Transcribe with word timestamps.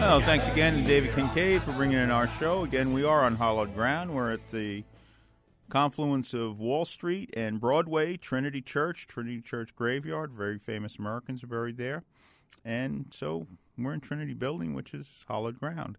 Well, 0.00 0.22
thanks 0.22 0.48
again 0.48 0.76
to 0.76 0.82
David 0.82 1.14
Kincaid 1.14 1.62
for 1.62 1.72
bringing 1.72 1.98
in 1.98 2.10
our 2.10 2.26
show. 2.26 2.64
Again, 2.64 2.94
we 2.94 3.04
are 3.04 3.22
on 3.22 3.36
hallowed 3.36 3.74
ground. 3.74 4.14
We're 4.14 4.32
at 4.32 4.48
the 4.48 4.82
confluence 5.68 6.32
of 6.32 6.58
Wall 6.58 6.86
Street 6.86 7.28
and 7.34 7.60
Broadway, 7.60 8.16
Trinity 8.16 8.62
Church, 8.62 9.06
Trinity 9.06 9.42
Church 9.42 9.76
Graveyard. 9.76 10.32
Very 10.32 10.58
famous 10.58 10.96
Americans 10.96 11.44
are 11.44 11.48
buried 11.48 11.76
there. 11.76 12.02
And 12.64 13.08
so 13.12 13.46
we're 13.76 13.92
in 13.92 14.00
Trinity 14.00 14.32
Building, 14.32 14.74
which 14.74 14.94
is 14.94 15.22
hallowed 15.28 15.60
ground. 15.60 15.98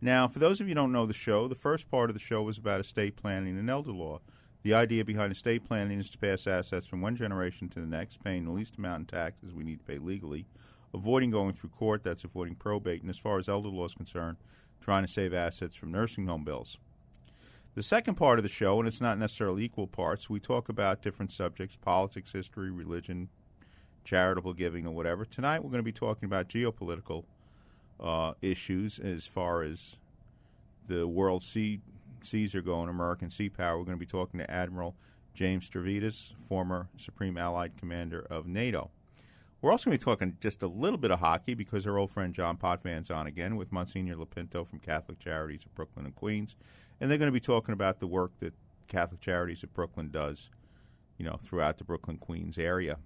Now, 0.00 0.28
for 0.28 0.38
those 0.38 0.60
of 0.60 0.66
you 0.66 0.70
who 0.70 0.76
don't 0.76 0.90
know 0.90 1.04
the 1.04 1.12
show, 1.12 1.46
the 1.46 1.54
first 1.54 1.90
part 1.90 2.08
of 2.08 2.14
the 2.14 2.20
show 2.20 2.42
was 2.42 2.56
about 2.56 2.80
estate 2.80 3.16
planning 3.16 3.58
and 3.58 3.68
elder 3.68 3.92
law. 3.92 4.20
The 4.62 4.72
idea 4.72 5.04
behind 5.04 5.30
estate 5.30 5.68
planning 5.68 6.00
is 6.00 6.08
to 6.10 6.18
pass 6.18 6.46
assets 6.46 6.86
from 6.86 7.02
one 7.02 7.16
generation 7.16 7.68
to 7.68 7.80
the 7.80 7.86
next, 7.86 8.24
paying 8.24 8.46
the 8.46 8.50
least 8.50 8.78
amount 8.78 9.00
in 9.00 9.06
taxes 9.06 9.52
we 9.52 9.62
need 9.62 9.80
to 9.80 9.84
pay 9.84 9.98
legally, 9.98 10.46
avoiding 10.94 11.30
going 11.30 11.52
through 11.52 11.70
court, 11.70 12.02
that's 12.02 12.24
avoiding 12.24 12.54
probate, 12.54 13.00
and 13.00 13.10
as 13.10 13.18
far 13.18 13.38
as 13.38 13.48
elder 13.48 13.68
law 13.68 13.86
is 13.86 13.94
concerned, 13.94 14.36
trying 14.80 15.04
to 15.04 15.12
save 15.12 15.32
assets 15.32 15.76
from 15.76 15.90
nursing 15.90 16.26
home 16.26 16.44
bills. 16.44 16.78
The 17.74 17.82
second 17.82 18.16
part 18.16 18.38
of 18.38 18.42
the 18.42 18.50
show, 18.50 18.78
and 18.78 18.86
it's 18.86 19.00
not 19.00 19.18
necessarily 19.18 19.64
equal 19.64 19.86
parts, 19.86 20.28
we 20.28 20.40
talk 20.40 20.68
about 20.68 21.00
different 21.00 21.32
subjects 21.32 21.76
politics, 21.76 22.32
history, 22.32 22.70
religion, 22.70 23.30
charitable 24.04 24.52
giving, 24.52 24.86
or 24.86 24.94
whatever. 24.94 25.24
Tonight 25.24 25.60
we're 25.60 25.70
going 25.70 25.78
to 25.78 25.82
be 25.82 25.92
talking 25.92 26.26
about 26.26 26.48
geopolitical 26.48 27.24
uh, 27.98 28.34
issues 28.42 28.98
as 28.98 29.26
far 29.26 29.62
as 29.62 29.96
the 30.86 31.06
world 31.06 31.42
sea, 31.42 31.80
seas 32.22 32.54
are 32.54 32.62
going, 32.62 32.90
American 32.90 33.30
sea 33.30 33.48
power. 33.48 33.78
We're 33.78 33.84
going 33.84 33.96
to 33.96 34.00
be 34.00 34.06
talking 34.06 34.38
to 34.40 34.50
Admiral 34.50 34.94
James 35.32 35.70
Stavridis, 35.70 36.34
former 36.34 36.88
Supreme 36.98 37.38
Allied 37.38 37.78
Commander 37.78 38.20
of 38.28 38.46
NATO. 38.46 38.90
We're 39.62 39.70
also 39.70 39.88
going 39.88 39.96
to 39.96 40.04
be 40.04 40.10
talking 40.10 40.36
just 40.40 40.60
a 40.64 40.66
little 40.66 40.98
bit 40.98 41.12
of 41.12 41.20
hockey 41.20 41.54
because 41.54 41.86
our 41.86 41.96
old 41.96 42.10
friend 42.10 42.34
John 42.34 42.56
Potvin's 42.56 43.12
on 43.12 43.28
again 43.28 43.54
with 43.54 43.70
Monsignor 43.70 44.16
LoPinto 44.16 44.66
from 44.66 44.80
Catholic 44.80 45.20
Charities 45.20 45.64
of 45.64 45.72
Brooklyn 45.76 46.04
and 46.04 46.14
Queens. 46.16 46.56
And 47.00 47.08
they're 47.08 47.18
going 47.18 47.28
to 47.28 47.32
be 47.32 47.38
talking 47.38 47.72
about 47.72 48.00
the 48.00 48.08
work 48.08 48.32
that 48.40 48.54
Catholic 48.88 49.20
Charities 49.20 49.62
of 49.62 49.72
Brooklyn 49.72 50.10
does, 50.10 50.50
you 51.16 51.24
know, 51.24 51.36
throughout 51.36 51.78
the 51.78 51.84
Brooklyn 51.84 52.18
Queens 52.18 52.58
area. 52.58 52.98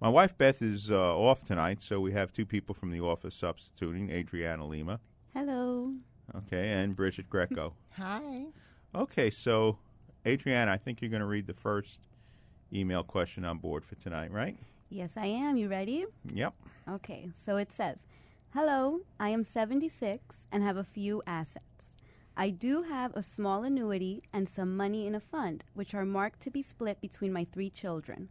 My 0.00 0.08
wife 0.08 0.38
Beth 0.38 0.62
is 0.62 0.88
uh, 0.88 1.16
off 1.18 1.42
tonight, 1.42 1.82
so 1.82 1.98
we 1.98 2.12
have 2.12 2.32
two 2.32 2.46
people 2.46 2.72
from 2.72 2.92
the 2.92 3.00
office 3.00 3.34
substituting 3.34 4.08
Adriana 4.08 4.64
Lima. 4.64 5.00
Hello. 5.34 5.94
Okay, 6.36 6.70
and 6.70 6.94
Bridget 6.94 7.28
Greco. 7.28 7.74
Hi. 7.96 8.46
Okay, 8.94 9.30
so 9.30 9.78
Adriana, 10.24 10.70
I 10.70 10.76
think 10.76 11.02
you're 11.02 11.10
going 11.10 11.20
to 11.20 11.26
read 11.26 11.48
the 11.48 11.54
first 11.54 12.02
email 12.72 13.02
question 13.02 13.44
on 13.44 13.58
board 13.58 13.84
for 13.84 13.96
tonight, 13.96 14.30
right? 14.30 14.56
Yes, 14.88 15.12
I 15.16 15.26
am. 15.26 15.56
You 15.56 15.68
ready? 15.68 16.06
Yep. 16.32 16.54
Okay, 16.88 17.30
so 17.34 17.56
it 17.56 17.72
says 17.72 17.98
Hello, 18.54 19.00
I 19.18 19.30
am 19.30 19.42
76 19.42 20.46
and 20.52 20.62
have 20.62 20.76
a 20.76 20.84
few 20.84 21.22
assets. 21.26 21.64
I 22.36 22.50
do 22.50 22.82
have 22.82 23.14
a 23.14 23.22
small 23.22 23.64
annuity 23.64 24.22
and 24.32 24.48
some 24.48 24.76
money 24.76 25.06
in 25.06 25.14
a 25.14 25.20
fund, 25.20 25.64
which 25.74 25.94
are 25.94 26.04
marked 26.04 26.40
to 26.40 26.50
be 26.50 26.62
split 26.62 27.00
between 27.00 27.32
my 27.32 27.44
three 27.44 27.70
children. 27.70 28.28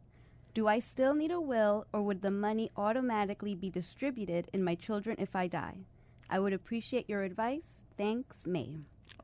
Do 0.53 0.67
I 0.67 0.79
still 0.79 1.15
need 1.15 1.31
a 1.31 1.41
will, 1.41 1.85
or 1.91 2.01
would 2.03 2.21
the 2.21 2.31
money 2.31 2.71
automatically 2.77 3.55
be 3.55 3.69
distributed 3.69 4.49
in 4.53 4.63
my 4.63 4.75
children 4.75 5.17
if 5.19 5.35
I 5.35 5.47
die? 5.47 5.79
I 6.29 6.39
would 6.39 6.53
appreciate 6.53 7.09
your 7.09 7.23
advice. 7.23 7.81
Thanks, 7.97 8.45
May. 8.45 8.77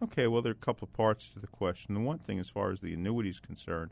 Okay, 0.03 0.27
well, 0.27 0.41
there 0.41 0.51
are 0.51 0.53
a 0.53 0.65
couple 0.65 0.87
of 0.87 0.93
parts 0.93 1.29
to 1.29 1.39
the 1.39 1.47
question. 1.47 1.95
The 1.95 2.01
one 2.01 2.19
thing, 2.19 2.39
as 2.39 2.49
far 2.49 2.71
as 2.71 2.81
the 2.81 2.93
annuity 2.93 3.29
is 3.29 3.39
concerned, 3.39 3.91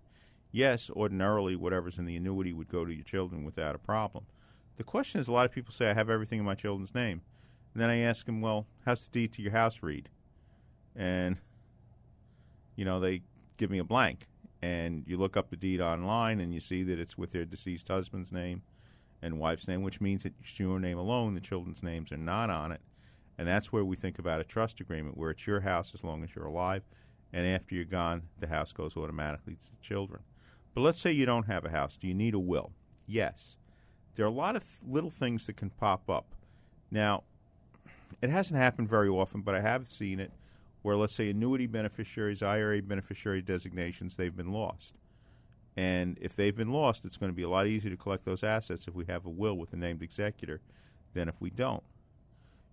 yes, 0.51 0.89
ordinarily 0.89 1.55
whatever's 1.55 1.97
in 1.97 2.05
the 2.05 2.15
annuity 2.15 2.53
would 2.53 2.69
go 2.69 2.85
to 2.85 2.93
your 2.93 3.03
children 3.03 3.43
without 3.43 3.75
a 3.75 3.79
problem. 3.79 4.25
The 4.77 4.83
question 4.83 5.19
is, 5.19 5.27
a 5.27 5.31
lot 5.31 5.45
of 5.45 5.51
people 5.51 5.73
say, 5.73 5.89
I 5.89 5.93
have 5.93 6.09
everything 6.09 6.39
in 6.39 6.45
my 6.45 6.55
children's 6.55 6.95
name. 6.95 7.21
And 7.73 7.81
then 7.81 7.89
I 7.89 7.97
ask 7.97 8.25
them, 8.25 8.41
well, 8.41 8.65
how's 8.85 9.07
the 9.07 9.11
deed 9.11 9.33
to 9.33 9.41
your 9.41 9.51
house 9.51 9.83
read? 9.83 10.09
And, 10.95 11.37
you 12.75 12.85
know, 12.85 12.99
they 12.99 13.21
give 13.57 13.69
me 13.69 13.77
a 13.77 13.83
blank. 13.83 14.27
And 14.61 15.03
you 15.05 15.17
look 15.17 15.37
up 15.37 15.49
the 15.49 15.55
deed 15.55 15.79
online 15.79 16.39
and 16.39 16.53
you 16.53 16.59
see 16.59 16.83
that 16.83 16.99
it's 16.99 17.17
with 17.17 17.31
their 17.31 17.45
deceased 17.45 17.87
husband's 17.87 18.31
name 18.31 18.63
and 19.21 19.39
wife's 19.39 19.67
name, 19.67 19.83
which 19.83 20.01
means 20.01 20.23
that 20.23 20.33
it's 20.41 20.59
your 20.59 20.79
name 20.79 20.97
alone. 20.97 21.33
The 21.33 21.41
children's 21.41 21.83
names 21.83 22.11
are 22.11 22.17
not 22.17 22.49
on 22.49 22.71
it. 22.71 22.81
And 23.37 23.47
that's 23.47 23.71
where 23.71 23.85
we 23.85 23.95
think 23.95 24.19
about 24.19 24.41
a 24.41 24.43
trust 24.43 24.81
agreement, 24.81 25.15
where 25.15 25.29
it's 25.29 25.47
your 25.47 25.61
house 25.61 25.93
as 25.93 26.03
long 26.03 26.25
as 26.25 26.35
you're 26.35 26.45
alive, 26.45 26.83
and 27.31 27.47
after 27.47 27.73
you're 27.73 27.85
gone, 27.85 28.23
the 28.37 28.47
house 28.47 28.73
goes 28.73 28.97
automatically 28.97 29.53
to 29.55 29.71
the 29.71 29.77
children. 29.81 30.23
But 30.73 30.81
let's 30.81 30.99
say 30.99 31.11
you 31.11 31.25
don't 31.25 31.47
have 31.47 31.65
a 31.65 31.69
house. 31.69 31.97
Do 31.97 32.07
you 32.07 32.13
need 32.13 32.33
a 32.33 32.39
will? 32.39 32.71
Yes. 33.07 33.57
There 34.15 34.25
are 34.25 34.29
a 34.29 34.31
lot 34.31 34.55
of 34.55 34.63
little 34.87 35.09
things 35.09 35.47
that 35.47 35.57
can 35.57 35.69
pop 35.69 36.09
up. 36.09 36.35
Now, 36.91 37.23
it 38.21 38.29
hasn't 38.29 38.59
happened 38.59 38.89
very 38.89 39.09
often, 39.09 39.41
but 39.41 39.55
I 39.55 39.61
have 39.61 39.87
seen 39.87 40.19
it 40.19 40.31
where, 40.81 40.95
let's 40.95 41.13
say, 41.13 41.29
annuity 41.29 41.67
beneficiaries, 41.67 42.41
IRA 42.41 42.81
beneficiary 42.81 43.41
designations, 43.41 44.15
they've 44.15 44.35
been 44.35 44.51
lost. 44.51 44.95
And 45.75 46.17
if 46.19 46.35
they've 46.35 46.55
been 46.55 46.71
lost, 46.71 47.05
it's 47.05 47.17
going 47.17 47.31
to 47.31 47.35
be 47.35 47.43
a 47.43 47.49
lot 47.49 47.67
easier 47.67 47.91
to 47.91 47.97
collect 47.97 48.25
those 48.25 48.43
assets 48.43 48.87
if 48.87 48.95
we 48.95 49.05
have 49.05 49.25
a 49.25 49.29
will 49.29 49.55
with 49.55 49.73
a 49.73 49.77
named 49.77 50.01
executor 50.01 50.61
than 51.13 51.29
if 51.29 51.35
we 51.39 51.49
don't. 51.49 51.83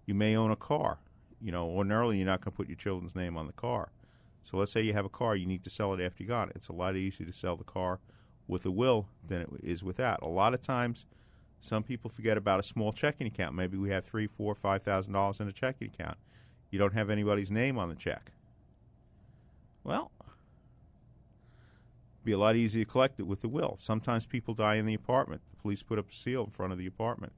You 0.07 0.15
may 0.15 0.37
own 0.37 0.51
a 0.51 0.57
car. 0.57 0.99
You 1.41 1.53
know, 1.53 1.67
ordinarily 1.67 2.17
you're 2.17 2.27
not 2.27 2.41
going 2.41 2.53
to 2.53 2.57
put 2.57 2.69
your 2.69 2.77
children's 2.77 3.15
name 3.15 3.37
on 3.37 3.47
the 3.47 3.53
car. 3.53 3.91
So 4.47 4.57
let's 4.59 4.71
say 4.71 4.83
you 4.83 4.93
have 4.93 5.05
a 5.05 5.09
car, 5.09 5.35
you 5.35 5.45
need 5.45 5.65
to 5.65 5.71
sell 5.71 5.93
it 5.93 6.01
after 6.01 6.23
you 6.23 6.29
got 6.29 6.51
it. 6.51 6.53
It's 6.55 6.69
a 6.69 6.73
lot 6.73 6.95
easier 6.95 7.27
to 7.27 7.33
sell 7.33 7.57
the 7.57 7.65
car 7.65 7.99
with 8.47 8.65
a 8.65 8.71
will 8.71 9.09
than 9.27 9.41
it 9.41 9.49
is 9.61 9.83
without. 9.83 10.23
A 10.23 10.29
lot 10.29 10.55
of 10.55 10.63
times, 10.63 11.05
some 11.59 11.83
people 11.83 12.09
forget 12.09 12.37
about 12.37 12.61
a 12.61 12.63
small 12.63 12.93
checking 12.93 13.27
account. 13.27 13.57
Maybe 13.57 13.77
we 13.77 13.91
have 13.91 14.05
three, 14.05 14.29
four, 14.29 14.55
five 14.55 14.85
thousand 14.85 15.15
dollars 15.15 15.41
in 15.41 15.49
a 15.49 15.53
checking 15.53 15.89
account. 15.89 16.17
You 16.71 16.79
don't 16.79 16.95
have 16.95 17.11
anybody's 17.11 17.51
name 17.51 17.77
on 17.77 17.89
the 17.89 17.97
check. 17.97 18.31
Well, 19.83 20.13
be 22.23 22.31
a 22.31 22.39
lot 22.39 22.55
easier 22.55 22.85
to 22.85 22.91
collect 22.91 23.19
it 23.19 23.27
with 23.27 23.41
the 23.41 23.49
will. 23.49 23.75
Sometimes 23.81 24.27
people 24.27 24.55
die 24.55 24.77
in 24.77 24.87
the 24.87 24.95
apartment. 24.95 25.43
The 25.51 25.57
police 25.57 25.83
put 25.83 25.99
up 25.99 26.11
a 26.11 26.15
seal 26.15 26.45
in 26.45 26.51
front 26.51 26.73
of 26.73 26.79
the 26.79 26.87
apartment. 26.87 27.33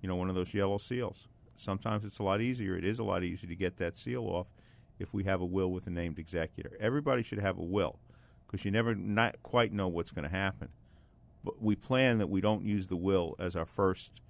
You 0.00 0.08
know, 0.08 0.16
one 0.16 0.28
of 0.28 0.34
those 0.34 0.52
yellow 0.52 0.78
seals. 0.78 1.28
Sometimes 1.54 2.04
it's 2.04 2.18
a 2.18 2.24
lot 2.24 2.40
easier. 2.40 2.76
It 2.76 2.84
is 2.84 2.98
a 2.98 3.04
lot 3.04 3.22
easier 3.22 3.48
to 3.48 3.54
get 3.54 3.76
that 3.76 3.96
seal 3.96 4.24
off 4.24 4.48
if 4.98 5.14
we 5.14 5.24
have 5.24 5.40
a 5.40 5.46
will 5.46 5.70
with 5.70 5.86
a 5.86 5.90
named 5.90 6.18
executor. 6.18 6.76
Everybody 6.80 7.22
should 7.22 7.38
have 7.38 7.58
a 7.58 7.62
will 7.62 7.98
because 8.46 8.64
you 8.64 8.70
never 8.70 8.94
not 8.94 9.42
quite 9.42 9.72
know 9.72 9.88
what's 9.88 10.10
going 10.10 10.28
to 10.28 10.34
happen. 10.34 10.68
But 11.44 11.62
we 11.62 11.76
plan 11.76 12.18
that 12.18 12.28
we 12.28 12.40
don't 12.40 12.64
use 12.64 12.88
the 12.88 12.96
will 12.96 13.36
as 13.38 13.54
our 13.54 13.66
first 13.66 14.20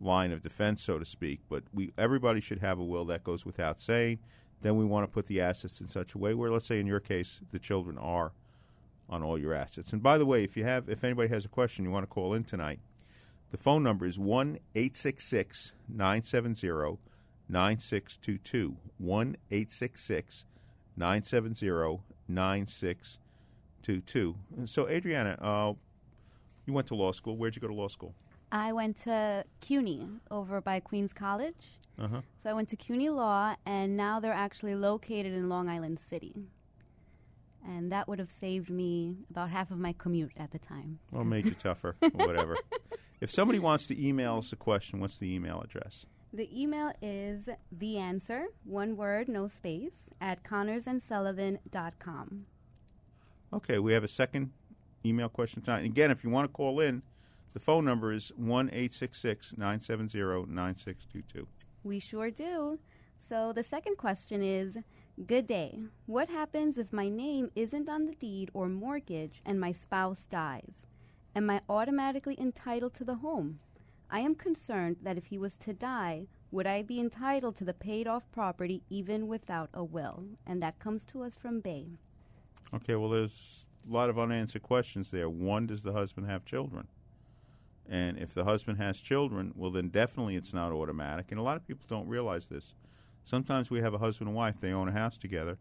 line 0.00 0.32
of 0.32 0.42
defense, 0.42 0.82
so 0.82 0.98
to 0.98 1.04
speak. 1.04 1.40
But 1.48 1.64
we 1.72 1.92
everybody 1.98 2.40
should 2.40 2.60
have 2.60 2.78
a 2.78 2.84
will 2.84 3.04
that 3.06 3.24
goes 3.24 3.44
without 3.44 3.80
saying. 3.80 4.18
Then 4.62 4.76
we 4.76 4.84
want 4.84 5.04
to 5.04 5.12
put 5.12 5.26
the 5.26 5.40
assets 5.40 5.80
in 5.80 5.88
such 5.88 6.14
a 6.14 6.18
way 6.18 6.32
where, 6.34 6.50
let's 6.50 6.66
say, 6.66 6.80
in 6.80 6.86
your 6.86 7.00
case, 7.00 7.40
the 7.52 7.58
children 7.58 7.98
are 7.98 8.32
on 9.08 9.22
all 9.22 9.38
your 9.38 9.54
assets. 9.54 9.92
And 9.92 10.02
by 10.02 10.18
the 10.18 10.26
way, 10.26 10.42
if 10.42 10.56
you 10.56 10.64
have, 10.64 10.88
if 10.88 11.04
anybody 11.04 11.28
has 11.28 11.44
a 11.44 11.48
question 11.48 11.84
you 11.84 11.90
want 11.90 12.04
to 12.04 12.12
call 12.12 12.32
in 12.32 12.44
tonight, 12.44 12.80
the 13.50 13.56
phone 13.56 13.82
number 13.82 14.06
is 14.06 14.18
1 14.18 14.58
866 14.74 15.72
970 15.88 16.96
9622. 17.48 18.76
1 18.98 19.36
866 19.50 20.44
970 20.96 22.00
9622. 22.28 24.36
So, 24.64 24.88
Adriana, 24.88 25.38
uh, 25.40 25.74
you 26.66 26.72
went 26.72 26.86
to 26.88 26.94
law 26.94 27.12
school. 27.12 27.36
Where'd 27.36 27.54
you 27.54 27.60
go 27.60 27.68
to 27.68 27.74
law 27.74 27.88
school? 27.88 28.14
I 28.50 28.72
went 28.72 28.96
to 28.98 29.44
CUNY 29.60 30.08
over 30.30 30.60
by 30.60 30.80
Queens 30.80 31.12
College. 31.12 31.78
Uh-huh. 31.98 32.20
So 32.38 32.50
I 32.50 32.52
went 32.52 32.68
to 32.70 32.76
CUNY 32.76 33.08
Law, 33.08 33.56
and 33.64 33.96
now 33.96 34.20
they're 34.20 34.32
actually 34.32 34.74
located 34.74 35.32
in 35.32 35.48
Long 35.48 35.68
Island 35.68 35.98
City. 35.98 36.34
And 37.66 37.90
that 37.90 38.06
would 38.06 38.18
have 38.18 38.30
saved 38.30 38.70
me 38.70 39.16
about 39.30 39.50
half 39.50 39.70
of 39.70 39.78
my 39.78 39.92
commute 39.92 40.32
at 40.36 40.52
the 40.52 40.58
time. 40.58 40.98
Well, 41.10 41.24
made 41.24 41.46
you 41.46 41.52
tougher 41.52 41.96
or 42.02 42.26
whatever. 42.26 42.56
If 43.18 43.30
somebody 43.30 43.58
wants 43.58 43.86
to 43.86 43.98
email 43.98 44.36
us 44.36 44.52
a 44.52 44.56
question, 44.56 45.00
what's 45.00 45.16
the 45.16 45.34
email 45.34 45.62
address? 45.62 46.04
The 46.36 46.50
email 46.52 46.92
is 47.00 47.48
the 47.72 47.96
answer, 47.96 48.48
one 48.64 48.98
word, 48.98 49.26
no 49.26 49.48
space, 49.48 50.10
at 50.20 50.44
connorsandsullivan.com. 50.44 52.46
Okay, 53.54 53.78
we 53.78 53.94
have 53.94 54.04
a 54.04 54.08
second 54.08 54.50
email 55.02 55.30
question 55.30 55.62
tonight. 55.62 55.78
And 55.78 55.86
again, 55.86 56.10
if 56.10 56.22
you 56.22 56.28
want 56.28 56.44
to 56.44 56.52
call 56.52 56.78
in, 56.78 57.00
the 57.54 57.58
phone 57.58 57.86
number 57.86 58.12
is 58.12 58.32
1 58.36 58.66
970 58.66 60.18
9622. 60.18 61.48
We 61.84 61.98
sure 61.98 62.30
do. 62.30 62.80
So 63.18 63.54
the 63.54 63.62
second 63.62 63.96
question 63.96 64.42
is 64.42 64.76
Good 65.26 65.46
day. 65.46 65.78
What 66.04 66.28
happens 66.28 66.76
if 66.76 66.92
my 66.92 67.08
name 67.08 67.50
isn't 67.56 67.88
on 67.88 68.04
the 68.04 68.14
deed 68.14 68.50
or 68.52 68.68
mortgage 68.68 69.40
and 69.46 69.58
my 69.58 69.72
spouse 69.72 70.26
dies? 70.26 70.84
Am 71.34 71.48
I 71.48 71.62
automatically 71.66 72.38
entitled 72.38 72.92
to 72.92 73.04
the 73.04 73.14
home? 73.14 73.60
I 74.10 74.20
am 74.20 74.34
concerned 74.34 74.98
that 75.02 75.16
if 75.16 75.26
he 75.26 75.38
was 75.38 75.56
to 75.58 75.72
die, 75.72 76.28
would 76.50 76.66
I 76.66 76.82
be 76.82 77.00
entitled 77.00 77.56
to 77.56 77.64
the 77.64 77.74
paid 77.74 78.06
off 78.06 78.30
property 78.30 78.82
even 78.88 79.26
without 79.26 79.68
a 79.74 79.82
will? 79.82 80.24
And 80.46 80.62
that 80.62 80.78
comes 80.78 81.04
to 81.06 81.22
us 81.22 81.36
from 81.36 81.60
Bay. 81.60 81.86
Okay, 82.72 82.94
well, 82.94 83.10
there's 83.10 83.66
a 83.88 83.92
lot 83.92 84.10
of 84.10 84.18
unanswered 84.18 84.62
questions 84.62 85.10
there. 85.10 85.28
One, 85.28 85.66
does 85.66 85.82
the 85.82 85.92
husband 85.92 86.28
have 86.28 86.44
children? 86.44 86.86
And 87.88 88.18
if 88.18 88.34
the 88.34 88.44
husband 88.44 88.78
has 88.78 89.00
children, 89.00 89.52
well, 89.54 89.70
then 89.70 89.88
definitely 89.88 90.36
it's 90.36 90.52
not 90.52 90.72
automatic. 90.72 91.26
And 91.30 91.38
a 91.38 91.42
lot 91.42 91.56
of 91.56 91.66
people 91.66 91.84
don't 91.88 92.08
realize 92.08 92.46
this. 92.46 92.74
Sometimes 93.22 93.70
we 93.70 93.80
have 93.80 93.94
a 93.94 93.98
husband 93.98 94.28
and 94.28 94.36
wife, 94.36 94.56
they 94.60 94.72
own 94.72 94.88
a 94.88 94.92
house 94.92 95.18
together. 95.18 95.58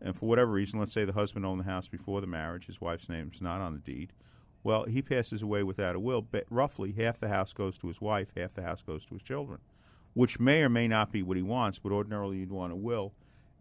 And 0.00 0.16
for 0.16 0.28
whatever 0.28 0.50
reason, 0.50 0.80
let's 0.80 0.92
say 0.92 1.04
the 1.04 1.12
husband 1.12 1.46
owned 1.46 1.60
the 1.60 1.64
house 1.64 1.88
before 1.88 2.20
the 2.20 2.26
marriage, 2.26 2.66
his 2.66 2.80
wife's 2.80 3.08
name's 3.08 3.40
not 3.40 3.60
on 3.60 3.72
the 3.74 3.78
deed. 3.78 4.12
Well, 4.64 4.84
he 4.84 5.02
passes 5.02 5.42
away 5.42 5.62
without 5.62 5.96
a 5.96 6.00
will, 6.00 6.22
but 6.22 6.44
roughly 6.48 6.92
half 6.92 7.18
the 7.18 7.28
house 7.28 7.52
goes 7.52 7.76
to 7.78 7.88
his 7.88 8.00
wife, 8.00 8.32
half 8.36 8.54
the 8.54 8.62
house 8.62 8.82
goes 8.82 9.04
to 9.06 9.14
his 9.14 9.22
children, 9.22 9.58
which 10.14 10.38
may 10.38 10.62
or 10.62 10.68
may 10.68 10.86
not 10.86 11.10
be 11.10 11.22
what 11.22 11.36
he 11.36 11.42
wants, 11.42 11.78
but 11.78 11.90
ordinarily 11.90 12.38
you'd 12.38 12.52
want 12.52 12.72
a 12.72 12.76
will. 12.76 13.12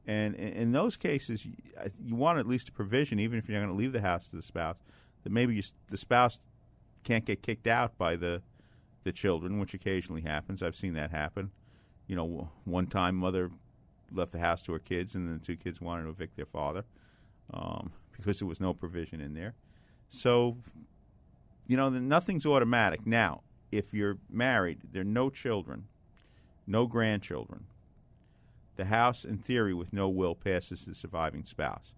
And 0.05 0.35
in, 0.35 0.71
those 0.71 0.97
cases, 0.97 1.45
you, 1.45 2.15
want 2.15 2.39
at 2.39 2.47
least 2.47 2.69
a 2.69 2.71
provision, 2.71 3.19
even 3.19 3.37
if 3.37 3.47
you're 3.47 3.59
not 3.59 3.65
going 3.65 3.77
to 3.77 3.79
leave 3.79 3.93
the 3.93 4.01
house 4.01 4.27
to 4.29 4.35
the 4.35 4.41
spouse, 4.41 4.77
that 5.23 5.31
maybe 5.31 5.55
you, 5.55 5.63
the 5.87 5.97
spouse 5.97 6.39
can't 7.03 7.25
get 7.25 7.41
kicked 7.41 7.67
out 7.67 7.97
by 7.97 8.15
the 8.15 8.41
the 9.03 9.11
children, 9.11 9.59
which 9.59 9.73
occasionally 9.73 10.21
happens. 10.21 10.61
I've 10.61 10.75
seen 10.75 10.93
that 10.93 11.11
happen. 11.11 11.51
You 12.07 12.15
know, 12.15 12.49
one 12.65 12.87
time 12.87 13.15
mother 13.15 13.49
left 14.11 14.31
the 14.31 14.39
house 14.39 14.63
to 14.63 14.73
her 14.73 14.79
kids, 14.79 15.15
and 15.15 15.27
the 15.27 15.43
two 15.43 15.55
kids 15.55 15.81
wanted 15.81 16.03
to 16.03 16.09
evict 16.09 16.35
their 16.35 16.45
father 16.45 16.83
um, 17.53 17.91
because 18.11 18.39
there 18.39 18.47
was 18.47 18.59
no 18.59 18.73
provision 18.73 19.21
in 19.21 19.33
there. 19.33 19.55
So, 20.09 20.57
you 21.67 21.77
know, 21.77 21.89
nothing's 21.89 22.45
automatic. 22.45 23.05
Now, 23.05 23.41
if 23.71 23.93
you're 23.93 24.17
married, 24.29 24.79
there 24.91 25.01
are 25.01 25.05
no 25.05 25.29
children, 25.29 25.85
no 26.67 26.87
grandchildren. 26.87 27.65
The 28.75 28.85
house, 28.85 29.25
in 29.25 29.37
theory, 29.37 29.73
with 29.73 29.93
no 29.93 30.09
will, 30.09 30.35
passes 30.35 30.83
to 30.83 30.89
the 30.89 30.95
surviving 30.95 31.45
spouse. 31.45 31.93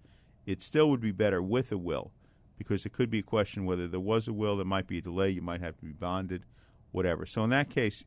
It 0.46 0.62
still 0.62 0.90
would 0.90 1.00
be 1.00 1.12
better 1.12 1.42
with 1.42 1.72
a 1.72 1.78
will 1.78 2.12
because 2.58 2.86
it 2.86 2.94
could 2.94 3.10
be 3.10 3.20
a 3.20 3.24
question 3.24 3.66
whether 3.66 3.88
there 3.88 4.00
was 4.00 4.28
a 4.28 4.34
will, 4.34 4.58
there 4.58 4.66
might 4.66 4.88
be 4.88 4.98
a 4.98 5.02
delay, 5.02 5.30
you 5.30 5.42
might 5.42 5.62
have 5.62 5.78
to 5.78 5.86
be 5.86 5.92
bonded, 5.92 6.44
whatever. 6.92 7.26
So 7.26 7.44
in 7.44 7.50
that 7.52 7.70
case, 7.70 8.04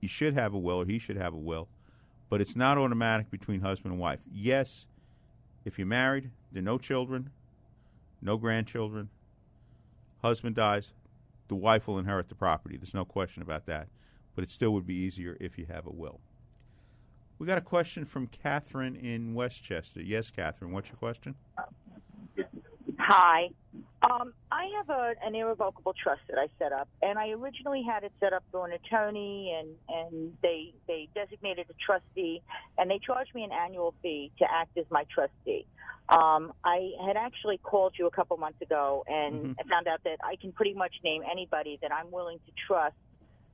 you 0.00 0.08
should 0.08 0.34
have 0.34 0.52
a 0.52 0.58
will 0.58 0.82
or 0.82 0.86
he 0.86 0.98
should 0.98 1.16
have 1.16 1.34
a 1.34 1.38
will, 1.38 1.68
but 2.28 2.40
it's 2.40 2.56
not 2.56 2.78
automatic 2.78 3.30
between 3.30 3.60
husband 3.60 3.92
and 3.92 4.00
wife. 4.00 4.20
Yes, 4.30 4.86
if 5.64 5.78
you're 5.78 5.86
married, 5.86 6.30
there 6.52 6.60
are 6.60 6.64
no 6.64 6.78
children, 6.78 7.30
no 8.20 8.36
grandchildren, 8.36 9.10
husband 10.24 10.56
dies, 10.56 10.94
the 11.48 11.54
wife 11.54 11.86
will 11.86 11.98
inherit 11.98 12.28
the 12.28 12.34
property. 12.34 12.76
There's 12.78 12.94
no 12.94 13.04
question 13.04 13.42
about 13.42 13.66
that. 13.66 13.88
But 14.34 14.42
it 14.42 14.50
still 14.50 14.70
would 14.70 14.86
be 14.86 14.94
easier 14.94 15.36
if 15.38 15.58
you 15.58 15.66
have 15.66 15.86
a 15.86 15.92
will. 15.92 16.20
We 17.38 17.46
got 17.46 17.58
a 17.58 17.60
question 17.60 18.04
from 18.06 18.26
Catherine 18.28 18.96
in 18.96 19.34
Westchester. 19.34 20.00
Yes, 20.00 20.30
Catherine, 20.30 20.72
what's 20.72 20.88
your 20.88 20.96
question? 20.96 21.34
Hi. 22.98 23.50
Um, 24.10 24.32
I 24.50 24.66
have 24.76 24.88
a, 24.88 25.14
an 25.22 25.34
irrevocable 25.34 25.94
trust 26.02 26.22
that 26.28 26.38
I 26.38 26.48
set 26.58 26.72
up, 26.72 26.88
and 27.02 27.18
I 27.18 27.30
originally 27.30 27.82
had 27.82 28.02
it 28.02 28.12
set 28.18 28.32
up 28.32 28.44
through 28.50 28.64
an 28.64 28.72
attorney, 28.72 29.54
and, 29.58 29.68
and 29.88 30.36
they 30.42 30.72
they 30.86 31.08
designated 31.14 31.66
a 31.70 31.74
trustee, 31.84 32.42
and 32.78 32.90
they 32.90 32.98
charged 32.98 33.34
me 33.34 33.44
an 33.44 33.52
annual 33.52 33.94
fee 34.02 34.30
to 34.38 34.44
act 34.50 34.76
as 34.78 34.84
my 34.90 35.04
trustee. 35.04 35.66
Um, 36.08 36.52
I 36.64 36.90
had 37.06 37.16
actually 37.16 37.58
called 37.58 37.94
you 37.98 38.06
a 38.06 38.10
couple 38.10 38.36
months 38.36 38.60
ago, 38.60 39.04
and 39.06 39.34
Mhm. 39.34 39.56
I 39.58 39.62
found 39.64 39.88
out 39.88 40.02
that 40.04 40.18
I 40.22 40.36
can 40.36 40.52
pretty 40.52 40.74
much 40.74 40.94
name 41.02 41.22
anybody 41.30 41.78
that 41.82 41.92
I'm 41.92 42.10
willing 42.10 42.38
to 42.40 42.52
trust 42.66 42.96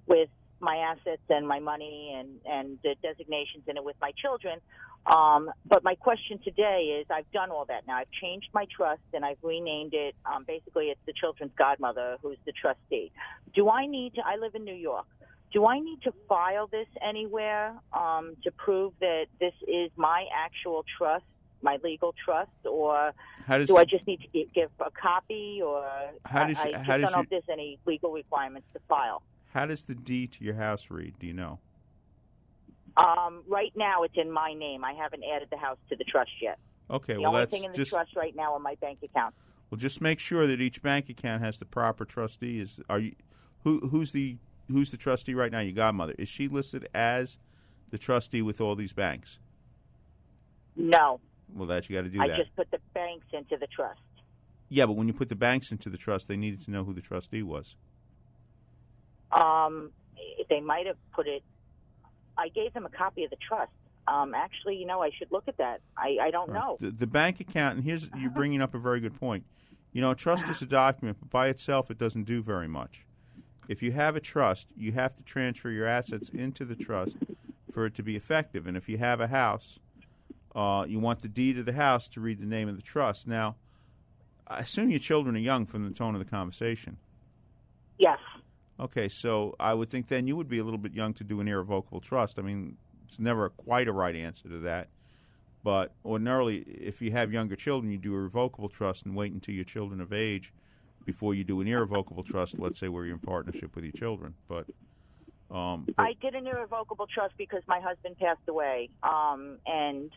with 0.07 0.29
my 0.61 0.77
assets 0.77 1.23
and 1.31 1.47
my 1.47 1.59
money 1.59 2.13
and 2.15 2.41
and 2.45 2.79
the 2.83 2.95
designations 3.03 3.65
in 3.67 3.77
it 3.77 3.85
with 3.85 3.97
my 4.01 4.13
children. 4.13 4.61
Um, 5.07 5.51
but 5.65 5.83
my 5.83 5.95
question 5.95 6.39
today 6.45 7.01
is, 7.01 7.07
I've 7.11 7.31
done 7.33 7.51
all 7.51 7.65
that 7.67 7.87
now. 7.87 7.97
I've 7.97 8.11
changed 8.11 8.49
my 8.53 8.67
trust 8.77 9.01
and 9.15 9.25
I've 9.25 9.39
renamed 9.43 9.95
it. 9.95 10.15
Um, 10.27 10.45
basically, 10.45 10.87
it's 10.91 11.01
the 11.07 11.15
children's 11.15 11.55
godmother 11.57 12.19
who's 12.21 12.39
the 12.45 12.53
trustee. 12.53 13.11
Do 13.55 13.71
I 13.71 13.87
need 13.87 14.15
to? 14.17 14.23
I 14.27 14.37
live 14.37 14.55
in 14.55 14.65
New 14.65 14.75
York. 14.75 15.07
Do 15.53 15.67
I 15.67 15.79
need 15.81 16.03
to 16.03 16.13
file 16.29 16.67
this 16.67 16.87
anywhere 17.03 17.75
um, 17.93 18.37
to 18.45 18.51
prove 18.53 18.93
that 19.01 19.27
this 19.41 19.55
is 19.67 19.91
my 19.97 20.27
actual 20.37 20.85
trust, 20.99 21.25
my 21.63 21.79
legal 21.83 22.15
trust, 22.25 22.51
or 22.65 23.13
does 23.49 23.69
do 23.69 23.77
I 23.77 23.85
just 23.85 24.07
need 24.07 24.21
to 24.21 24.29
gi- 24.33 24.49
give 24.55 24.71
a 24.81 24.91
copy, 24.91 25.61
or 25.65 25.85
How 26.25 26.43
I, 26.45 26.47
does- 26.49 26.59
I 26.59 26.73
just 26.73 26.85
how 26.85 26.97
don't 26.99 27.11
know 27.13 27.17
you- 27.19 27.23
if 27.25 27.31
there's 27.31 27.49
any 27.51 27.79
legal 27.87 28.13
requirements 28.13 28.69
to 28.73 28.81
file. 28.89 29.23
How 29.53 29.67
does 29.67 29.85
the 29.85 29.95
deed 29.95 30.33
to 30.33 30.45
your 30.45 30.55
house 30.55 30.91
read? 30.91 31.19
Do 31.19 31.27
you 31.27 31.33
know? 31.35 31.59
Um, 32.97 33.43
right 33.47 33.73
now, 33.77 34.03
it's 34.03 34.17
in 34.17 34.31
my 34.31 34.53
name. 34.53 34.85
I 34.85 34.93
haven't 34.93 35.23
added 35.25 35.49
the 35.51 35.57
house 35.57 35.79
to 35.89 35.97
the 35.97 36.05
trust 36.05 36.31
yet. 36.41 36.59
Okay, 36.91 37.15
the 37.15 37.21
well 37.21 37.31
only 37.31 37.41
that's 37.43 37.51
thing 37.53 37.65
in 37.65 37.71
the 37.73 37.77
just 37.77 37.91
trust 37.91 38.17
right 38.17 38.35
now 38.35 38.53
are 38.55 38.59
my 38.59 38.75
bank 38.81 38.99
accounts. 39.03 39.37
well 39.71 39.79
just 39.79 40.01
make 40.01 40.19
sure 40.19 40.47
that 40.49 40.61
each 40.61 40.83
bank 40.83 41.09
account 41.09 41.43
has 41.43 41.59
the 41.59 41.65
proper 41.65 42.05
trustee. 42.05 42.59
Is 42.59 42.81
are 42.91 42.99
you 42.99 43.15
who 43.63 43.79
who's 43.89 44.11
the 44.11 44.39
who's 44.69 44.91
the 44.91 44.97
trustee 44.97 45.35
right 45.35 45.53
now? 45.53 45.61
Your 45.61 45.73
godmother 45.75 46.15
is 46.19 46.29
she 46.29 46.49
listed 46.49 46.89
as 46.93 47.39
the 47.91 47.99
trustee 47.99 48.43
with 48.43 48.61
all 48.61 48.75
these 48.75 48.93
banks? 48.93 49.39
No, 50.77 51.21
Well, 51.55 51.67
that 51.69 51.89
you 51.89 51.97
got 51.97 52.03
to 52.03 52.09
do 52.09 52.21
I 52.21 52.29
that. 52.29 52.37
just 52.37 52.55
put 52.57 52.71
the 52.71 52.79
banks 52.95 53.27
into 53.33 53.57
the 53.57 53.67
trust. 53.67 54.01
Yeah, 54.69 54.87
but 54.87 54.93
when 54.93 55.09
you 55.09 55.13
put 55.13 55.29
the 55.29 55.37
banks 55.37 55.73
into 55.73 55.89
the 55.89 55.99
trust, 55.99 56.29
they 56.29 56.37
needed 56.37 56.63
to 56.63 56.71
know 56.71 56.85
who 56.85 56.93
the 56.93 57.01
trustee 57.01 57.43
was. 57.43 57.77
Um, 59.33 59.91
they 60.49 60.61
might 60.61 60.87
have 60.87 60.97
put 61.13 61.27
it. 61.27 61.43
I 62.39 62.49
gave 62.49 62.73
them 62.73 62.87
a 62.87 62.89
copy 62.89 63.25
of 63.25 63.31
the 63.31 63.37
trust. 63.37 63.73
Um, 64.07 64.35
actually, 64.35 64.77
you 64.77 64.87
know, 64.87 65.03
I 65.03 65.11
should 65.17 65.31
look 65.31 65.45
at 65.47 65.59
that. 65.59 65.81
I, 65.97 66.17
I 66.23 66.31
don't 66.31 66.53
know. 66.53 66.79
The, 66.81 66.91
the 66.91 67.07
bank 67.07 67.41
account, 67.41 67.77
and 67.77 67.85
here's 67.85 68.09
you're 68.17 68.31
bringing 68.35 68.63
up 68.63 68.75
a 68.75 68.79
very 68.79 69.01
good 69.01 69.19
point. 69.19 69.45
You 69.93 70.01
know, 70.01 70.13
a 70.13 70.17
trust 70.17 70.49
is 70.49 70.63
a 70.63 70.67
document, 70.83 71.19
but 71.21 71.31
by 71.31 71.49
itself, 71.49 71.91
it 71.91 71.99
doesn't 71.99 72.25
do 72.25 72.43
very 72.43 72.69
much. 72.69 73.05
If 73.69 73.83
you 73.83 73.93
have 73.93 74.17
a 74.17 74.21
trust, 74.21 74.69
you 74.77 74.93
have 74.93 75.15
to 75.17 75.23
transfer 75.23 75.71
your 75.71 75.87
assets 75.87 76.29
into 76.31 76.65
the 76.65 76.75
trust 76.75 77.19
for 77.71 77.87
it 77.87 77.95
to 77.95 78.03
be 78.03 78.17
effective. 78.17 78.67
And 78.67 78.77
if 78.77 78.89
you 78.89 78.99
have 78.99 79.21
a 79.21 79.29
house, 79.29 79.79
uh, 80.55 80.85
you 80.89 80.99
want 80.99 81.21
the 81.21 81.29
deed 81.29 81.59
of 81.59 81.67
the 81.67 81.73
house 81.73 82.09
to 82.09 82.21
read 82.21 82.41
the 82.41 82.47
name 82.47 82.69
of 82.69 82.77
the 82.77 82.83
trust. 82.83 83.27
Now, 83.27 83.57
I 84.47 84.61
assume 84.61 84.91
your 84.91 84.99
children 84.99 85.37
are 85.37 85.41
young 85.41 85.67
from 85.67 85.89
the 85.89 85.95
tone 85.95 86.15
of 86.15 86.25
the 86.25 86.31
conversation. 86.31 86.99
Yes. 87.99 88.19
Okay, 88.81 89.09
so 89.09 89.55
I 89.61 89.75
would 89.75 89.91
think 89.91 90.09
then 90.09 90.27
you 90.27 90.37
would 90.37 90.49
be 90.49 90.59
a 90.59 90.65
little 90.65 90.79
bit 90.79 90.95
young 90.95 91.13
to 91.15 91.25
do 91.25 91.41
an 91.41 91.49
irrevocable 91.49 92.01
trust. 92.01 92.39
I 92.39 92.43
mean, 92.43 92.79
it's 93.07 93.19
never 93.19 93.51
quite 93.51 93.89
a 93.89 93.93
right 93.93 94.17
answer 94.17 94.49
to 94.49 94.59
that. 94.61 94.89
But 95.63 95.93
ordinarily, 96.05 96.59
if 96.59 97.03
you 97.03 97.11
have 97.13 97.33
younger 97.33 97.57
children, 97.57 97.93
you 97.93 97.99
do 97.99 98.15
a 98.15 98.19
revocable 98.19 98.71
trust 98.71 99.05
and 99.05 99.15
wait 99.15 99.33
until 99.33 99.55
your 99.55 99.65
children 99.65 100.01
of 100.01 100.13
age 100.13 100.55
before 101.05 101.35
you 101.35 101.45
do 101.45 101.61
an 101.61 101.69
irrevocable 101.69 102.23
trust. 102.23 102.59
Let's 102.59 102.79
say 102.79 102.89
where 102.89 103.05
you're 103.05 103.15
in 103.15 103.21
partnership 103.21 103.75
with 103.75 103.85
your 103.85 103.93
children. 103.93 104.35
But, 104.49 104.67
um, 105.51 105.87
I 105.99 106.15
did 106.21 106.35
an 106.35 106.47
irrevocable 106.47 107.07
trust 107.07 107.35
because 107.37 107.63
my 107.69 107.81
husband 107.81 108.17
passed 108.19 108.49
away, 108.49 108.89
um, 109.03 109.59
and 109.67 110.11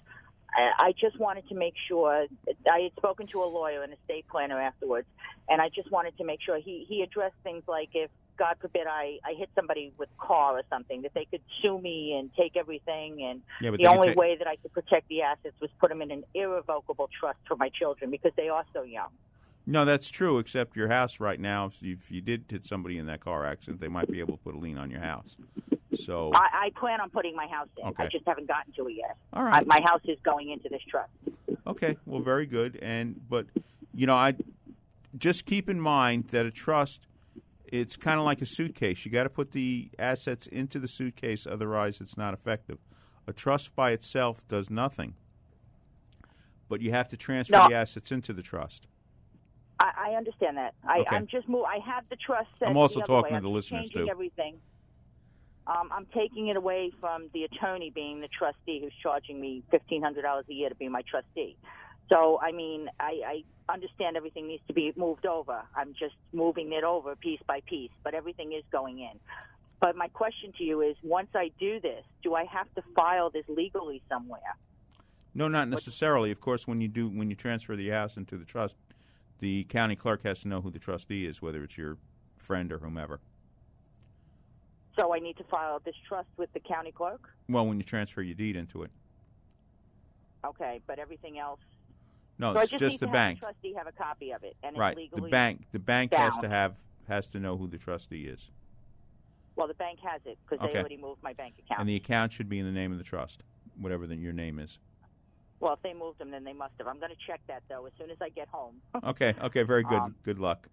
I, 0.55 0.88
I 0.88 0.93
just 1.00 1.19
wanted 1.19 1.48
to 1.50 1.55
make 1.55 1.75
sure. 1.88 2.25
I 2.72 2.79
had 2.79 2.91
spoken 2.98 3.27
to 3.27 3.43
a 3.43 3.45
lawyer 3.45 3.83
and 3.83 3.93
estate 3.93 4.25
planner 4.29 4.60
afterwards, 4.60 5.07
and 5.50 5.62
I 5.62 5.69
just 5.69 5.91
wanted 5.91 6.17
to 6.17 6.24
make 6.24 6.41
sure 6.41 6.57
he 6.57 6.86
he 6.88 7.01
addressed 7.01 7.36
things 7.43 7.63
like 7.67 7.89
if 7.93 8.10
God 8.38 8.57
forbid, 8.60 8.88
I, 8.89 9.19
I 9.24 9.33
hit 9.38 9.50
somebody 9.55 9.93
with 9.98 10.10
a 10.19 10.25
car 10.25 10.57
or 10.57 10.63
something, 10.69 11.03
that 11.03 11.13
they 11.13 11.25
could 11.25 11.41
sue 11.62 11.79
me 11.79 12.17
and 12.17 12.31
take 12.33 12.57
everything. 12.57 13.24
And 13.24 13.41
Yeah, 13.62 13.72
the 13.72 13.86
only 13.88 14.07
take- 14.10 14.17
way 14.17 14.36
that 14.36 14.48
I 14.48 14.55
could 14.55 14.74
protect 14.74 15.07
the 15.07 15.22
assets 15.22 15.55
was 15.62 15.69
put 15.79 15.89
them 15.89 16.01
in 16.01 16.10
an 16.10 16.24
irrevocable 16.33 17.10
trust 17.19 17.38
for 17.48 17.55
my 17.55 17.69
children 17.69 18.10
because 18.10 18.31
they 18.36 18.50
are 18.50 18.65
so 18.74 18.81
young. 18.81 19.10
No, 19.67 19.86
that's 19.86 20.10
true. 20.10 20.39
Except 20.39 20.75
your 20.75 20.89
house 20.89 21.19
right 21.19 21.39
now, 21.39 21.69
if 21.81 22.12
you 22.12 22.22
did 22.22 22.45
hit 22.50 22.65
somebody 22.65 22.98
in 22.98 23.05
that 23.05 23.22
car 23.22 23.45
accident, 23.45 23.79
they 23.79 23.88
might 23.88 24.10
be 24.10 24.19
able 24.19 24.36
to 24.38 24.43
put 24.43 24.55
a 24.55 24.57
lien 24.57 24.77
on 24.77 24.89
your 24.89 25.01
house. 25.01 25.38
So 25.96 26.32
I, 26.34 26.66
I 26.66 26.70
plan 26.80 27.02
on 27.02 27.10
putting 27.10 27.36
my 27.36 27.48
house 27.48 27.68
in. 27.78 27.94
I 27.98 28.08
just 28.08 28.26
haven't 28.28 28.48
gotten 28.48 28.74
to 28.74 28.88
it 28.88 28.94
yet. 28.98 29.16
All 29.34 29.44
right. 29.44 29.62
I, 29.62 29.64
my 29.66 29.82
house 29.86 30.02
is 30.06 30.18
going 30.24 30.50
into 30.50 30.70
this 30.70 30.82
trust. 30.90 31.12
Okay, 31.66 31.98
well, 32.06 32.22
very 32.22 32.46
good. 32.46 32.78
And 32.82 33.22
but 33.30 33.48
you 33.94 34.08
know, 34.08 34.16
I 34.16 34.36
just 35.18 35.46
keep 35.46 35.70
in 35.70 35.80
mind 35.80 36.30
that 36.30 36.46
a 36.46 36.52
trust 36.52 37.08
it's 37.68 37.96
kind 37.96 38.20
of 38.20 38.26
like 38.26 38.40
a 38.40 38.46
suitcase. 38.46 39.04
You 39.04 39.12
got 39.12 39.24
to 39.24 39.30
put 39.32 39.52
the 39.52 39.90
assets 39.98 40.46
into 40.46 40.78
the 40.78 40.88
suitcase, 40.88 41.48
otherwise 41.48 42.00
it's 42.02 42.16
not 42.16 42.34
effective. 42.36 42.78
A 43.26 43.34
trust 43.34 43.76
by 43.76 43.92
itself 43.92 44.48
does 44.48 44.70
nothing. 44.70 45.16
But 46.70 46.82
you 46.82 46.92
have 46.92 47.08
to 47.10 47.18
transfer 47.18 47.54
No. 47.58 47.70
the 47.70 47.74
assets 47.76 48.12
into 48.12 48.32
the 48.32 48.44
trust. 48.44 48.86
I, 49.80 49.92
I 49.98 50.16
understand 50.16 50.58
that. 50.58 50.76
I, 50.88 51.00
Okay. 51.00 51.16
I'm 51.16 51.26
just 51.26 51.50
move. 51.50 51.64
I 51.64 51.80
have 51.80 52.04
the 52.10 52.16
trust 52.16 52.48
set. 52.60 52.68
I'm 52.68 52.78
also 52.78 53.00
the 53.00 53.08
talking 53.08 53.34
way. 53.34 53.40
to 53.40 53.44
the 53.44 53.50
I'm 53.50 53.54
listeners, 53.56 53.90
too. 53.90 54.08
Everything. 54.08 54.58
Um, 55.65 55.89
I'm 55.91 56.05
taking 56.13 56.48
it 56.48 56.58
away 56.58 56.91
from 57.00 57.29
the 57.34 57.43
attorney 57.43 57.89
being 57.89 58.20
the 58.20 58.27
trustee 58.27 58.82
who's 58.82 58.93
charging 59.01 59.39
me 59.39 59.63
fifteen 59.72 60.01
hundred 60.01 60.24
dollars 60.24 60.46
a 60.50 60.53
year 60.53 60.70
to 60.70 60.75
be 60.75 60.89
my 60.89 61.03
trustee. 61.03 61.55
So 62.12 62.39
I 62.41 62.51
mean, 62.51 62.89
I, 63.00 63.43
I 63.67 63.74
understand 63.74 64.17
everything 64.17 64.48
needs 64.48 64.63
to 64.67 64.74
be 64.74 64.91
moved 64.96 65.25
over. 65.25 65.62
I'm 65.75 65.93
just 65.93 66.15
moving 66.34 66.74
it 66.74 66.84
over 66.84 67.15
piece 67.15 67.39
by 67.48 67.62
piece, 67.65 67.91
but 68.03 68.13
everything 68.13 68.51
is 68.51 68.63
going 68.72 69.00
in. 69.00 69.20
But 69.79 69.96
my 69.96 70.10
question 70.10 70.53
to 70.58 70.63
you 70.63 70.82
is: 70.82 70.98
Once 71.01 71.29
I 71.34 71.51
do 71.60 71.79
this, 71.79 72.03
do 72.24 72.36
I 72.36 72.43
have 72.46 72.74
to 72.75 72.84
file 72.96 73.29
this 73.29 73.46
legally 73.48 74.01
somewhere? 74.10 74.58
No, 75.34 75.48
not 75.48 75.67
necessarily. 75.67 76.29
Of 76.32 76.41
course, 76.41 76.67
when 76.67 76.82
you 76.82 76.88
do 76.88 77.08
when 77.08 77.29
you 77.29 77.36
transfer 77.36 77.75
the 77.75 77.89
house 77.89 78.17
into 78.17 78.38
the 78.38 78.46
trust, 78.46 78.75
the 79.39 79.63
county 79.65 79.96
clerk 79.96 80.24
has 80.24 80.41
to 80.41 80.48
know 80.48 80.62
who 80.62 80.72
the 80.72 80.79
trustee 80.79 81.25
is, 81.25 81.41
whether 81.41 81.63
it's 81.63 81.77
your 81.77 81.98
friend 82.38 82.72
or 82.72 82.79
whomever. 82.79 83.20
So 84.96 85.14
I 85.14 85.20
need 85.20 85.38
to 85.38 85.44
file 85.46 85.82
this 85.84 85.96
trust 86.08 86.28
with 86.38 86.52
the 86.54 86.60
county 86.60 86.92
clerk. 86.92 87.22
Well, 87.50 87.66
when 87.66 87.78
you 87.78 87.84
transfer 87.84 88.22
your 88.22 88.36
deed 88.36 88.56
into 88.56 88.84
it. 88.84 88.92
Okay, 90.46 90.82
but 90.88 91.00
everything 91.00 91.40
else. 91.40 91.60
No, 92.38 92.54
so 92.54 92.60
I 92.60 92.62
it's 92.64 92.72
just, 92.72 92.82
need 92.84 93.00
the 93.00 93.06
to 93.08 93.12
bank. 93.12 93.40
have 93.44 93.56
the 93.56 93.70
trustee 93.70 93.74
have 93.78 93.88
a 93.88 93.92
copy 93.92 94.32
of 94.32 94.44
it, 94.44 94.56
and 94.64 94.78
Right. 94.78 94.98
it's 94.98 95.14
The 95.16 95.22
bank 95.30 95.62
the 95.72 95.80
bank 95.80 96.14
has 96.14 96.36
to 96.36 96.42
bound. 96.44 96.54
have 96.54 96.76
has 97.08 97.30
to 97.32 97.40
know 97.40 97.58
who 97.58 97.68
the 97.68 97.78
trustee 97.78 98.26
is. 98.28 98.50
Well, 99.56 99.68
the 99.68 99.74
bank 99.76 100.00
has 100.04 100.22
it 100.26 100.38
because 100.44 100.64
Okay. 100.64 100.74
they 100.74 100.80
already 100.80 100.98
moved 100.98 101.22
my 101.24 101.34
bank 101.34 101.56
account. 101.60 101.80
And 101.82 101.90
the 101.90 101.96
account 101.96 102.32
should 102.34 102.50
be 102.50 102.60
in 102.60 102.66
the 102.66 102.72
name 102.72 102.92
of 102.92 102.98
the 102.98 103.04
trust, 103.04 103.44
whatever 103.78 104.08
the, 104.08 104.16
your 104.16 104.34
name 104.34 104.58
is. 104.60 104.80
well, 105.60 105.74
if 105.74 105.82
they 105.82 105.94
moved 105.94 106.18
them, 106.20 106.30
then 106.32 106.44
they 106.44 106.54
must 106.54 106.74
have. 106.80 106.88
I'm 106.88 107.00
going 107.00 107.12
to 107.12 107.18
check 107.28 107.40
that 107.48 107.64
though 107.70 107.86
as 107.86 107.94
soon 107.98 108.10
as 108.12 108.18
I 108.22 108.30
get 108.30 108.48
home. 108.50 108.76
Okay, 109.04 109.34
okay, 109.42 109.64
very 109.64 109.84
good. 109.84 109.94
Um, 110.02 110.16
good 110.24 110.40
luck. 110.40 110.68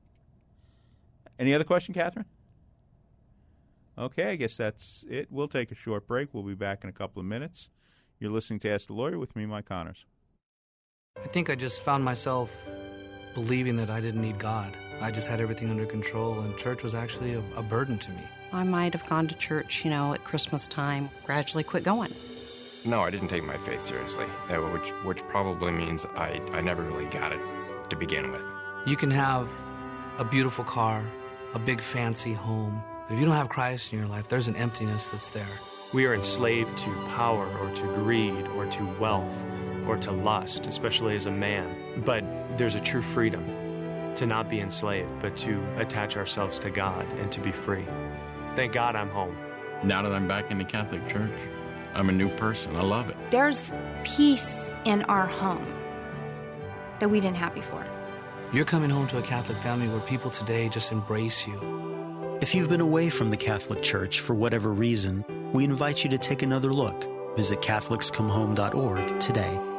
Any 1.38 1.54
other 1.54 1.64
question, 1.64 1.94
Catherine? 1.94 2.26
Okay, 4.00 4.30
I 4.30 4.36
guess 4.36 4.56
that's 4.56 5.04
it. 5.10 5.28
We'll 5.30 5.46
take 5.46 5.70
a 5.70 5.74
short 5.74 6.06
break. 6.06 6.32
We'll 6.32 6.42
be 6.42 6.54
back 6.54 6.82
in 6.82 6.88
a 6.88 6.92
couple 6.92 7.20
of 7.20 7.26
minutes. 7.26 7.68
You're 8.18 8.30
listening 8.30 8.60
to 8.60 8.70
Ask 8.70 8.86
the 8.86 8.94
Lawyer 8.94 9.18
with 9.18 9.36
me, 9.36 9.44
Mike 9.44 9.66
Connors. 9.66 10.06
I 11.22 11.26
think 11.28 11.50
I 11.50 11.54
just 11.54 11.82
found 11.82 12.02
myself 12.02 12.50
believing 13.34 13.76
that 13.76 13.90
I 13.90 14.00
didn't 14.00 14.22
need 14.22 14.38
God. 14.38 14.74
I 15.02 15.10
just 15.10 15.28
had 15.28 15.40
everything 15.40 15.70
under 15.70 15.84
control, 15.84 16.40
and 16.40 16.56
church 16.56 16.82
was 16.82 16.94
actually 16.94 17.34
a, 17.34 17.42
a 17.56 17.62
burden 17.62 17.98
to 17.98 18.10
me. 18.10 18.22
I 18.52 18.64
might 18.64 18.94
have 18.94 19.06
gone 19.08 19.28
to 19.28 19.34
church, 19.34 19.84
you 19.84 19.90
know, 19.90 20.14
at 20.14 20.24
Christmas 20.24 20.66
time, 20.66 21.10
gradually 21.24 21.62
quit 21.62 21.84
going. 21.84 22.14
No, 22.86 23.02
I 23.02 23.10
didn't 23.10 23.28
take 23.28 23.44
my 23.44 23.56
faith 23.58 23.82
seriously, 23.82 24.24
uh, 24.48 24.56
which 24.56 24.88
which 25.04 25.18
probably 25.28 25.72
means 25.72 26.06
I, 26.16 26.40
I 26.52 26.62
never 26.62 26.82
really 26.82 27.04
got 27.06 27.32
it 27.32 27.40
to 27.90 27.96
begin 27.96 28.32
with. 28.32 28.42
You 28.86 28.96
can 28.96 29.10
have 29.10 29.50
a 30.18 30.24
beautiful 30.24 30.64
car, 30.64 31.04
a 31.52 31.58
big 31.58 31.82
fancy 31.82 32.32
home, 32.32 32.82
but 32.99 32.99
if 33.10 33.18
you 33.18 33.24
don't 33.24 33.34
have 33.34 33.48
Christ 33.48 33.92
in 33.92 33.98
your 33.98 34.06
life, 34.06 34.28
there's 34.28 34.46
an 34.46 34.54
emptiness 34.54 35.08
that's 35.08 35.30
there. 35.30 35.46
We 35.92 36.06
are 36.06 36.14
enslaved 36.14 36.78
to 36.78 36.90
power 37.06 37.48
or 37.58 37.68
to 37.74 37.82
greed 37.94 38.46
or 38.54 38.66
to 38.66 38.84
wealth 39.00 39.44
or 39.88 39.96
to 39.98 40.12
lust, 40.12 40.68
especially 40.68 41.16
as 41.16 41.26
a 41.26 41.30
man. 41.32 42.02
But 42.04 42.24
there's 42.56 42.76
a 42.76 42.80
true 42.80 43.02
freedom 43.02 43.44
to 44.14 44.26
not 44.26 44.48
be 44.48 44.60
enslaved, 44.60 45.10
but 45.20 45.36
to 45.38 45.60
attach 45.78 46.16
ourselves 46.16 46.60
to 46.60 46.70
God 46.70 47.04
and 47.14 47.32
to 47.32 47.40
be 47.40 47.50
free. 47.50 47.84
Thank 48.54 48.72
God 48.72 48.94
I'm 48.94 49.10
home. 49.10 49.36
Now 49.82 50.02
that 50.02 50.12
I'm 50.12 50.28
back 50.28 50.52
in 50.52 50.58
the 50.58 50.64
Catholic 50.64 51.08
Church, 51.08 51.32
I'm 51.94 52.08
a 52.10 52.12
new 52.12 52.28
person. 52.36 52.76
I 52.76 52.82
love 52.82 53.08
it. 53.08 53.16
There's 53.32 53.72
peace 54.04 54.70
in 54.84 55.02
our 55.04 55.26
home 55.26 55.66
that 57.00 57.08
we 57.08 57.18
didn't 57.18 57.38
have 57.38 57.54
before. 57.54 57.84
You're 58.52 58.64
coming 58.64 58.90
home 58.90 59.08
to 59.08 59.18
a 59.18 59.22
Catholic 59.22 59.58
family 59.58 59.88
where 59.88 60.00
people 60.00 60.30
today 60.30 60.68
just 60.68 60.92
embrace 60.92 61.44
you. 61.44 61.89
If 62.40 62.54
you've 62.54 62.70
been 62.70 62.80
away 62.80 63.10
from 63.10 63.28
the 63.28 63.36
Catholic 63.36 63.82
Church 63.82 64.20
for 64.20 64.32
whatever 64.32 64.72
reason, 64.72 65.26
we 65.52 65.62
invite 65.64 66.02
you 66.02 66.08
to 66.08 66.16
take 66.16 66.40
another 66.40 66.72
look. 66.72 67.06
Visit 67.36 67.60
CatholicsComeHome.org 67.60 69.20
today. 69.20 69.69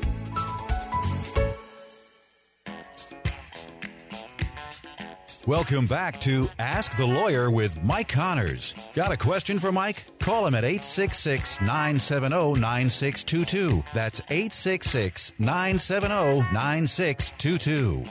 Welcome 5.47 5.87
back 5.87 6.19
to 6.21 6.49
Ask 6.59 6.97
the 6.97 7.05
Lawyer 7.05 7.49
with 7.49 7.81
Mike 7.81 8.09
Connors. 8.09 8.75
Got 8.93 9.13
a 9.13 9.17
question 9.17 9.59
for 9.59 9.71
Mike? 9.71 10.03
Call 10.19 10.45
him 10.45 10.53
at 10.53 10.65
866 10.65 11.61
970 11.61 12.59
9622. 12.59 13.81
That's 13.93 14.19
866 14.29 15.31
970 15.39 16.51
9622. 16.51 18.03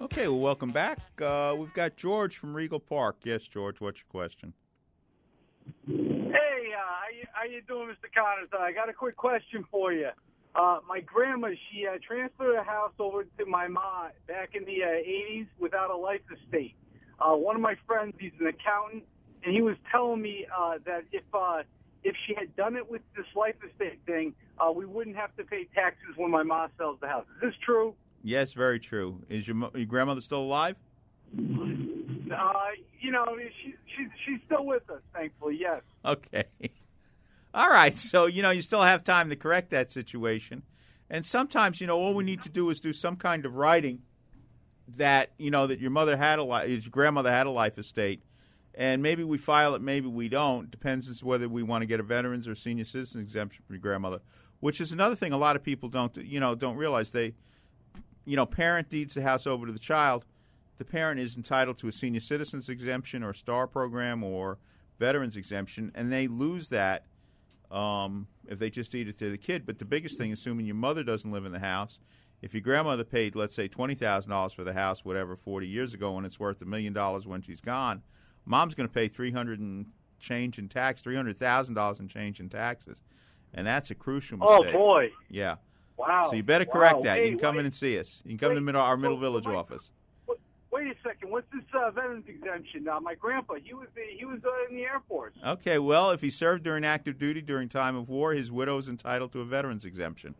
Okay, 0.00 0.28
well, 0.28 0.38
welcome 0.38 0.70
back. 0.70 0.98
Uh, 1.20 1.54
we've 1.58 1.74
got 1.74 1.94
George 1.98 2.38
from 2.38 2.54
Rego 2.54 2.80
Park. 2.82 3.16
Yes, 3.24 3.46
George, 3.46 3.78
what's 3.82 4.00
your 4.00 4.08
question? 4.08 4.54
Hey, 5.86 5.92
uh, 5.92 6.32
how, 6.32 7.10
you, 7.14 7.24
how 7.34 7.44
you 7.44 7.60
doing, 7.68 7.86
Mr. 7.86 8.10
Connors? 8.16 8.48
Uh, 8.50 8.62
I 8.62 8.72
got 8.72 8.88
a 8.88 8.94
quick 8.94 9.16
question 9.16 9.62
for 9.70 9.92
you. 9.92 10.08
Uh, 10.54 10.78
my 10.88 11.00
grandma, 11.00 11.48
she 11.70 11.86
uh, 11.86 11.98
transferred 12.06 12.56
a 12.56 12.64
house 12.64 12.92
over 12.98 13.24
to 13.24 13.46
my 13.46 13.68
mom 13.68 14.10
back 14.26 14.50
in 14.54 14.64
the 14.64 14.82
uh, 14.82 14.86
80s 14.86 15.46
without 15.58 15.90
a 15.90 15.96
life 15.96 16.20
estate. 16.32 16.74
Uh, 17.20 17.34
one 17.34 17.54
of 17.56 17.62
my 17.62 17.74
friends, 17.86 18.14
he's 18.18 18.32
an 18.40 18.46
accountant. 18.46 19.04
and 19.44 19.54
he 19.54 19.62
was 19.62 19.76
telling 19.92 20.20
me 20.20 20.46
uh, 20.56 20.78
that 20.84 21.04
if 21.12 21.22
uh, 21.32 21.62
if 22.04 22.14
she 22.26 22.34
had 22.34 22.54
done 22.56 22.76
it 22.76 22.88
with 22.90 23.02
this 23.16 23.26
life 23.36 23.56
estate 23.68 23.98
thing, 24.06 24.34
uh, 24.58 24.70
we 24.70 24.86
wouldn't 24.86 25.16
have 25.16 25.34
to 25.36 25.44
pay 25.44 25.64
taxes 25.74 26.16
when 26.16 26.30
my 26.30 26.42
mom 26.42 26.70
sells 26.78 26.98
the 27.00 27.08
house. 27.08 27.24
Is 27.36 27.40
this 27.50 27.54
true? 27.64 27.94
Yes, 28.22 28.52
very 28.52 28.78
true. 28.80 29.22
Is 29.28 29.46
your 29.46 29.54
mo- 29.56 29.70
your 29.74 29.86
grandmother 29.86 30.20
still 30.20 30.42
alive? 30.42 30.76
Uh, 31.36 32.52
you 33.00 33.10
know, 33.10 33.24
she, 33.62 33.74
she's 33.96 34.08
she's 34.24 34.38
still 34.46 34.64
with 34.66 34.88
us, 34.90 35.00
thankfully. 35.14 35.56
Yes. 35.60 35.82
Okay. 36.04 36.44
All 37.54 37.68
right. 37.68 37.94
So, 38.08 38.26
you 38.26 38.42
know, 38.42 38.50
you 38.50 38.62
still 38.62 38.82
have 38.82 39.04
time 39.04 39.28
to 39.30 39.36
correct 39.36 39.70
that 39.70 39.90
situation. 39.90 40.62
And 41.10 41.24
sometimes, 41.24 41.80
you 41.80 41.86
know, 41.86 41.98
all 41.98 42.14
we 42.14 42.24
need 42.24 42.42
to 42.42 42.48
do 42.48 42.68
is 42.70 42.80
do 42.80 42.92
some 42.92 43.16
kind 43.16 43.46
of 43.46 43.54
writing 43.56 44.02
that, 44.96 45.32
you 45.38 45.50
know, 45.50 45.66
that 45.66 45.80
your 45.80 45.90
mother 45.90 46.16
had 46.16 46.38
a 46.38 46.44
life, 46.44 46.68
your 46.68 46.80
grandmother 46.90 47.30
had 47.30 47.46
a 47.46 47.50
life 47.50 47.78
estate. 47.78 48.22
And 48.74 49.02
maybe 49.02 49.24
we 49.24 49.38
file 49.38 49.74
it, 49.74 49.82
maybe 49.82 50.06
we 50.06 50.28
don't. 50.28 50.70
Depends 50.70 51.18
to 51.18 51.26
whether 51.26 51.48
we 51.48 51.62
want 51.62 51.82
to 51.82 51.86
get 51.86 51.98
a 51.98 52.02
veterans 52.02 52.46
or 52.46 52.54
senior 52.54 52.84
citizen 52.84 53.20
exemption 53.20 53.64
for 53.66 53.72
your 53.72 53.80
grandmother, 53.80 54.20
which 54.60 54.80
is 54.80 54.92
another 54.92 55.16
thing 55.16 55.32
a 55.32 55.38
lot 55.38 55.56
of 55.56 55.62
people 55.62 55.88
don't, 55.88 56.16
you 56.18 56.38
know, 56.38 56.54
don't 56.54 56.76
realize. 56.76 57.10
They, 57.10 57.34
you 58.24 58.36
know, 58.36 58.46
parent 58.46 58.88
deeds 58.88 59.14
the 59.14 59.22
house 59.22 59.46
over 59.46 59.66
to 59.66 59.72
the 59.72 59.78
child. 59.78 60.24
The 60.76 60.84
parent 60.84 61.18
is 61.18 61.36
entitled 61.36 61.78
to 61.78 61.88
a 61.88 61.92
senior 61.92 62.20
citizens 62.20 62.68
exemption 62.68 63.24
or 63.24 63.32
STAR 63.32 63.66
program 63.66 64.22
or 64.22 64.58
veterans 64.98 65.36
exemption, 65.36 65.90
and 65.94 66.12
they 66.12 66.28
lose 66.28 66.68
that 66.68 67.06
um, 67.70 68.26
if 68.48 68.58
they 68.58 68.70
just 68.70 68.92
deed 68.92 69.08
it 69.08 69.18
to 69.18 69.30
the 69.30 69.38
kid. 69.38 69.66
But 69.66 69.78
the 69.78 69.84
biggest 69.84 70.18
thing, 70.18 70.32
assuming 70.32 70.66
your 70.66 70.74
mother 70.74 71.02
doesn't 71.02 71.30
live 71.30 71.44
in 71.44 71.52
the 71.52 71.58
house, 71.58 71.98
if 72.40 72.54
your 72.54 72.60
grandmother 72.60 73.04
paid, 73.04 73.34
let's 73.34 73.54
say, 73.54 73.68
twenty 73.68 73.94
thousand 73.94 74.30
dollars 74.30 74.52
for 74.52 74.64
the 74.64 74.72
house, 74.72 75.04
whatever, 75.04 75.36
forty 75.36 75.66
years 75.66 75.94
ago, 75.94 76.16
and 76.16 76.24
it's 76.24 76.38
worth 76.38 76.62
a 76.62 76.64
million 76.64 76.92
dollars 76.92 77.26
when 77.26 77.42
she's 77.42 77.60
gone, 77.60 78.02
mom's 78.44 78.74
going 78.74 78.88
to 78.88 78.92
pay 78.94 79.08
three 79.08 79.32
hundred 79.32 79.60
and 79.60 79.86
change 80.20 80.58
in 80.58 80.68
tax, 80.68 81.00
three 81.02 81.16
hundred 81.16 81.36
thousand 81.36 81.74
dollars 81.74 82.00
in 82.00 82.08
change 82.08 82.40
in 82.40 82.48
taxes, 82.48 82.98
and 83.54 83.66
that's 83.66 83.90
a 83.90 83.94
crucial 83.94 84.38
mistake. 84.38 84.66
Oh, 84.68 84.72
boy. 84.72 85.10
Yeah. 85.28 85.56
Wow. 85.96 86.28
So 86.30 86.36
you 86.36 86.44
better 86.44 86.64
correct 86.64 86.98
Wow. 86.98 87.02
that. 87.02 87.18
Hey, 87.18 87.24
you 87.24 87.30
can 87.32 87.40
come 87.40 87.56
wait. 87.56 87.60
in 87.60 87.66
and 87.66 87.74
see 87.74 87.98
us. 87.98 88.22
You 88.24 88.30
can 88.30 88.38
come 88.38 88.54
to 88.54 88.60
middle, 88.60 88.80
our 88.80 88.96
Middle 88.96 89.18
Village 89.18 89.46
office. 89.48 89.90
Wait. 91.28 91.32
What's 91.32 91.46
this 91.52 91.62
uh, 91.74 91.90
veterans 91.90 92.24
exemption? 92.28 92.88
Uh, 92.88 93.00
my 93.00 93.14
grandpa, 93.14 93.54
he 93.62 93.74
was 93.74 93.88
the, 93.94 94.02
he 94.16 94.24
was 94.24 94.40
uh, 94.44 94.68
in 94.68 94.76
the 94.76 94.82
Air 94.82 95.02
Force. 95.08 95.34
Okay, 95.44 95.78
well, 95.78 96.10
if 96.10 96.20
he 96.20 96.30
served 96.30 96.64
during 96.64 96.84
active 96.84 97.18
duty 97.18 97.40
during 97.40 97.68
time 97.68 97.96
of 97.96 98.08
war, 98.08 98.32
his 98.32 98.50
widow 98.50 98.78
is 98.78 98.88
entitled 98.88 99.32
to 99.32 99.40
a 99.40 99.44
veterans 99.44 99.84
exemption. 99.84 100.34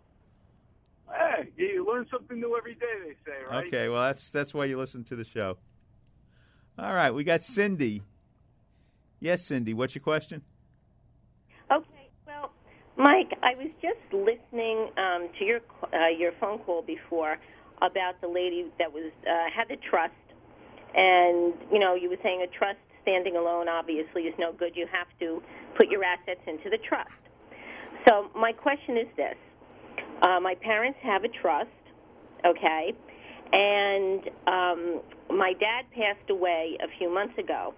Hey, 1.10 1.48
you 1.56 1.86
learn 1.86 2.06
something 2.10 2.38
new 2.38 2.56
every 2.56 2.74
day. 2.74 2.86
They 3.04 3.14
say, 3.24 3.38
right? 3.50 3.66
Okay, 3.66 3.88
well, 3.88 4.02
that's 4.02 4.30
that's 4.30 4.52
why 4.52 4.66
you 4.66 4.76
listen 4.76 5.04
to 5.04 5.16
the 5.16 5.24
show. 5.24 5.56
All 6.78 6.94
right, 6.94 7.10
we 7.10 7.24
got 7.24 7.42
Cindy. 7.42 8.02
Yes, 9.20 9.42
Cindy, 9.44 9.74
what's 9.74 9.94
your 9.94 10.02
question? 10.02 10.42
Okay, 11.70 12.08
well, 12.26 12.52
Mike, 12.96 13.32
I 13.42 13.54
was 13.54 13.68
just 13.82 13.98
listening 14.12 14.90
um, 14.96 15.28
to 15.38 15.44
your 15.44 15.60
uh, 15.92 16.08
your 16.08 16.32
phone 16.40 16.58
call 16.60 16.82
before 16.82 17.38
about 17.80 18.20
the 18.20 18.28
lady 18.28 18.66
that 18.78 18.92
was 18.92 19.10
uh, 19.26 19.50
had 19.54 19.68
the 19.68 19.76
trust, 19.76 20.12
and 20.94 21.54
you 21.72 21.78
know 21.78 21.94
you 21.94 22.08
were 22.10 22.18
saying 22.22 22.42
a 22.42 22.58
trust 22.58 22.78
standing 23.02 23.36
alone 23.36 23.68
obviously 23.68 24.22
is 24.22 24.34
no 24.38 24.52
good. 24.52 24.76
You 24.76 24.86
have 24.92 25.08
to 25.20 25.42
put 25.76 25.88
your 25.88 26.04
assets 26.04 26.40
into 26.46 26.70
the 26.70 26.78
trust. 26.78 27.10
So 28.06 28.30
my 28.34 28.52
question 28.52 28.96
is 28.96 29.08
this: 29.16 29.36
uh, 30.22 30.40
My 30.40 30.54
parents 30.54 30.98
have 31.02 31.24
a 31.24 31.28
trust, 31.28 31.70
okay, 32.46 32.92
and 33.52 34.22
um, 34.46 35.00
my 35.30 35.52
dad 35.54 35.84
passed 35.94 36.30
away 36.30 36.76
a 36.82 36.98
few 36.98 37.12
months 37.12 37.38
ago, 37.38 37.74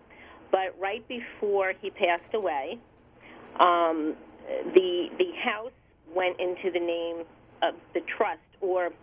but 0.50 0.74
right 0.80 1.06
before 1.08 1.72
he 1.80 1.90
passed 1.90 2.34
away 2.34 2.78
um, 3.58 4.14
the 4.74 5.08
the 5.18 5.32
house 5.42 5.72
went 6.14 6.38
into 6.40 6.70
the 6.72 6.80
name 6.80 7.24
of 7.62 7.74
the 7.94 8.00
trust, 8.16 8.40
or 8.60 8.86
it, 8.86 8.94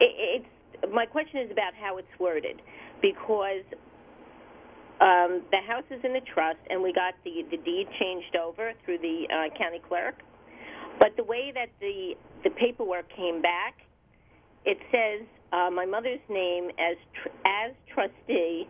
it's. 0.00 0.46
My 0.92 1.06
question 1.06 1.40
is 1.40 1.50
about 1.50 1.72
how 1.74 1.96
it's 1.96 2.08
worded, 2.18 2.60
because 3.02 3.64
um, 5.00 5.42
the 5.50 5.60
house 5.66 5.84
is 5.90 6.00
in 6.04 6.12
the 6.12 6.22
trust, 6.32 6.58
and 6.70 6.82
we 6.82 6.92
got 6.92 7.14
the 7.24 7.44
the 7.50 7.58
deed 7.58 7.86
changed 8.00 8.36
over 8.36 8.72
through 8.84 8.98
the 8.98 9.26
uh, 9.30 9.58
county 9.58 9.80
clerk. 9.86 10.16
But 10.98 11.16
the 11.16 11.24
way 11.24 11.52
that 11.54 11.68
the 11.80 12.14
the 12.44 12.50
paperwork 12.50 13.06
came 13.14 13.42
back, 13.42 13.74
it 14.64 14.78
says 14.90 15.26
uh, 15.52 15.70
my 15.70 15.84
mother's 15.84 16.20
name 16.28 16.70
as 16.78 16.96
tr- 17.22 17.48
as 17.48 17.72
trustee 17.92 18.68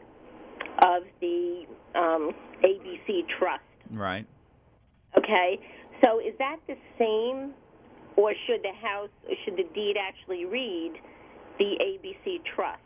of 0.83 1.05
the 1.21 1.65
um, 1.95 2.33
ABC 2.65 3.27
Trust. 3.39 3.63
Right. 3.93 4.27
Okay, 5.17 5.59
so 6.05 6.19
is 6.19 6.35
that 6.39 6.59
the 6.67 6.77
same, 6.99 7.55
or 8.17 8.33
should 8.47 8.63
the 8.63 8.73
house, 8.87 9.09
should 9.45 9.57
the 9.57 9.67
deed 9.75 9.97
actually 9.99 10.45
read 10.45 10.93
the 11.59 11.79
ABC 11.81 12.41
Trust? 12.55 12.81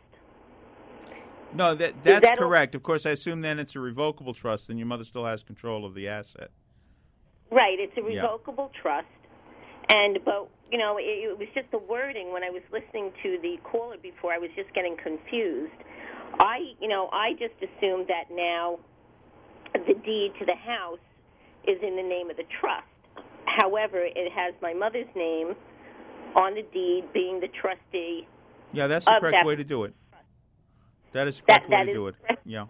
No, 1.53 1.75
that 1.75 2.03
that's 2.03 2.21
that 2.25 2.37
a- 2.37 2.41
correct. 2.41 2.75
Of 2.75 2.83
course, 2.83 3.05
I 3.05 3.11
assume 3.11 3.41
then 3.41 3.59
it's 3.59 3.75
a 3.75 3.79
revocable 3.79 4.33
trust, 4.33 4.69
and 4.69 4.79
your 4.79 4.87
mother 4.87 5.03
still 5.03 5.25
has 5.25 5.43
control 5.43 5.85
of 5.85 5.93
the 5.95 6.07
asset. 6.07 6.51
Right, 7.51 7.77
it's 7.79 7.95
a 7.97 8.01
Yeah. 8.01 8.21
revocable 8.21 8.71
trust, 8.81 9.07
and 9.89 10.19
but 10.23 10.47
you 10.71 10.77
know 10.77 10.97
it, 10.97 11.03
it 11.03 11.37
was 11.37 11.47
just 11.53 11.69
the 11.71 11.77
wording 11.77 12.31
when 12.31 12.43
I 12.43 12.49
was 12.49 12.61
listening 12.71 13.11
to 13.23 13.37
the 13.41 13.57
caller 13.63 13.97
before. 14.01 14.31
I 14.33 14.37
was 14.37 14.49
just 14.55 14.73
getting 14.73 14.95
confused. 14.97 15.73
I, 16.39 16.73
you 16.79 16.87
know, 16.87 17.09
I 17.11 17.33
just 17.33 17.55
assumed 17.61 18.07
that 18.07 18.31
now 18.31 18.79
the 19.73 19.93
deed 20.05 20.31
to 20.39 20.45
the 20.45 20.55
house 20.55 20.99
is 21.67 21.77
in 21.83 21.97
the 21.97 22.03
name 22.03 22.29
of 22.29 22.37
the 22.37 22.45
trust. 22.61 22.87
However, 23.45 23.99
it 24.01 24.31
has 24.31 24.53
my 24.61 24.73
mother's 24.73 25.13
name 25.13 25.55
on 26.35 26.55
the 26.55 26.63
deed, 26.73 27.03
being 27.13 27.41
the 27.41 27.49
trustee. 27.49 28.25
Yeah, 28.71 28.87
that's 28.87 29.05
the 29.05 29.17
correct 29.19 29.33
that- 29.33 29.45
way 29.45 29.57
to 29.57 29.63
do 29.65 29.83
it. 29.83 29.93
That 31.11 31.27
is 31.27 31.37
the 31.39 31.43
That- 31.47 31.67
correct 31.67 31.69
way 31.69 31.77
that 31.77 31.85
to 31.85 31.93
do 31.93 32.07
it. 32.07 32.15
Yeah. 32.45 32.65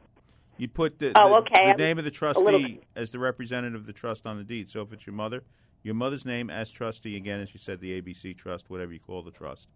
You 0.57 0.67
put 0.67 0.99
the, 0.99 1.11
Oh, 1.15 1.29
the, 1.29 1.35
okay. 1.37 1.71
the 1.71 1.77
name 1.77 1.97
of 1.97 2.03
the 2.03 2.11
trustee 2.11 2.81
as 2.95 3.11
the 3.11 3.19
representative 3.19 3.81
of 3.81 3.87
the 3.87 3.93
trust 3.93 4.27
on 4.27 4.37
the 4.37 4.43
deed. 4.43 4.69
So 4.69 4.81
if 4.81 4.93
it's 4.93 5.07
your 5.07 5.15
mother, 5.15 5.43
your 5.81 5.95
mother's 5.95 6.25
name 6.25 6.49
as 6.49 6.71
trustee, 6.71 7.15
again, 7.15 7.39
as 7.39 7.53
you 7.53 7.57
said, 7.59 7.79
the 7.79 7.99
ABC 7.99 8.33
trust, 8.37 8.69
whatever 8.69 8.93
you 8.93 8.99
call 8.99 9.23
the 9.23 9.31
trust. 9.31 9.67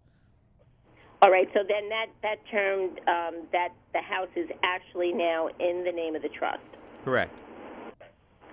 All 1.22 1.30
right, 1.30 1.48
so 1.54 1.60
then 1.66 1.88
that 1.88 2.06
that 2.22 2.36
term 2.50 2.90
um, 3.08 3.46
that 3.50 3.70
the 3.94 4.02
house 4.02 4.28
is 4.36 4.48
actually 4.62 5.12
now 5.12 5.48
in 5.58 5.82
the 5.82 5.90
name 5.90 6.14
of 6.14 6.20
the 6.22 6.28
trust. 6.28 6.60
Correct. 7.04 7.34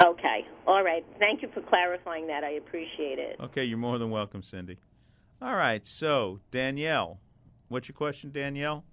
Okay, 0.04 0.48
all 0.66 0.82
right. 0.84 1.06
Thank 1.20 1.42
you 1.42 1.50
for 1.54 1.62
clarifying 1.62 2.26
that. 2.28 2.44
I 2.44 2.52
appreciate 2.52 3.20
it. 3.20 3.36
Okay, 3.40 3.64
you're 3.66 3.78
more 3.78 3.98
than 3.98 4.10
welcome, 4.10 4.42
Cindy. 4.44 4.78
All 5.42 5.56
right, 5.56 5.86
so 5.86 6.40
Danielle, 6.52 7.20
what's 7.68 7.90
your 7.90 7.96
question, 7.96 8.32
Danielle? 8.32 8.86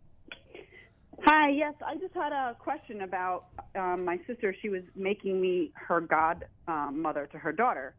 Hi, 1.24 1.50
yes, 1.50 1.74
I 1.86 1.96
just 1.96 2.14
had 2.14 2.32
a 2.32 2.56
question 2.58 3.02
about 3.02 3.46
um, 3.74 4.04
my 4.04 4.18
sister. 4.26 4.54
She 4.62 4.68
was 4.68 4.82
making 4.96 5.40
me 5.40 5.70
her 5.74 6.00
godmother 6.00 7.22
um, 7.22 7.28
to 7.32 7.38
her 7.38 7.52
daughter, 7.52 7.94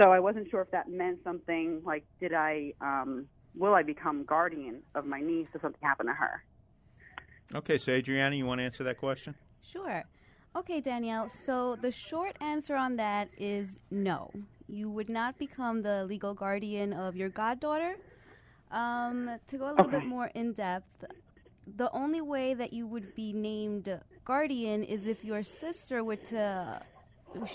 so 0.00 0.10
I 0.10 0.18
wasn't 0.18 0.50
sure 0.50 0.62
if 0.62 0.70
that 0.72 0.90
meant 0.90 1.20
something. 1.22 1.82
Like, 1.84 2.04
did 2.20 2.32
I 2.32 2.72
um, 2.80 3.26
will 3.54 3.74
I 3.74 3.82
become 3.82 4.24
guardian 4.24 4.82
of 4.94 5.06
my 5.06 5.20
niece 5.20 5.46
if 5.54 5.62
something 5.62 5.80
happened 5.82 6.08
to 6.08 6.14
her? 6.14 6.42
Okay, 7.54 7.78
so 7.78 7.92
Adriana, 7.92 8.34
you 8.34 8.46
want 8.46 8.58
to 8.60 8.64
answer 8.64 8.82
that 8.84 8.98
question? 8.98 9.36
Sure. 9.62 10.04
Okay, 10.56 10.80
Danielle. 10.80 11.28
So 11.28 11.76
the 11.76 11.92
short 11.92 12.36
answer 12.40 12.74
on 12.74 12.96
that 12.96 13.28
is 13.38 13.78
no. 13.90 14.32
You 14.68 14.90
would 14.90 15.08
not 15.08 15.38
become 15.38 15.82
the 15.82 16.04
legal 16.06 16.34
guardian 16.34 16.92
of 16.92 17.14
your 17.14 17.28
goddaughter. 17.28 17.96
Um, 18.72 19.30
to 19.46 19.58
go 19.58 19.66
a 19.66 19.70
little 19.70 19.86
bit 19.86 20.04
more 20.04 20.26
in 20.34 20.52
depth, 20.52 21.04
the 21.76 21.90
only 21.92 22.20
way 22.20 22.54
that 22.54 22.72
you 22.72 22.86
would 22.86 23.14
be 23.14 23.32
named 23.32 24.00
guardian 24.24 24.82
is 24.82 25.06
if 25.06 25.24
your 25.24 25.42
sister 25.42 26.04
were 26.04 26.16
to, 26.16 26.80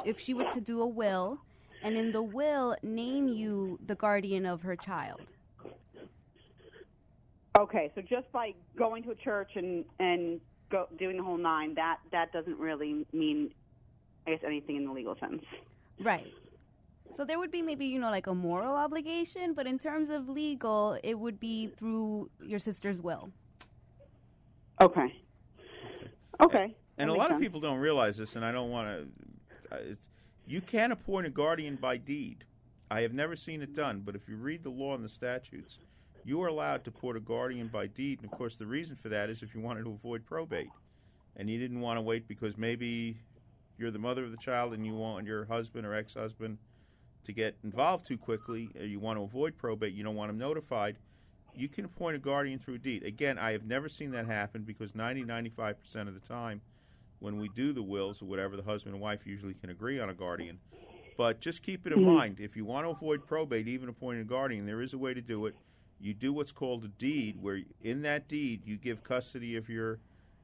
if 0.06 0.20
she 0.20 0.34
were 0.34 0.50
to 0.52 0.62
do 0.62 0.82
a 0.82 0.88
will, 0.88 1.40
and 1.84 1.96
in 1.96 2.12
the 2.12 2.22
will 2.22 2.76
name 2.84 3.28
you 3.28 3.80
the 3.86 3.96
guardian 3.96 4.46
of 4.46 4.62
her 4.62 4.76
child. 4.76 5.22
Okay, 7.58 7.92
so 7.96 8.02
just 8.02 8.32
by 8.32 8.54
going 8.78 9.04
to 9.04 9.12
a 9.12 9.16
church 9.16 9.52
and 9.56 9.84
and 10.00 10.40
go, 10.70 10.88
doing 10.98 11.18
the 11.18 11.24
whole 11.24 11.38
nine, 11.38 11.74
that 11.76 11.98
that 12.12 12.32
doesn't 12.32 12.58
really 12.58 13.06
mean, 13.12 13.54
I 14.26 14.32
guess, 14.32 14.40
anything 14.46 14.78
in 14.78 14.86
the 14.86 14.92
legal 14.92 15.16
sense. 15.20 15.44
Right. 16.00 16.34
So 17.14 17.26
there 17.26 17.40
would 17.40 17.52
be 17.52 17.62
maybe, 17.62 17.86
you 17.88 18.00
know, 18.00 18.10
like 18.10 18.28
a 18.28 18.34
moral 18.34 18.74
obligation, 18.74 19.54
but 19.54 19.68
in 19.68 19.78
terms 19.78 20.10
of 20.10 20.30
legal, 20.30 20.98
it 21.04 21.20
would 21.20 21.42
be 21.42 21.68
through 21.68 22.30
your 22.42 22.60
sister's 22.60 23.02
will. 23.02 23.32
Okay. 24.82 25.16
Okay. 26.40 26.76
And 26.98 27.10
a 27.10 27.14
lot 27.14 27.32
of 27.32 27.40
people 27.40 27.60
don't 27.60 27.80
realize 27.80 28.18
this, 28.18 28.36
and 28.36 28.44
I 28.44 28.52
don't 28.52 28.72
want 28.72 28.88
to. 28.88 29.76
Uh, 29.76 29.96
you 30.46 30.60
can 30.60 30.92
appoint 30.92 31.28
a 31.28 31.30
guardian 31.30 31.76
by 31.76 31.98
deed. 31.98 32.46
I 32.90 33.02
have 33.02 33.14
never 33.14 33.36
seen 33.36 33.62
it 33.62 33.74
done, 33.74 34.02
but 34.04 34.16
if 34.16 34.28
you 34.28 34.36
read 34.36 34.64
the 34.64 34.70
law 34.70 34.96
and 34.96 35.04
the 35.04 35.10
statutes, 35.10 35.80
you 36.26 36.42
are 36.42 36.48
allowed 36.48 36.84
to 36.86 36.90
appoint 36.90 37.16
a 37.16 37.22
guardian 37.22 37.68
by 37.68 37.88
deed. 37.88 38.22
And 38.22 38.32
of 38.32 38.38
course, 38.38 38.56
the 38.56 38.66
reason 38.66 38.96
for 38.96 39.08
that 39.10 39.30
is 39.30 39.44
if 39.44 39.56
you 39.56 39.62
wanted 39.62 39.86
to 39.86 39.92
avoid 39.92 40.26
probate, 40.26 40.72
and 41.38 41.50
you 41.50 41.60
didn't 41.60 41.80
want 41.80 41.98
to 41.98 42.02
wait 42.02 42.28
because 42.28 42.58
maybe 42.58 43.18
you're 43.78 43.92
the 43.92 44.00
mother 44.00 44.26
of 44.26 44.32
the 44.32 44.38
child 44.38 44.74
and 44.74 44.86
you 44.86 44.94
want 44.94 45.26
your 45.26 45.46
husband 45.46 45.86
or 45.86 45.94
ex-husband 45.94 46.58
to 47.24 47.32
get 47.32 47.56
involved 47.64 48.06
too 48.06 48.18
quickly, 48.18 48.70
or 48.78 48.86
you 48.86 49.00
want 49.00 49.18
to 49.18 49.24
avoid 49.24 49.58
probate, 49.58 49.94
you 49.94 50.04
don't 50.04 50.16
want 50.16 50.30
him 50.30 50.38
notified, 50.38 50.98
you 51.56 51.68
can 51.68 51.86
appoint 51.86 52.16
a 52.16 52.20
guardian 52.20 52.60
through 52.60 52.80
deed. 52.80 53.04
Again, 53.04 53.38
I 53.38 53.52
have 53.52 53.66
never 53.66 53.90
seen 53.90 54.12
that 54.12 54.26
happen 54.26 54.64
because 54.64 54.96
90, 54.96 55.24
95% 55.26 56.08
of 56.08 56.14
the 56.14 56.20
time 56.20 56.62
when 57.20 57.40
we 57.40 57.50
do 57.50 57.72
the 57.72 57.84
wills 57.84 58.22
or 58.22 58.26
whatever, 58.26 58.56
the 58.56 58.64
husband 58.64 58.96
and 58.96 59.02
wife 59.02 59.26
usually 59.26 59.54
can 59.54 59.70
agree 59.70 60.00
on 60.00 60.10
a 60.10 60.14
guardian. 60.14 60.60
But 61.18 61.40
just 61.40 61.62
keep 61.62 61.86
it 61.86 61.94
in 61.94 62.00
Mhm. 62.00 62.06
mind 62.06 62.40
if 62.40 62.56
you 62.56 62.66
want 62.66 62.86
to 62.86 62.90
avoid 62.90 63.28
probate, 63.28 63.68
even 63.68 63.90
appointing 63.90 64.22
a 64.22 64.26
guardian, 64.26 64.66
there 64.66 64.82
is 64.82 64.94
a 64.94 64.98
way 64.98 65.14
to 65.14 65.22
do 65.22 65.46
it. 65.46 65.56
You 66.00 66.14
do 66.14 66.34
what's 66.34 66.52
called 66.52 66.84
a 66.84 66.88
deed, 66.88 67.38
where 67.42 67.62
in 67.84 68.02
that 68.02 68.28
deed 68.28 68.66
you 68.66 68.78
give 68.78 69.04
custody 69.04 69.56
of 69.56 69.70
your 69.70 70.00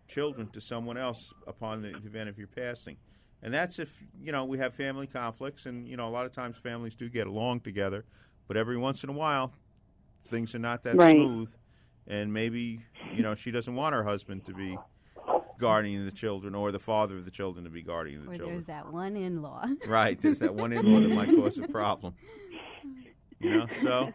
children 0.07 0.49
to 0.51 0.61
someone 0.61 0.97
else 0.97 1.33
upon 1.47 1.81
the 1.81 1.89
event 1.89 2.29
of 2.29 2.37
your 2.37 2.47
passing. 2.47 2.97
And 3.41 3.53
that's 3.53 3.79
if, 3.79 4.03
you 4.19 4.31
know, 4.31 4.45
we 4.45 4.57
have 4.59 4.73
family 4.73 5.07
conflicts, 5.07 5.65
and, 5.65 5.87
you 5.87 5.97
know, 5.97 6.07
a 6.07 6.11
lot 6.11 6.25
of 6.25 6.31
times 6.31 6.57
families 6.57 6.95
do 6.95 7.09
get 7.09 7.27
along 7.27 7.61
together, 7.61 8.05
but 8.47 8.55
every 8.55 8.77
once 8.77 9.03
in 9.03 9.09
a 9.09 9.13
while, 9.13 9.53
things 10.27 10.53
are 10.55 10.59
not 10.59 10.83
that 10.83 10.95
Right. 10.95 11.15
smooth. 11.15 11.53
And 12.05 12.31
maybe, 12.31 12.81
you 13.15 13.23
know, 13.23 13.35
she 13.35 13.51
doesn't 13.51 13.75
want 13.75 13.93
her 13.95 14.03
husband 14.03 14.45
to 14.45 14.53
be 14.53 14.77
guardian 15.57 16.01
of 16.01 16.05
the 16.05 16.11
children 16.11 16.53
or 16.55 16.71
the 16.71 16.79
father 16.79 17.17
of 17.17 17.25
the 17.25 17.31
children 17.31 17.63
to 17.65 17.69
be 17.69 17.81
guardian 17.81 18.19
of 18.21 18.25
the 18.27 18.31
Or 18.31 18.35
children. 18.35 18.55
there's 18.57 18.65
that 18.67 18.91
one 18.91 19.15
in-law. 19.17 19.65
Right, 19.87 20.19
there's 20.21 20.39
that 20.39 20.53
one 20.55 20.71
in-law 20.71 20.99
that 21.01 21.13
might 21.13 21.33
cause 21.35 21.57
a 21.57 21.67
problem. 21.67 22.15
You 23.39 23.51
know, 23.51 23.67
so, 23.69 24.13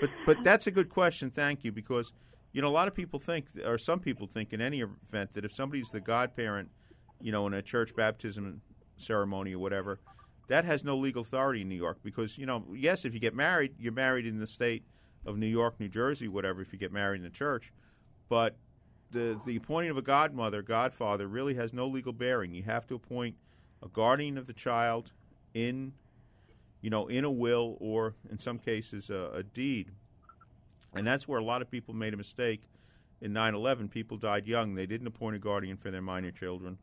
but 0.00 0.10
but 0.26 0.42
that's 0.44 0.66
a 0.66 0.70
good 0.70 0.88
question. 0.88 1.30
Thank 1.30 1.64
you, 1.64 1.72
because 1.72 2.12
you 2.52 2.60
know 2.60 2.68
a 2.68 2.70
lot 2.70 2.86
of 2.88 2.94
people 2.94 3.18
think, 3.18 3.46
or 3.64 3.78
some 3.78 3.98
people 4.00 4.26
think, 4.26 4.52
in 4.52 4.60
any 4.60 4.80
event, 4.80 5.32
that 5.34 5.44
if 5.44 5.52
somebody's 5.52 5.90
the 5.90 6.00
godparent, 6.00 6.70
you 7.22 7.32
know, 7.32 7.46
in 7.46 7.54
a 7.54 7.62
church 7.62 7.94
baptism 7.96 8.60
ceremony 8.96 9.54
or 9.54 9.58
whatever, 9.58 10.00
that 10.48 10.64
has 10.66 10.84
no 10.84 10.96
legal 10.96 11.22
authority 11.22 11.62
in 11.62 11.68
New 11.70 11.76
York. 11.76 11.98
Because 12.02 12.36
you 12.36 12.44
know, 12.44 12.64
yes, 12.74 13.04
if 13.06 13.14
you 13.14 13.20
get 13.20 13.34
married, 13.34 13.72
you're 13.78 13.92
married 13.92 14.26
in 14.26 14.38
the 14.38 14.46
state 14.46 14.84
of 15.26 15.36
New 15.38 15.46
York, 15.46 15.78
New 15.78 15.88
Jersey, 15.88 16.28
whatever. 16.28 16.60
If 16.62 16.72
you 16.72 16.78
get 16.78 16.92
married 16.92 17.18
in 17.18 17.24
the 17.24 17.30
church, 17.30 17.72
but 18.28 18.56
the 19.10 19.40
the 19.46 19.56
appointing 19.56 19.90
of 19.90 19.96
a 19.96 20.02
godmother, 20.02 20.62
godfather, 20.62 21.26
really 21.26 21.54
has 21.54 21.72
no 21.72 21.86
legal 21.86 22.12
bearing. 22.12 22.52
You 22.54 22.62
have 22.64 22.86
to 22.88 22.94
appoint 22.94 23.36
a 23.82 23.88
guardian 23.88 24.36
of 24.38 24.46
the 24.46 24.52
child 24.52 25.12
in, 25.54 25.92
you 26.80 26.90
know, 26.90 27.06
in 27.06 27.24
a 27.24 27.30
will 27.30 27.76
or 27.80 28.14
in 28.30 28.38
some 28.38 28.58
cases 28.58 29.08
a, 29.10 29.30
a 29.34 29.42
deed, 29.42 29.90
and 30.94 31.06
that's 31.06 31.26
where 31.28 31.38
a 31.38 31.44
lot 31.44 31.62
of 31.62 31.70
people 31.70 31.94
made 31.94 32.14
a 32.14 32.16
mistake. 32.16 32.62
In 33.20 33.32
9/11, 33.32 33.90
people 33.90 34.16
died 34.16 34.46
young. 34.46 34.74
They 34.74 34.86
didn't 34.86 35.06
appoint 35.08 35.34
a 35.36 35.38
guardian 35.40 35.76
for 35.76 35.90
their 35.90 36.02
minor 36.02 36.30
children, 36.30 36.78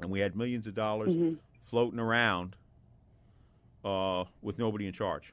and 0.00 0.10
we 0.10 0.20
had 0.20 0.34
millions 0.36 0.66
of 0.66 0.74
dollars 0.74 1.14
Mhm. 1.14 1.38
floating 1.62 2.00
around 2.00 2.56
uh, 3.84 4.24
with 4.42 4.58
nobody 4.58 4.86
in 4.86 4.92
charge. 4.92 5.32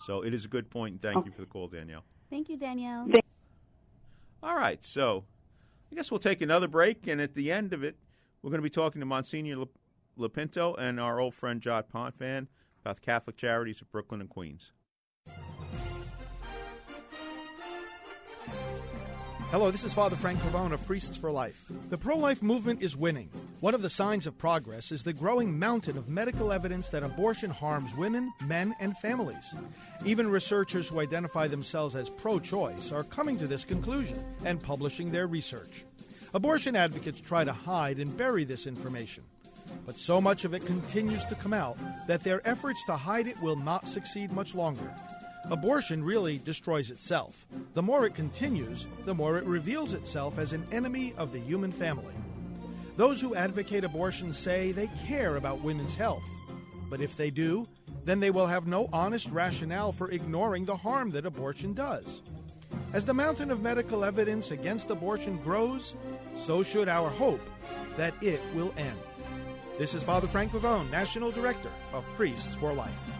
So 0.00 0.22
it 0.24 0.32
is 0.32 0.44
a 0.46 0.48
good 0.48 0.70
point, 0.70 0.92
and 0.92 1.02
thank 1.02 1.26
you 1.26 1.30
for 1.30 1.42
the 1.42 1.46
call, 1.46 1.68
Danielle. 1.68 2.04
Thank 2.30 2.48
you, 2.48 2.56
Danielle. 2.56 3.06
All 4.42 4.56
right, 4.56 4.82
so 4.82 5.24
I 5.92 5.94
guess 5.94 6.10
we'll 6.10 6.20
take 6.20 6.40
another 6.40 6.68
break, 6.68 7.06
and 7.06 7.20
at 7.20 7.34
the 7.34 7.52
end 7.52 7.72
of 7.72 7.84
it, 7.84 7.96
we're 8.42 8.50
going 8.50 8.60
to 8.60 8.62
be 8.62 8.70
talking 8.70 9.00
to 9.00 9.06
Monsignor 9.06 9.56
Le- 10.16 10.76
and 10.78 10.98
our 11.00 11.20
old 11.20 11.34
friend 11.34 11.60
John 11.60 11.84
Potvin 11.92 12.48
about 12.82 12.96
the 12.96 13.02
Catholic 13.02 13.36
Charities 13.36 13.82
of 13.82 13.90
Brooklyn 13.92 14.20
and 14.22 14.30
Queens. 14.30 14.72
Hello, 19.50 19.72
this 19.72 19.82
is 19.82 19.92
Father 19.92 20.14
Frank 20.14 20.38
Pavone 20.38 20.70
of 20.70 20.86
Priests 20.86 21.16
for 21.16 21.32
Life. 21.32 21.64
The 21.88 21.98
pro 21.98 22.16
life 22.16 22.40
movement 22.40 22.82
is 22.82 22.96
winning. 22.96 23.28
One 23.58 23.74
of 23.74 23.82
the 23.82 23.90
signs 23.90 24.28
of 24.28 24.38
progress 24.38 24.92
is 24.92 25.02
the 25.02 25.12
growing 25.12 25.58
mountain 25.58 25.98
of 25.98 26.08
medical 26.08 26.52
evidence 26.52 26.88
that 26.90 27.02
abortion 27.02 27.50
harms 27.50 27.92
women, 27.96 28.32
men, 28.46 28.76
and 28.78 28.96
families. 28.98 29.52
Even 30.04 30.30
researchers 30.30 30.88
who 30.88 31.00
identify 31.00 31.48
themselves 31.48 31.96
as 31.96 32.08
pro 32.10 32.38
choice 32.38 32.92
are 32.92 33.02
coming 33.02 33.40
to 33.40 33.48
this 33.48 33.64
conclusion 33.64 34.22
and 34.44 34.62
publishing 34.62 35.10
their 35.10 35.26
research. 35.26 35.84
Abortion 36.32 36.76
advocates 36.76 37.20
try 37.20 37.42
to 37.42 37.52
hide 37.52 37.98
and 37.98 38.16
bury 38.16 38.44
this 38.44 38.68
information. 38.68 39.24
But 39.84 39.98
so 39.98 40.20
much 40.20 40.44
of 40.44 40.54
it 40.54 40.64
continues 40.64 41.24
to 41.24 41.34
come 41.34 41.54
out 41.54 41.76
that 42.06 42.22
their 42.22 42.40
efforts 42.48 42.84
to 42.86 42.96
hide 42.96 43.26
it 43.26 43.42
will 43.42 43.56
not 43.56 43.88
succeed 43.88 44.30
much 44.30 44.54
longer. 44.54 44.94
Abortion 45.48 46.04
really 46.04 46.38
destroys 46.38 46.90
itself. 46.90 47.46
The 47.74 47.82
more 47.82 48.04
it 48.04 48.14
continues, 48.14 48.86
the 49.04 49.14
more 49.14 49.38
it 49.38 49.44
reveals 49.44 49.94
itself 49.94 50.38
as 50.38 50.52
an 50.52 50.66
enemy 50.70 51.14
of 51.16 51.32
the 51.32 51.40
human 51.40 51.72
family. 51.72 52.14
Those 52.96 53.20
who 53.20 53.34
advocate 53.34 53.84
abortion 53.84 54.32
say 54.32 54.72
they 54.72 54.90
care 55.06 55.36
about 55.36 55.62
women's 55.62 55.94
health. 55.94 56.24
But 56.90 57.00
if 57.00 57.16
they 57.16 57.30
do, 57.30 57.66
then 58.04 58.20
they 58.20 58.30
will 58.30 58.46
have 58.46 58.66
no 58.66 58.88
honest 58.92 59.30
rationale 59.30 59.92
for 59.92 60.10
ignoring 60.10 60.64
the 60.64 60.76
harm 60.76 61.10
that 61.10 61.26
abortion 61.26 61.72
does. 61.72 62.22
As 62.92 63.06
the 63.06 63.14
mountain 63.14 63.50
of 63.50 63.62
medical 63.62 64.04
evidence 64.04 64.50
against 64.50 64.90
abortion 64.90 65.38
grows, 65.38 65.96
so 66.36 66.62
should 66.62 66.88
our 66.88 67.08
hope 67.08 67.48
that 67.96 68.14
it 68.20 68.40
will 68.54 68.74
end. 68.76 68.98
This 69.78 69.94
is 69.94 70.02
Father 70.02 70.26
Frank 70.26 70.52
Pavone, 70.52 70.90
National 70.90 71.30
Director 71.30 71.70
of 71.92 72.04
Priests 72.16 72.54
for 72.54 72.72
Life. 72.72 73.19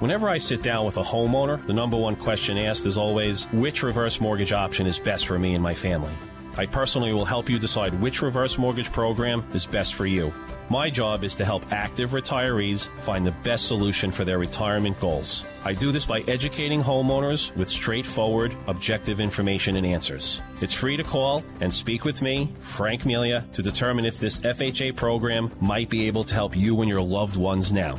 Whenever 0.00 0.30
I 0.30 0.38
sit 0.38 0.62
down 0.62 0.86
with 0.86 0.96
a 0.96 1.02
homeowner, 1.02 1.60
the 1.66 1.74
number 1.74 1.94
one 1.94 2.16
question 2.16 2.56
asked 2.56 2.86
is 2.86 2.96
always 2.96 3.44
which 3.52 3.82
reverse 3.82 4.18
mortgage 4.18 4.50
option 4.50 4.86
is 4.86 4.98
best 4.98 5.26
for 5.26 5.38
me 5.38 5.52
and 5.52 5.62
my 5.62 5.74
family. 5.74 6.12
I 6.56 6.64
personally 6.64 7.12
will 7.12 7.26
help 7.26 7.50
you 7.50 7.58
decide 7.58 7.92
which 8.00 8.22
reverse 8.22 8.56
mortgage 8.56 8.90
program 8.92 9.44
is 9.52 9.66
best 9.66 9.94
for 9.94 10.06
you. 10.06 10.32
My 10.70 10.88
job 10.88 11.22
is 11.22 11.36
to 11.36 11.44
help 11.44 11.70
active 11.70 12.12
retirees 12.12 12.88
find 13.00 13.26
the 13.26 13.36
best 13.44 13.66
solution 13.66 14.10
for 14.10 14.24
their 14.24 14.38
retirement 14.38 14.98
goals. 15.00 15.44
I 15.66 15.74
do 15.74 15.92
this 15.92 16.06
by 16.06 16.20
educating 16.20 16.82
homeowners 16.82 17.54
with 17.54 17.68
straightforward, 17.68 18.56
objective 18.68 19.20
information 19.20 19.76
and 19.76 19.84
answers. 19.84 20.40
It's 20.62 20.72
free 20.72 20.96
to 20.96 21.04
call 21.04 21.44
and 21.60 21.72
speak 21.72 22.06
with 22.06 22.22
me, 22.22 22.50
Frank 22.60 23.04
Melia, 23.04 23.44
to 23.52 23.60
determine 23.62 24.06
if 24.06 24.18
this 24.18 24.38
FHA 24.38 24.96
program 24.96 25.50
might 25.60 25.90
be 25.90 26.06
able 26.06 26.24
to 26.24 26.34
help 26.34 26.56
you 26.56 26.80
and 26.80 26.88
your 26.88 27.02
loved 27.02 27.36
ones 27.36 27.70
now. 27.70 27.98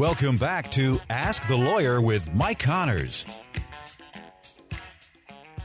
Welcome 0.00 0.38
back 0.38 0.70
to 0.70 0.98
Ask 1.10 1.46
the 1.46 1.58
Lawyer 1.58 2.00
with 2.00 2.32
Mike 2.32 2.58
Connors. 2.58 3.26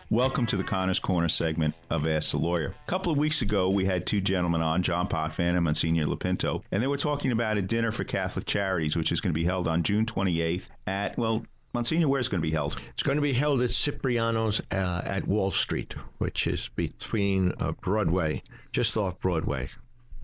Welcome 0.10 0.46
to 0.48 0.58
the 0.58 0.64
Connors 0.64 1.00
Corner 1.00 1.30
segment 1.30 1.74
of 1.90 2.06
Ask 2.06 2.32
the 2.32 2.40
Lawyer. 2.40 2.76
A 2.86 2.92
couple 2.92 3.14
of 3.14 3.18
weeks 3.18 3.42
ago, 3.42 3.70
we 3.70 3.86
had 3.86 4.06
two 4.06 4.20
gentlemen 4.20 4.62
on, 4.62 4.84
John 4.84 5.08
Potvin 5.08 5.56
and 5.56 5.64
Monsignor 5.64 6.06
LoPinto, 6.06 6.62
and 6.74 6.84
they 6.84 6.88
were 6.88 6.98
talking 6.98 7.32
about 7.32 7.56
a 7.56 7.62
dinner 7.62 7.94
for 7.94 8.04
Catholic 8.04 8.46
Charities, 8.46 8.98
which 8.98 9.14
is 9.14 9.22
going 9.22 9.34
to 9.34 9.40
be 9.40 9.46
held 9.46 9.70
on 9.70 9.84
June 9.84 10.06
28th 10.06 10.64
at, 10.86 11.18
well, 11.18 11.46
Monsignor, 11.72 12.10
where's 12.10 12.28
it 12.28 12.32
going 12.32 12.42
to 12.42 12.46
be 12.46 12.52
held? 12.52 12.82
It's 12.90 13.04
going 13.04 13.16
to 13.16 13.22
be 13.22 13.32
held 13.32 13.62
at 13.62 13.70
Cipriani's 13.70 14.62
uh, 14.70 15.02
at 15.06 15.26
Wall 15.26 15.52
Street, 15.52 15.96
which 16.18 16.46
is 16.46 16.68
between 16.76 17.54
uh, 17.62 17.72
Broadway, 17.72 18.44
just 18.74 18.98
off 18.98 19.18
Broadway 19.20 19.70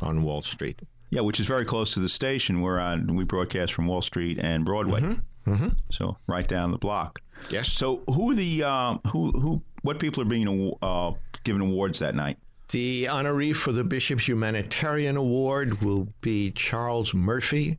on 0.02 0.24
Wall 0.24 0.42
Street. 0.42 0.82
Yeah, 1.12 1.22
which 1.22 1.40
is 1.40 1.46
very 1.46 1.66
close 1.66 1.94
to 1.94 2.00
the 2.00 2.10
station. 2.10 2.62
We're 2.62 2.80
on, 2.80 3.16
we 3.16 3.26
broadcast 3.26 3.74
from 3.74 3.86
Wall 3.86 4.02
Street 4.02 4.40
and 4.42 4.66
Broadway. 4.66 5.02
Mm-hmm. 5.46 5.70
So 5.90 6.18
right 6.28 6.48
down 6.48 6.72
the 6.72 6.78
block. 6.78 7.22
Yes. 7.50 7.70
So 7.70 8.02
who 8.08 8.32
are 8.32 8.36
the 8.36 8.64
uh, 8.64 8.98
who 9.08 9.32
who 9.32 9.62
what 9.82 10.00
people 10.00 10.22
are 10.22 10.26
being 10.26 10.74
uh, 10.82 11.12
given 11.44 11.62
awards 11.62 12.00
that 12.00 12.16
night? 12.16 12.38
The 12.70 13.06
honoree 13.06 13.54
for 13.54 13.74
the 13.74 13.84
Bishop's 13.84 14.28
Humanitarian 14.28 15.18
Award 15.18 15.84
will 15.84 16.08
be 16.22 16.52
Charles 16.52 17.14
Murphy, 17.14 17.78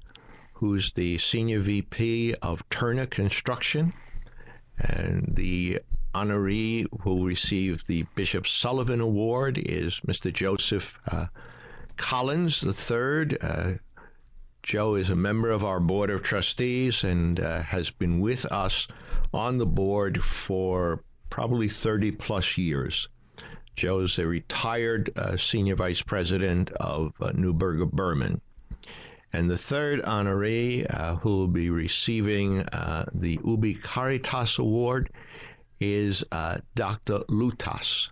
who's 0.53 0.92
the 0.92 1.16
Senior 1.16 1.61
VP 1.61 2.35
of 2.42 2.68
Turner 2.68 3.07
Construction. 3.07 3.95
And 4.79 5.33
the 5.35 5.81
honoree 6.14 6.87
who 7.01 7.11
will 7.11 7.25
receive 7.25 7.87
the 7.87 8.03
Bishop 8.14 8.47
Sullivan 8.47 9.01
Award 9.01 9.57
is 9.57 10.01
Mr. 10.01 10.31
Joseph 10.31 10.92
uh, 11.11 11.27
Collins 11.96 12.62
III. 12.64 13.38
Uh, 13.40 13.74
Joe 14.62 14.94
is 14.94 15.11
a 15.11 15.16
member 15.16 15.50
of 15.50 15.64
our 15.64 15.81
Board 15.81 16.11
of 16.11 16.22
Trustees 16.22 17.02
and 17.02 17.40
uh, 17.40 17.62
has 17.62 17.90
been 17.90 18.20
with 18.20 18.44
us 18.46 18.87
on 19.35 19.59
the 19.59 19.66
board 19.66 20.22
for 20.22 21.02
probably 21.31 21.68
30 21.68 22.12
plus 22.12 22.57
years. 22.57 23.09
Joe 23.74 24.00
is 24.00 24.18
a 24.18 24.26
retired 24.26 25.11
uh, 25.16 25.37
senior 25.37 25.74
vice 25.74 26.02
president 26.02 26.70
of 26.72 27.12
uh, 27.20 27.33
Neuberger 27.33 27.90
Berman. 27.90 28.40
And 29.33 29.50
the 29.50 29.57
third 29.57 30.02
honoree 30.02 30.87
uh, 30.88 31.16
who 31.16 31.31
will 31.31 31.48
be 31.48 31.70
receiving 31.70 32.61
uh, 32.61 33.07
the 33.14 33.40
Ubi 33.44 33.74
Caritas 33.74 34.59
Award 34.59 35.11
is 35.81 36.22
uh, 36.31 36.59
Dr. 36.74 37.20
Lutas. 37.28 38.11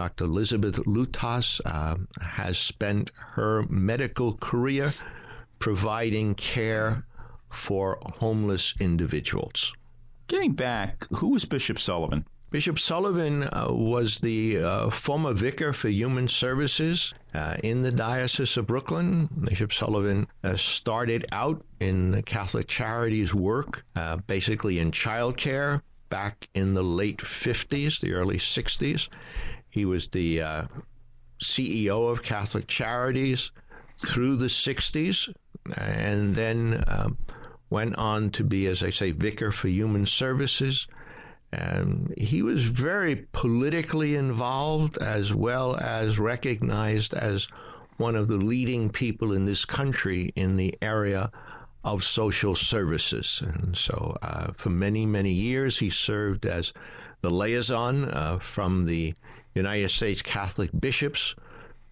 Dr. 0.00 0.24
Elizabeth 0.24 0.76
Lutas 0.86 1.60
uh, 1.66 1.94
has 2.22 2.56
spent 2.56 3.10
her 3.18 3.66
medical 3.68 4.32
career 4.32 4.94
providing 5.58 6.34
care 6.36 7.04
for 7.50 7.98
homeless 8.16 8.72
individuals. 8.80 9.74
Getting 10.26 10.54
back, 10.54 11.06
who 11.10 11.28
was 11.28 11.44
Bishop 11.44 11.78
Sullivan? 11.78 12.24
Bishop 12.48 12.78
Sullivan 12.78 13.42
uh, 13.42 13.66
was 13.68 14.20
the 14.20 14.62
uh, 14.62 14.88
former 14.88 15.34
vicar 15.34 15.74
for 15.74 15.90
human 15.90 16.28
services 16.28 17.12
uh, 17.34 17.58
in 17.62 17.82
the 17.82 17.92
Diocese 17.92 18.56
of 18.56 18.68
Brooklyn. 18.68 19.28
Bishop 19.50 19.70
Sullivan 19.70 20.26
uh, 20.42 20.56
started 20.56 21.26
out 21.30 21.62
in 21.78 22.22
Catholic 22.22 22.68
Charities 22.68 23.34
work, 23.34 23.84
uh, 23.96 24.16
basically 24.16 24.78
in 24.78 24.92
childcare, 24.92 25.82
back 26.08 26.48
in 26.54 26.72
the 26.72 26.82
late 26.82 27.18
50s, 27.18 28.00
the 28.00 28.14
early 28.14 28.38
60s. 28.38 29.10
He 29.70 29.84
was 29.84 30.08
the 30.08 30.42
uh, 30.42 30.64
CEO 31.40 32.10
of 32.10 32.22
Catholic 32.22 32.66
Charities 32.66 33.50
through 34.04 34.36
the 34.36 34.46
60s 34.46 35.32
and 35.76 36.34
then 36.34 36.82
um, 36.88 37.16
went 37.70 37.94
on 37.96 38.30
to 38.30 38.44
be, 38.44 38.66
as 38.66 38.82
I 38.82 38.90
say, 38.90 39.12
vicar 39.12 39.52
for 39.52 39.68
human 39.68 40.06
services. 40.06 40.88
And 41.52 42.12
he 42.18 42.42
was 42.42 42.64
very 42.64 43.26
politically 43.32 44.16
involved 44.16 44.98
as 44.98 45.32
well 45.34 45.76
as 45.76 46.18
recognized 46.18 47.14
as 47.14 47.48
one 47.96 48.16
of 48.16 48.28
the 48.28 48.38
leading 48.38 48.90
people 48.90 49.32
in 49.32 49.44
this 49.44 49.64
country 49.64 50.32
in 50.34 50.56
the 50.56 50.74
area 50.82 51.30
of 51.84 52.02
social 52.02 52.54
services. 52.54 53.42
And 53.44 53.76
so, 53.76 54.16
uh, 54.22 54.52
for 54.56 54.70
many, 54.70 55.06
many 55.06 55.32
years, 55.32 55.78
he 55.78 55.90
served 55.90 56.46
as 56.46 56.72
the 57.20 57.30
liaison 57.30 58.06
uh, 58.06 58.38
from 58.38 58.86
the 58.86 59.14
United 59.54 59.90
States 59.90 60.22
Catholic 60.22 60.70
bishops 60.78 61.34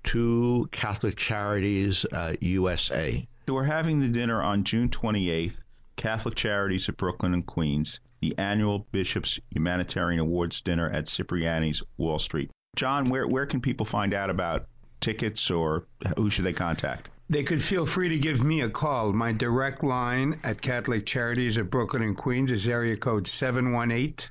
to 0.05 0.69
Catholic 0.71 1.17
Charities 1.17 2.07
uh, 2.13 2.35
USA. 2.41 3.27
So, 3.47 3.55
we're 3.55 3.65
having 3.65 4.01
the 4.01 4.09
dinner 4.09 4.43
on 4.43 4.65
June 4.65 4.89
28th, 4.89 5.65
Catholic 5.97 6.35
Charities 6.35 6.89
of 6.89 6.97
Brooklyn 6.97 7.35
and 7.35 7.45
Queens, 7.45 8.01
the 8.21 8.37
annual 8.39 8.87
Bishops 8.93 9.39
Humanitarian 9.51 10.21
Awards 10.21 10.61
dinner 10.61 10.91
at 10.91 11.07
Cipriani's 11.07 11.83
Wall 11.97 12.19
Street. 12.19 12.51
John, 12.77 13.09
where, 13.09 13.27
where 13.27 13.47
can 13.47 13.61
people 13.61 13.87
find 13.87 14.15
out 14.15 14.31
about 14.31 14.67
tickets 15.01 15.51
or 15.51 15.87
who 16.17 16.31
should 16.31 16.45
they 16.45 16.53
contact? 16.53 17.09
They 17.31 17.43
could 17.43 17.61
feel 17.61 17.85
free 17.85 18.09
to 18.09 18.19
give 18.19 18.43
me 18.43 18.63
a 18.63 18.71
call. 18.71 19.13
My 19.13 19.33
direct 19.33 19.85
line 19.85 20.41
at 20.45 20.63
Catholic 20.63 21.05
Charities 21.05 21.57
of 21.57 21.71
Brooklyn 21.71 22.03
and 22.03 22.17
Queens 22.17 22.51
is 22.51 22.67
area 22.67 22.97
code 22.97 23.29
718 23.29 24.31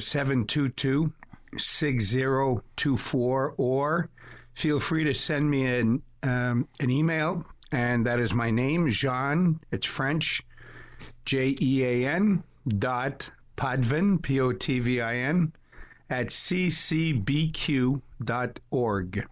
722 0.00 1.12
6024, 1.58 3.54
or 3.58 4.08
feel 4.54 4.80
free 4.80 5.04
to 5.04 5.14
send 5.14 5.50
me 5.50 5.66
an, 5.66 6.02
um, 6.22 6.68
an 6.80 6.90
email, 6.90 7.44
and 7.70 8.06
that 8.06 8.18
is 8.18 8.34
my 8.34 8.50
name, 8.50 8.88
Jean. 8.90 9.60
It's 9.70 9.86
French, 9.86 10.42
J 11.24 11.54
E 11.60 11.84
A 11.84 12.08
N 12.08 12.42
dot 12.78 13.30
Potvin, 13.56 14.18
P 14.20 14.40
O 14.40 14.52
T 14.52 14.78
V 14.78 15.00
I 15.00 15.16
N, 15.16 15.52
at 16.10 16.28
ccbq 16.28 18.00
dot 18.24 18.60
org. 18.70 19.26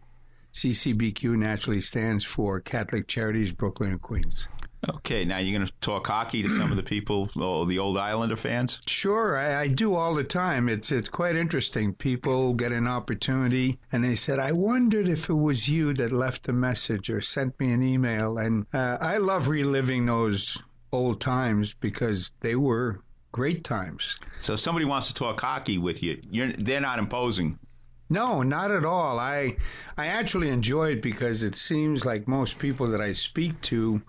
CCBQ 0.53 1.37
naturally 1.39 1.81
stands 1.81 2.25
for 2.25 2.61
Catholic 2.61 3.07
Charities 3.07 3.53
Brooklyn 3.53 3.93
and 3.93 4.03
Queens. 4.03 4.49
Okay, 4.89 5.27
now 5.27 5.37
you're 5.37 5.59
going 5.59 5.67
to 5.67 5.73
talk 5.83 6.07
hockey 6.07 6.43
to 6.43 6.49
some 6.49 6.71
of 6.71 6.77
the 6.77 6.83
people, 6.83 7.29
oh, 7.37 7.67
the 7.67 7.79
old 7.79 7.99
Islander 7.99 8.37
fans. 8.37 8.81
Sure, 8.87 9.37
I, 9.37 9.61
I, 9.61 9.69
do 9.69 9.95
all 9.95 10.15
the 10.15 10.25
time. 10.25 10.71
It's 10.71 10.91
it's 10.91 11.11
quite 11.11 11.37
interesting. 11.37 11.93
People 11.93 12.55
get 12.55 12.73
an 12.73 12.87
opportunity, 12.87 13.79
and 13.93 14.03
they 14.03 14.15
said, 14.15 14.39
"I 14.39 14.53
wondered 14.53 15.07
if 15.07 15.29
it 15.29 15.35
was 15.35 15.69
you 15.69 15.93
that 15.95 16.13
left 16.13 16.49
a 16.49 16.55
message 16.55 17.11
or 17.11 17.21
sent 17.21 17.61
me 17.61 17.73
an 17.73 17.83
email." 17.83 18.39
And 18.39 18.65
uh, 18.73 18.97
I 19.03 19.19
love 19.19 19.49
reliving 19.49 20.07
those 20.07 20.63
old 20.93 21.21
times 21.21 21.75
because 21.75 22.33
they 22.41 22.57
were 22.57 23.01
great 23.33 23.65
times. 23.65 24.19
So, 24.41 24.55
if 24.55 24.61
somebody 24.61 24.87
wants 24.87 25.09
to 25.09 25.15
talk 25.15 25.43
hockey 25.43 25.77
with 25.77 26.03
you, 26.03 26.23
you're, 26.31 26.53
they're 26.55 26.81
not 26.81 26.99
imposing. 26.99 27.59
No, 28.09 28.43
not 28.43 28.73
at 28.73 28.87
all. 28.87 29.19
I 29.19 29.57
I 29.99 30.07
actually 30.07 30.49
enjoy 30.49 30.93
it 30.93 31.03
because 31.03 31.43
it 31.43 31.57
seems 31.57 32.07
like 32.07 32.27
most 32.27 32.59
people 32.59 32.87
that 32.89 33.03
I 33.03 33.13
speak 33.13 33.61
to 33.63 34.01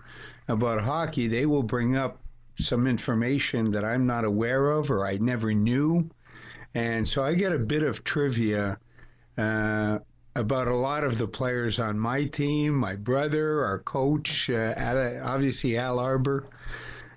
about 0.48 0.80
hockey, 0.80 1.28
they 1.28 1.46
will 1.46 1.62
bring 1.62 1.96
up 1.96 2.18
some 2.56 2.86
information 2.86 3.72
that 3.72 3.84
I'm 3.84 4.06
not 4.06 4.24
aware 4.24 4.70
of 4.70 4.90
or 4.90 5.06
I 5.06 5.16
never 5.18 5.52
knew. 5.54 6.08
And 6.74 7.08
so 7.08 7.24
I 7.24 7.34
get 7.34 7.52
a 7.52 7.58
bit 7.58 7.82
of 7.82 8.04
trivia 8.04 8.78
uh, 9.36 9.98
about 10.34 10.68
a 10.68 10.74
lot 10.74 11.04
of 11.04 11.18
the 11.18 11.28
players 11.28 11.78
on 11.78 11.98
my 11.98 12.24
team, 12.24 12.74
my 12.74 12.96
brother, 12.96 13.64
our 13.64 13.78
coach, 13.78 14.48
uh, 14.48 15.20
obviously 15.22 15.76
Al 15.76 15.98
Arbour. 15.98 16.46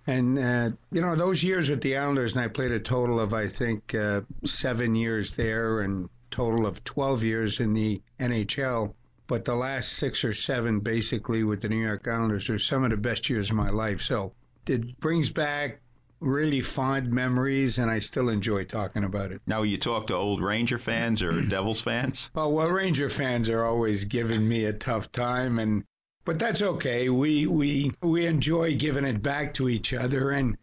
And, 0.08 0.38
uh, 0.38 0.70
you 0.92 1.02
know, 1.02 1.16
those 1.16 1.44
years 1.44 1.70
with 1.70 1.82
the 1.82 1.98
Islanders, 1.98 2.34
and 2.34 2.42
I 2.42 2.48
played 2.48 2.72
a 2.72 2.80
total 2.80 3.20
of, 3.20 3.34
I 3.34 3.48
think, 3.48 3.96
uh, 3.96 4.22
seven 4.44 4.94
years 4.94 5.34
there 5.34 5.82
and 5.82 6.10
total 6.30 6.68
of 6.68 6.84
12 6.84 7.24
years 7.24 7.60
in 7.60 7.74
the 7.74 8.02
NHL 8.20 8.94
but 9.28 9.46
the 9.46 9.56
last 9.56 9.94
six 9.94 10.24
or 10.24 10.34
seven 10.34 10.80
basically 10.80 11.44
with 11.44 11.62
the 11.62 11.70
New 11.70 11.82
York 11.82 12.08
Islanders 12.08 12.50
are 12.50 12.60
some 12.60 12.84
of 12.84 12.92
the 12.92 12.98
best 12.98 13.30
years 13.30 13.50
of 13.50 13.56
my 13.56 13.70
life. 13.70 14.02
So 14.02 14.34
it 14.68 15.00
brings 15.00 15.32
back 15.32 15.80
really 16.20 16.62
fond 16.62 17.12
memories, 17.12 17.78
and 17.78 17.92
I 17.92 18.00
still 18.00 18.30
enjoy 18.30 18.66
talking 18.66 19.04
about 19.04 19.32
it. 19.32 19.42
Now, 19.46 19.64
you 19.64 19.78
talk 19.78 20.08
to 20.08 20.16
old 20.16 20.42
Ranger 20.42 20.78
fans 20.78 21.22
or 21.22 21.42
Devils 21.50 21.82
fans? 21.82 22.30
Oh 22.36 22.50
well, 22.50 22.70
Ranger 22.70 23.10
fans 23.10 23.50
are 23.50 23.64
always 23.64 24.04
giving 24.06 24.48
me 24.48 24.66
a 24.66 24.74
tough 24.74 25.12
time, 25.12 25.60
and 25.60 25.84
but 26.24 26.40
that's 26.40 26.62
okay. 26.62 27.10
We 27.10 27.48
we 27.48 27.92
we 28.02 28.26
enjoy 28.26 28.76
giving 28.76 29.06
it 29.06 29.22
back 29.22 29.54
to 29.56 29.70
each 29.70 29.94
other, 29.94 30.32
and 30.32 30.58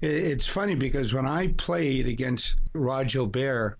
it's 0.00 0.46
funny 0.46 0.76
because 0.76 1.12
when 1.12 1.26
I 1.26 1.48
played 1.48 2.06
against 2.06 2.56
Rod 2.72 3.08
Gilbert 3.08 3.76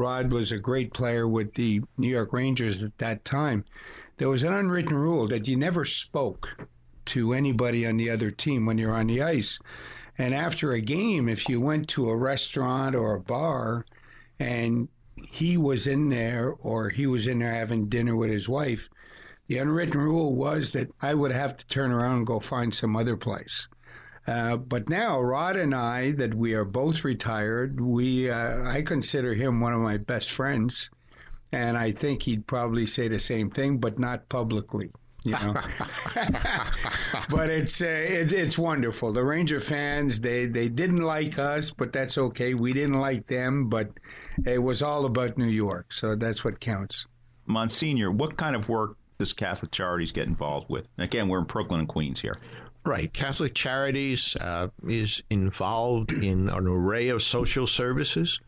Rod 0.00 0.32
was 0.32 0.50
a 0.50 0.58
great 0.58 0.94
player 0.94 1.28
with 1.28 1.52
the 1.56 1.82
New 1.98 2.08
York 2.08 2.32
Rangers 2.32 2.82
at 2.82 2.96
that 2.96 3.22
time. 3.22 3.66
There 4.16 4.30
was 4.30 4.42
an 4.42 4.54
unwritten 4.54 4.96
rule 4.96 5.28
that 5.28 5.46
you 5.46 5.58
never 5.58 5.84
spoke 5.84 6.48
to 7.04 7.34
anybody 7.34 7.86
on 7.86 7.98
the 7.98 8.08
other 8.08 8.30
team 8.30 8.64
when 8.64 8.78
you're 8.78 8.94
on 8.94 9.08
the 9.08 9.20
ice. 9.20 9.58
And 10.16 10.32
after 10.32 10.72
a 10.72 10.80
game, 10.80 11.28
if 11.28 11.50
you 11.50 11.60
went 11.60 11.86
to 11.90 12.08
a 12.08 12.16
restaurant 12.16 12.94
or 12.96 13.14
a 13.14 13.20
bar 13.20 13.84
and 14.38 14.88
he 15.30 15.58
was 15.58 15.86
in 15.86 16.08
there 16.08 16.54
or 16.60 16.88
he 16.88 17.06
was 17.06 17.26
in 17.26 17.40
there 17.40 17.52
having 17.52 17.90
dinner 17.90 18.16
with 18.16 18.30
his 18.30 18.48
wife, 18.48 18.88
the 19.48 19.58
unwritten 19.58 20.00
rule 20.00 20.34
was 20.34 20.72
that 20.72 20.88
I 21.02 21.12
would 21.12 21.30
have 21.30 21.58
to 21.58 21.66
turn 21.66 21.92
around 21.92 22.16
and 22.16 22.26
go 22.26 22.40
find 22.40 22.74
some 22.74 22.96
other 22.96 23.18
place. 23.18 23.68
Uh, 24.30 24.56
but 24.56 24.88
now, 24.88 25.20
Rod 25.20 25.56
and 25.56 25.74
I, 25.74 26.12
that 26.12 26.32
we 26.32 26.54
are 26.54 26.64
both 26.64 27.02
retired, 27.02 27.80
we 27.80 28.30
uh, 28.30 28.62
I 28.62 28.82
consider 28.82 29.34
him 29.34 29.60
one 29.60 29.72
of 29.72 29.80
my 29.80 29.96
best 29.96 30.30
friends, 30.30 30.88
and 31.50 31.76
I 31.76 31.90
think 31.90 32.22
he'd 32.22 32.46
probably 32.46 32.86
say 32.86 33.08
the 33.08 33.18
same 33.18 33.50
thing, 33.50 33.78
but 33.78 33.98
not 33.98 34.28
publicly. 34.28 34.92
You 35.24 35.32
know, 35.32 35.54
but 37.28 37.50
it's, 37.50 37.82
uh, 37.82 37.86
it's 37.86 38.32
it's 38.32 38.56
wonderful. 38.56 39.12
The 39.12 39.24
Ranger 39.24 39.58
fans 39.58 40.20
they 40.20 40.46
they 40.46 40.68
didn't 40.68 41.02
like 41.02 41.36
us, 41.40 41.72
but 41.72 41.92
that's 41.92 42.16
okay. 42.16 42.54
We 42.54 42.72
didn't 42.72 43.00
like 43.00 43.26
them, 43.26 43.68
but 43.68 43.90
it 44.46 44.62
was 44.62 44.80
all 44.80 45.06
about 45.06 45.38
New 45.38 45.50
York, 45.50 45.92
so 45.92 46.14
that's 46.14 46.44
what 46.44 46.60
counts. 46.60 47.04
Monsignor, 47.46 48.12
what 48.12 48.36
kind 48.36 48.54
of 48.54 48.68
work 48.68 48.96
does 49.18 49.32
Catholic 49.32 49.72
Charities 49.72 50.12
get 50.12 50.28
involved 50.28 50.70
with? 50.70 50.86
Again, 50.98 51.28
we're 51.28 51.40
in 51.40 51.46
Brooklyn 51.46 51.80
and 51.80 51.88
Queens 51.88 52.20
here. 52.20 52.34
Right. 52.84 53.12
Catholic 53.12 53.54
Charities 53.54 54.36
uh, 54.40 54.68
is 54.88 55.22
involved 55.28 56.12
in 56.12 56.48
an 56.48 56.66
array 56.66 57.10
of 57.10 57.22
social 57.22 57.66
services. 57.66 58.40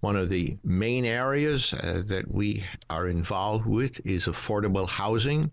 One 0.00 0.16
of 0.16 0.30
the 0.30 0.56
main 0.64 1.04
areas 1.04 1.74
uh, 1.74 2.02
that 2.06 2.30
we 2.30 2.64
are 2.88 3.08
involved 3.08 3.66
with 3.66 4.00
is 4.06 4.26
affordable 4.26 4.88
housing. 4.88 5.50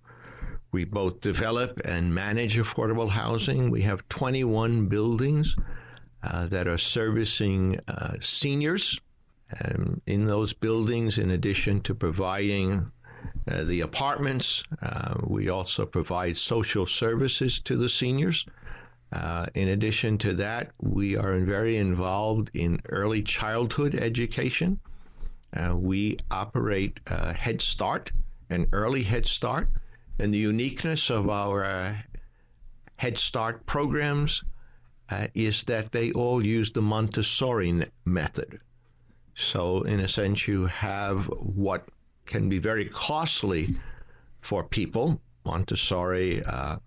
We 0.72 0.86
both 0.86 1.20
develop 1.20 1.82
and 1.84 2.16
manage 2.16 2.58
affordable 2.58 3.10
housing. 3.10 3.70
We 3.70 3.82
have 3.82 4.08
21 4.08 4.88
buildings 4.88 5.56
uh, 6.24 6.48
that 6.48 6.68
are 6.68 6.78
servicing 6.78 7.80
uh, 7.90 8.16
seniors. 8.22 9.00
Um, 9.66 10.02
in 10.06 10.26
those 10.26 10.54
buildings, 10.54 11.18
in 11.18 11.32
addition 11.32 11.82
to 11.82 11.94
providing 11.94 12.90
uh, 13.48 13.64
the 13.64 13.82
apartments, 13.82 14.64
uh, 14.82 15.16
we 15.24 15.50
also 15.50 15.86
provide 15.86 16.38
social 16.38 16.86
services 16.86 17.60
to 17.60 17.76
the 17.76 17.90
seniors. 17.90 18.46
Uh, 19.12 19.46
in 19.56 19.70
addition 19.70 20.18
to 20.18 20.34
that, 20.34 20.72
we 20.80 21.18
are 21.18 21.40
very 21.40 21.78
involved 21.78 22.52
in 22.54 22.80
early 22.90 23.24
childhood 23.24 23.96
education. 23.96 24.80
Uh, 25.54 25.76
we 25.76 26.18
operate 26.30 27.00
Head 27.08 27.62
Start 27.62 28.12
and 28.50 28.68
Early 28.72 29.04
Head 29.04 29.26
Start, 29.26 29.68
and 30.20 30.34
the 30.34 30.38
uniqueness 30.38 31.10
of 31.10 31.30
our 31.30 31.64
uh, 31.64 31.96
Head 32.98 33.18
Start 33.18 33.66
programs 33.66 34.44
is 35.34 35.64
that 35.64 35.92
they 35.92 36.12
all 36.14 36.46
use 36.46 36.72
the 36.72 36.82
Montessori 36.82 37.86
method. 38.06 38.62
So, 39.34 39.82
in 39.82 40.00
a 40.00 40.08
sense, 40.08 40.48
you 40.48 40.68
have 40.68 41.26
what 41.26 41.86
can 42.26 42.50
be 42.50 42.60
very 42.60 42.86
costly 42.86 43.76
for 44.42 44.64
people. 44.64 45.22
Montessori, 45.46 46.44
uh, 46.44 46.78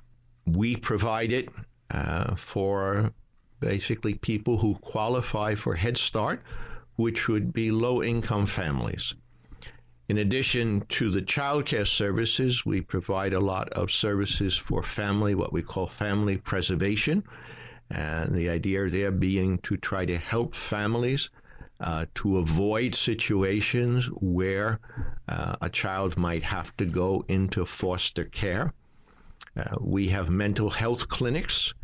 we 0.46 0.76
provide 0.76 1.32
it 1.32 1.48
uh, 1.90 2.34
for 2.36 3.12
basically 3.60 4.14
people 4.14 4.58
who 4.58 4.74
qualify 4.76 5.54
for 5.54 5.74
Head 5.74 5.96
Start, 5.96 6.42
which 6.96 7.28
would 7.28 7.52
be 7.52 7.70
low 7.70 8.02
income 8.02 8.46
families. 8.46 9.14
In 10.08 10.18
addition 10.18 10.84
to 10.90 11.10
the 11.10 11.22
child 11.22 11.64
care 11.64 11.86
services, 11.86 12.66
we 12.66 12.82
provide 12.82 13.32
a 13.32 13.40
lot 13.40 13.70
of 13.70 13.90
services 13.90 14.54
for 14.56 14.82
family, 14.82 15.34
what 15.34 15.52
we 15.52 15.62
call 15.62 15.86
family 15.86 16.36
preservation. 16.36 17.24
And 17.90 18.34
the 18.34 18.50
idea 18.50 18.90
there 18.90 19.10
being 19.10 19.58
to 19.58 19.76
try 19.78 20.04
to 20.04 20.18
help 20.18 20.54
families 20.54 21.30
uh, 21.84 22.06
to 22.14 22.38
avoid 22.38 22.94
situations 22.94 24.06
where 24.06 24.80
uh, 25.28 25.54
a 25.60 25.68
child 25.68 26.16
might 26.16 26.42
have 26.42 26.74
to 26.78 26.86
go 26.86 27.24
into 27.28 27.64
foster 27.64 28.24
care. 28.24 28.72
Uh, 29.56 29.76
we 29.80 30.08
have 30.08 30.30
mental 30.30 30.70
health 30.70 31.08
clinics 31.08 31.74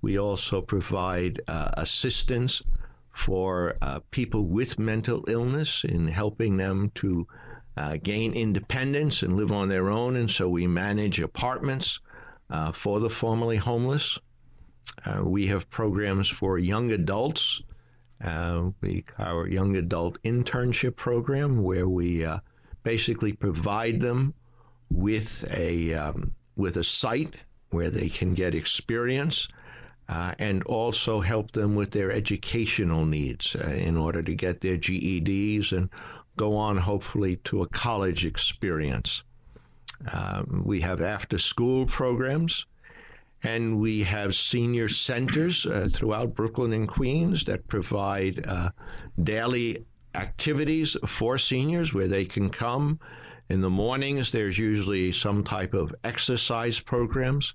we 0.00 0.16
also 0.18 0.60
provide 0.60 1.40
uh, 1.48 1.70
assistance 1.74 2.62
for 3.10 3.76
uh, 3.82 3.98
people 4.12 4.44
with 4.44 4.78
mental 4.78 5.24
illness 5.26 5.82
in 5.84 6.06
helping 6.06 6.56
them 6.56 6.90
to 6.94 7.26
gain 8.02 8.32
independence 8.34 9.22
and 9.22 9.36
live 9.36 9.52
on 9.52 9.68
their 9.68 9.88
own. 9.88 10.16
And 10.16 10.30
so 10.30 10.48
we 10.48 10.66
manage 10.66 11.20
apartments 11.20 12.00
for 12.74 12.98
the 12.98 13.10
formerly 13.10 13.56
homeless. 13.56 14.18
We 15.22 15.46
have 15.46 15.70
programs 15.70 16.28
for 16.28 16.58
young 16.58 16.90
adults. 16.92 17.62
Uh, 18.22 18.70
we, 18.80 19.04
our 19.18 19.46
young 19.46 19.76
adult 19.76 20.20
internship 20.22 20.96
program, 20.96 21.62
where 21.62 21.88
we 21.88 22.26
basically 22.82 23.32
provide 23.32 24.00
them 24.00 24.34
with 24.90 25.44
a 25.50 25.94
um, 25.94 26.34
with 26.56 26.76
a 26.76 26.84
site 26.84 27.34
where 27.70 27.90
they 27.90 28.08
can 28.08 28.34
get 28.34 28.54
experience 28.54 29.48
uh, 30.08 30.34
and 30.38 30.62
also 30.64 31.20
help 31.20 31.52
them 31.52 31.74
with 31.74 31.90
their 31.90 32.10
educational 32.10 33.04
needs 33.04 33.54
uh, 33.56 33.68
in 33.68 33.96
order 33.96 34.22
to 34.22 34.34
get 34.34 34.60
their 34.60 34.78
GEDs 34.78 35.72
and 35.72 35.90
go 36.36 36.56
on, 36.56 36.76
hopefully, 36.76 37.36
to 37.44 37.62
a 37.62 37.68
college 37.68 38.24
experience. 38.24 39.22
Um, 40.12 40.62
we 40.64 40.80
have 40.80 41.02
after 41.02 41.38
school 41.38 41.84
programs, 41.86 42.64
and 43.42 43.78
we 43.78 44.02
have 44.02 44.34
senior 44.34 44.88
centers 44.88 45.64
uh, 45.66 45.88
throughout 45.92 46.34
Brooklyn 46.34 46.72
and 46.72 46.88
Queens 46.88 47.44
that 47.44 47.68
provide 47.68 48.44
uh, 48.46 48.70
daily 49.22 49.84
activities 50.14 50.96
for 51.06 51.38
seniors 51.38 51.94
where 51.94 52.08
they 52.08 52.24
can 52.24 52.50
come. 52.50 52.98
In 53.48 53.60
the 53.60 53.70
mornings, 53.70 54.32
there's 54.32 54.58
usually 54.58 55.12
some 55.12 55.44
type 55.44 55.72
of 55.72 55.94
exercise 56.04 56.80
programs. 56.80 57.54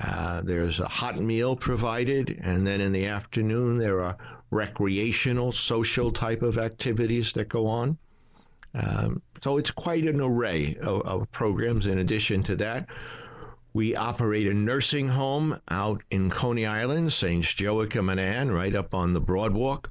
Uh, 0.00 0.40
there's 0.42 0.80
a 0.80 0.88
hot 0.88 1.20
meal 1.20 1.56
provided, 1.56 2.40
and 2.42 2.66
then 2.66 2.80
in 2.80 2.92
the 2.92 3.06
afternoon 3.06 3.78
there 3.78 4.00
are 4.02 4.16
recreational, 4.50 5.52
social 5.52 6.10
type 6.10 6.42
of 6.42 6.56
activities 6.56 7.32
that 7.34 7.48
go 7.48 7.66
on. 7.66 7.98
Um, 8.74 9.22
so 9.42 9.58
it's 9.58 9.70
quite 9.70 10.04
an 10.04 10.20
array 10.20 10.76
of, 10.80 11.02
of, 11.02 11.32
programs. 11.32 11.86
In 11.86 11.98
addition 11.98 12.42
to 12.44 12.56
that, 12.56 12.86
we 13.78 13.94
operate 13.94 14.48
a 14.48 14.52
nursing 14.52 15.06
home 15.06 15.56
out 15.70 16.02
in 16.10 16.28
Coney 16.30 16.66
Island, 16.66 17.12
St. 17.12 17.60
Joachim 17.60 18.08
and 18.08 18.18
Ann, 18.18 18.50
right 18.50 18.74
up 18.74 18.92
on 18.92 19.12
the 19.12 19.20
Broadwalk. 19.20 19.86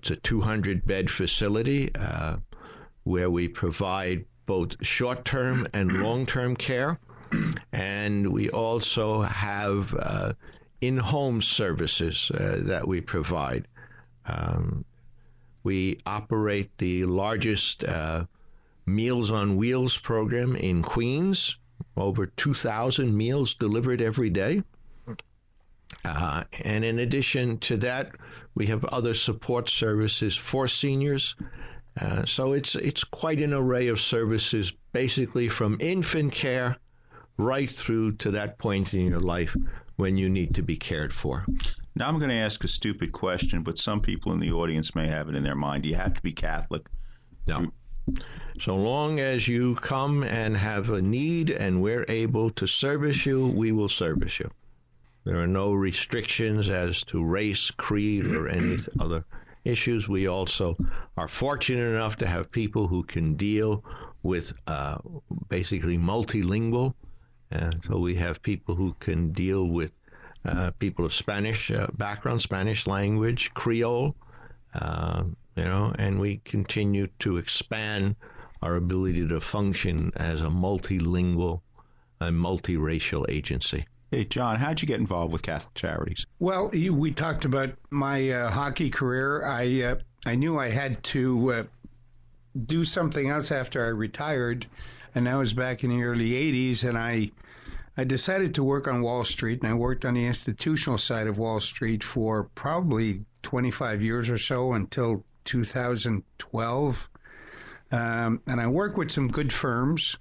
It's 0.00 0.10
a 0.10 0.16
200 0.16 0.84
bed 0.84 1.08
facility 1.08 1.94
uh, 1.94 2.38
where 3.04 3.30
we 3.30 3.46
provide 3.46 4.24
both 4.46 4.84
short 4.84 5.24
term 5.24 5.68
and 5.72 6.02
long 6.02 6.26
term 6.26 6.56
care 6.56 6.98
and 7.72 8.26
we 8.26 8.50
also 8.50 9.22
have 9.22 9.94
uh, 9.96 10.32
in-home 10.80 11.40
services 11.40 12.32
uh, 12.34 12.56
that 12.62 12.88
we 12.88 13.00
provide. 13.00 13.68
Um, 14.26 14.84
we 15.62 16.00
operate 16.04 16.76
the 16.78 17.04
largest 17.04 17.84
uh, 17.84 18.24
Meals 18.84 19.30
on 19.30 19.56
Wheels 19.56 19.96
program 19.96 20.56
in 20.56 20.82
Queens. 20.82 21.56
Over 21.98 22.26
2,000 22.26 23.16
meals 23.16 23.54
delivered 23.54 24.00
every 24.00 24.30
day. 24.30 24.62
Uh, 26.04 26.44
and 26.64 26.84
in 26.84 27.00
addition 27.00 27.58
to 27.58 27.76
that, 27.78 28.12
we 28.54 28.66
have 28.66 28.84
other 28.86 29.14
support 29.14 29.68
services 29.68 30.36
for 30.36 30.68
seniors. 30.68 31.34
Uh, 32.00 32.24
so 32.24 32.52
it's 32.52 32.76
it's 32.76 33.02
quite 33.02 33.40
an 33.40 33.52
array 33.52 33.88
of 33.88 34.00
services, 34.00 34.72
basically 34.92 35.48
from 35.48 35.76
infant 35.80 36.32
care 36.32 36.76
right 37.36 37.70
through 37.70 38.12
to 38.12 38.30
that 38.30 38.58
point 38.58 38.94
in 38.94 39.06
your 39.06 39.20
life 39.20 39.56
when 39.96 40.16
you 40.16 40.28
need 40.28 40.54
to 40.54 40.62
be 40.62 40.76
cared 40.76 41.12
for. 41.12 41.44
Now, 41.96 42.08
I'm 42.08 42.18
going 42.18 42.30
to 42.30 42.36
ask 42.36 42.62
a 42.62 42.68
stupid 42.68 43.10
question, 43.10 43.62
but 43.62 43.78
some 43.78 44.00
people 44.00 44.32
in 44.32 44.38
the 44.38 44.52
audience 44.52 44.94
may 44.94 45.08
have 45.08 45.28
it 45.28 45.34
in 45.34 45.42
their 45.42 45.56
mind. 45.56 45.82
Do 45.82 45.88
you 45.88 45.96
have 45.96 46.14
to 46.14 46.22
be 46.22 46.32
Catholic? 46.32 46.86
No. 47.46 47.72
So 48.60 48.76
long 48.76 49.20
as 49.20 49.46
you 49.46 49.74
come 49.76 50.24
and 50.24 50.56
have 50.56 50.90
a 50.90 51.00
need 51.00 51.50
and 51.50 51.80
we're 51.82 52.04
able 52.08 52.50
to 52.50 52.66
service 52.66 53.24
you, 53.24 53.46
we 53.46 53.72
will 53.72 53.88
service 53.88 54.40
you. 54.40 54.50
There 55.24 55.40
are 55.40 55.46
no 55.46 55.72
restrictions 55.72 56.68
as 56.68 57.04
to 57.04 57.24
race, 57.24 57.70
creed, 57.70 58.24
or 58.26 58.48
any 58.48 58.78
other 59.00 59.24
issues. 59.64 60.08
We 60.08 60.26
also 60.26 60.76
are 61.16 61.28
fortunate 61.28 61.94
enough 61.94 62.16
to 62.16 62.26
have 62.26 62.50
people 62.50 62.88
who 62.88 63.02
can 63.02 63.34
deal 63.34 63.84
with 64.22 64.52
uh, 64.66 64.98
basically 65.48 65.98
multilingual 65.98 66.94
and 67.50 67.82
so 67.86 67.98
we 67.98 68.14
have 68.16 68.42
people 68.42 68.74
who 68.74 68.94
can 69.00 69.32
deal 69.32 69.64
with 69.68 69.92
uh, 70.44 70.70
people 70.78 71.04
of 71.04 71.12
Spanish 71.12 71.70
uh, 71.70 71.86
background, 71.94 72.42
Spanish 72.42 72.86
language, 72.86 73.52
Creole, 73.54 74.14
uh, 74.74 75.24
you 75.58 75.64
know, 75.64 75.92
and 75.98 76.18
we 76.18 76.38
continue 76.38 77.08
to 77.18 77.36
expand 77.36 78.16
our 78.62 78.76
ability 78.76 79.26
to 79.28 79.40
function 79.40 80.12
as 80.16 80.40
a 80.40 80.46
multilingual 80.46 81.60
and 82.20 82.36
multiracial 82.36 83.24
agency. 83.28 83.86
Hey, 84.10 84.24
John, 84.24 84.56
how'd 84.56 84.80
you 84.80 84.88
get 84.88 85.00
involved 85.00 85.32
with 85.32 85.42
Catholic 85.42 85.74
Charities? 85.74 86.24
Well, 86.38 86.70
we 86.72 87.10
talked 87.10 87.44
about 87.44 87.70
my 87.90 88.30
uh, 88.30 88.50
hockey 88.50 88.88
career. 88.88 89.44
I 89.44 89.82
uh, 89.82 89.94
I 90.24 90.34
knew 90.34 90.58
I 90.58 90.70
had 90.70 91.02
to 91.04 91.52
uh, 91.52 91.62
do 92.66 92.84
something 92.84 93.28
else 93.28 93.52
after 93.52 93.84
I 93.84 93.88
retired 93.88 94.66
and 95.14 95.26
that 95.26 95.34
was 95.34 95.52
back 95.52 95.84
in 95.84 95.90
the 95.90 96.02
early 96.02 96.30
80s. 96.30 96.88
And 96.88 96.96
I, 96.96 97.30
I 97.96 98.04
decided 98.04 98.54
to 98.54 98.64
work 98.64 98.86
on 98.86 99.02
Wall 99.02 99.24
Street, 99.24 99.60
and 99.62 99.70
I 99.70 99.74
worked 99.74 100.04
on 100.04 100.14
the 100.14 100.26
institutional 100.26 100.98
side 100.98 101.26
of 101.26 101.38
Wall 101.38 101.60
Street 101.60 102.04
for 102.04 102.44
probably 102.54 103.24
25 103.42 104.02
years 104.02 104.30
or 104.30 104.38
so 104.38 104.74
until 104.74 105.24
2012. 105.44 107.08
Um, 107.90 108.42
and 108.46 108.60
I 108.60 108.66
work 108.66 108.96
with 108.96 109.10
some 109.10 109.28
good 109.28 109.52
firms. 109.52 110.16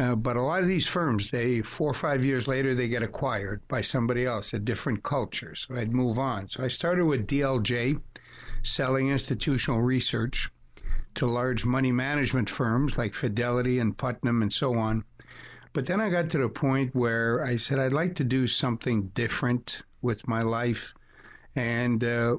Uh, 0.00 0.14
but 0.14 0.36
a 0.36 0.42
lot 0.42 0.62
of 0.62 0.68
these 0.68 0.86
firms, 0.86 1.30
they 1.30 1.60
four 1.60 1.90
or 1.90 1.94
five 1.94 2.24
years 2.24 2.46
later, 2.46 2.74
they 2.74 2.88
get 2.88 3.02
acquired 3.02 3.60
by 3.66 3.80
somebody 3.80 4.24
else, 4.24 4.54
a 4.54 4.58
different 4.58 5.02
culture. 5.02 5.56
So 5.56 5.74
I'd 5.74 5.92
move 5.92 6.20
on. 6.20 6.48
So 6.48 6.62
I 6.62 6.68
started 6.68 7.04
with 7.04 7.26
DLJ, 7.26 8.00
selling 8.62 9.08
institutional 9.08 9.82
research 9.82 10.50
to 11.16 11.26
large 11.26 11.66
money 11.66 11.90
management 11.90 12.48
firms 12.48 12.96
like 12.96 13.12
Fidelity 13.12 13.80
and 13.80 13.96
Putnam 13.96 14.42
and 14.42 14.52
so 14.52 14.78
on. 14.78 15.02
But 15.72 15.86
then 15.86 16.00
I 16.00 16.10
got 16.10 16.30
to 16.30 16.38
the 16.38 16.48
point 16.48 16.94
where 16.94 17.44
I 17.44 17.56
said 17.56 17.80
I'd 17.80 17.92
like 17.92 18.14
to 18.16 18.24
do 18.24 18.46
something 18.46 19.08
different 19.08 19.82
with 20.00 20.28
my 20.28 20.42
life, 20.42 20.94
and 21.56 22.02
uh, 22.02 22.38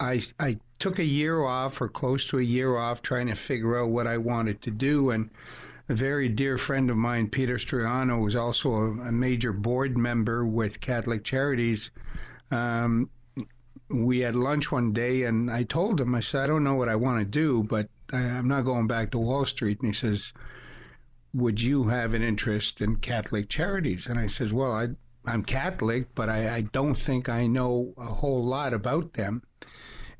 I 0.00 0.22
I 0.38 0.58
took 0.84 0.98
a 0.98 1.02
year 1.02 1.42
off 1.42 1.80
or 1.80 1.88
close 1.88 2.26
to 2.26 2.38
a 2.38 2.42
year 2.42 2.76
off 2.76 3.00
trying 3.00 3.26
to 3.26 3.34
figure 3.34 3.78
out 3.78 3.88
what 3.88 4.06
I 4.06 4.18
wanted 4.18 4.60
to 4.60 4.70
do. 4.70 5.12
And 5.12 5.30
a 5.88 5.94
very 5.94 6.28
dear 6.28 6.58
friend 6.58 6.90
of 6.90 6.96
mine, 6.98 7.30
Peter 7.30 7.54
Striano, 7.54 8.22
was 8.22 8.36
also 8.36 8.74
a, 8.74 8.90
a 9.08 9.10
major 9.10 9.54
board 9.54 9.96
member 9.96 10.44
with 10.44 10.82
Catholic 10.82 11.24
Charities. 11.24 11.90
Um, 12.50 13.08
we 13.88 14.18
had 14.18 14.36
lunch 14.36 14.70
one 14.70 14.92
day, 14.92 15.22
and 15.22 15.50
I 15.50 15.62
told 15.62 16.02
him, 16.02 16.14
I 16.14 16.20
said, 16.20 16.42
I 16.42 16.46
don't 16.48 16.64
know 16.64 16.74
what 16.74 16.90
I 16.90 16.96
want 16.96 17.18
to 17.20 17.24
do, 17.24 17.64
but 17.64 17.88
I, 18.12 18.18
I'm 18.18 18.46
not 18.46 18.66
going 18.66 18.86
back 18.86 19.12
to 19.12 19.18
Wall 19.18 19.46
Street. 19.46 19.80
And 19.80 19.88
he 19.88 19.94
says, 19.94 20.34
Would 21.32 21.62
you 21.62 21.84
have 21.84 22.12
an 22.12 22.22
interest 22.22 22.82
in 22.82 22.96
Catholic 22.96 23.48
Charities? 23.48 24.06
And 24.06 24.18
I 24.18 24.26
says, 24.26 24.52
Well, 24.52 24.72
I, 24.72 24.88
I'm 25.24 25.44
Catholic, 25.44 26.14
but 26.14 26.28
I, 26.28 26.56
I 26.56 26.60
don't 26.60 26.98
think 26.98 27.30
I 27.30 27.46
know 27.46 27.94
a 27.96 28.04
whole 28.04 28.44
lot 28.44 28.74
about 28.74 29.14
them 29.14 29.40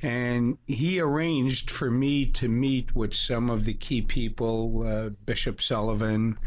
and 0.02 0.58
he 0.66 1.00
arranged 1.00 1.70
for 1.70 1.90
me 1.90 2.26
to 2.26 2.48
meet 2.48 2.94
with 2.94 3.14
some 3.14 3.50
of 3.50 3.64
the 3.64 3.74
key 3.74 4.02
people, 4.02 4.82
uh, 4.82 5.10
Bishop 5.24 5.60
Sullivan 5.60 6.38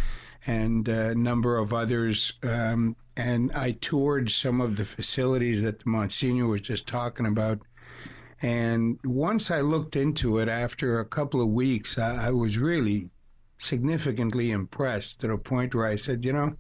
and 0.46 0.88
a 0.88 1.16
number 1.16 1.58
of 1.58 1.74
others. 1.74 2.34
Um, 2.44 2.96
and 3.16 3.52
I 3.54 3.72
toured 3.72 4.30
some 4.30 4.62
of 4.62 4.76
the 4.76 4.86
facilities 4.86 5.64
that 5.64 5.86
Monsignor 5.86 6.48
was 6.48 6.62
just 6.62 6.88
talking 6.88 7.26
about. 7.26 7.60
And 8.42 9.00
once 9.04 9.50
I 9.50 9.62
looked 9.62 9.96
into 9.96 10.38
it 10.38 10.48
after 10.48 11.00
a 11.00 11.06
couple 11.06 11.42
of 11.42 11.50
weeks, 11.50 11.98
I, 11.98 12.28
I 12.28 12.32
was 12.32 12.58
really 12.58 13.10
significantly 13.58 14.52
impressed 14.52 15.22
to 15.22 15.28
the 15.28 15.38
point 15.38 15.74
where 15.74 15.88
I 15.88 15.96
said, 15.96 16.24
you 16.24 16.34
know, 16.34 16.56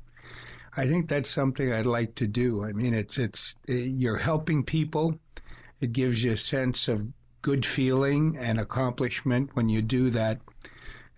I 0.75 0.87
think 0.87 1.09
that's 1.09 1.29
something 1.29 1.71
I'd 1.71 1.85
like 1.85 2.15
to 2.15 2.27
do. 2.27 2.63
I 2.63 2.71
mean, 2.71 2.93
it's 2.93 3.17
it's 3.17 3.55
you're 3.67 4.17
helping 4.17 4.63
people 4.63 5.19
it 5.81 5.91
gives 5.91 6.23
you 6.23 6.31
a 6.31 6.37
sense 6.37 6.87
of 6.87 7.07
good 7.41 7.65
feeling 7.65 8.37
and 8.37 8.59
accomplishment 8.59 9.49
when 9.53 9.69
you 9.69 9.81
do 9.81 10.09
that. 10.11 10.39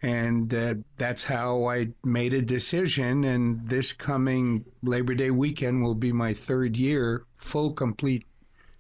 And 0.02 0.54
uh, 0.54 0.76
that's 0.98 1.24
how 1.24 1.66
I 1.66 1.90
made 2.04 2.34
a 2.34 2.42
decision. 2.42 3.24
And 3.26 3.68
this 3.68 3.92
coming 3.92 4.64
Labor 4.82 5.14
Day 5.14 5.32
weekend 5.32 5.84
will 5.84 5.96
be 5.96 6.12
my 6.12 6.34
third 6.34 6.78
year, 6.78 7.26
full, 7.38 7.74
complete 7.74 8.26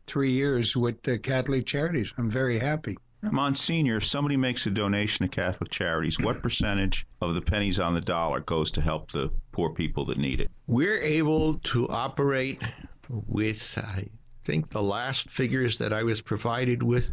three 0.07 0.31
years 0.31 0.75
with 0.75 1.01
the 1.03 1.19
Catholic 1.19 1.65
Charities. 1.65 2.13
I'm 2.17 2.29
very 2.29 2.57
happy. 2.57 2.97
Monsignor, 3.21 3.97
if 3.97 4.05
somebody 4.05 4.37
makes 4.37 4.65
a 4.65 4.71
donation 4.71 5.27
to 5.27 5.29
Catholic 5.29 5.69
Charities, 5.71 6.19
what 6.19 6.41
percentage 6.43 7.05
of 7.21 7.35
the 7.35 7.41
pennies 7.41 7.79
on 7.79 7.93
the 7.93 8.01
dollar 8.01 8.39
goes 8.39 8.71
to 8.71 8.81
help 8.81 9.11
the 9.11 9.29
poor 9.51 9.71
people 9.71 10.05
that 10.05 10.17
need 10.17 10.39
it? 10.39 10.49
We're 10.67 11.01
able 11.01 11.55
to 11.55 11.87
operate 11.89 12.61
with 13.09 13.77
uh, 13.77 14.01
think 14.49 14.71
the 14.71 14.81
last 14.81 15.29
figures 15.29 15.77
that 15.77 15.93
I 15.93 16.01
was 16.01 16.21
provided 16.21 16.81
with 16.81 17.11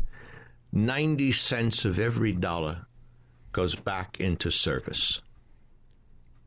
90 0.73 1.33
cents 1.33 1.85
of 1.85 1.99
every 1.99 2.33
dollar 2.33 2.87
goes 3.53 3.75
back 3.75 4.21
into 4.21 4.51
service. 4.51 5.21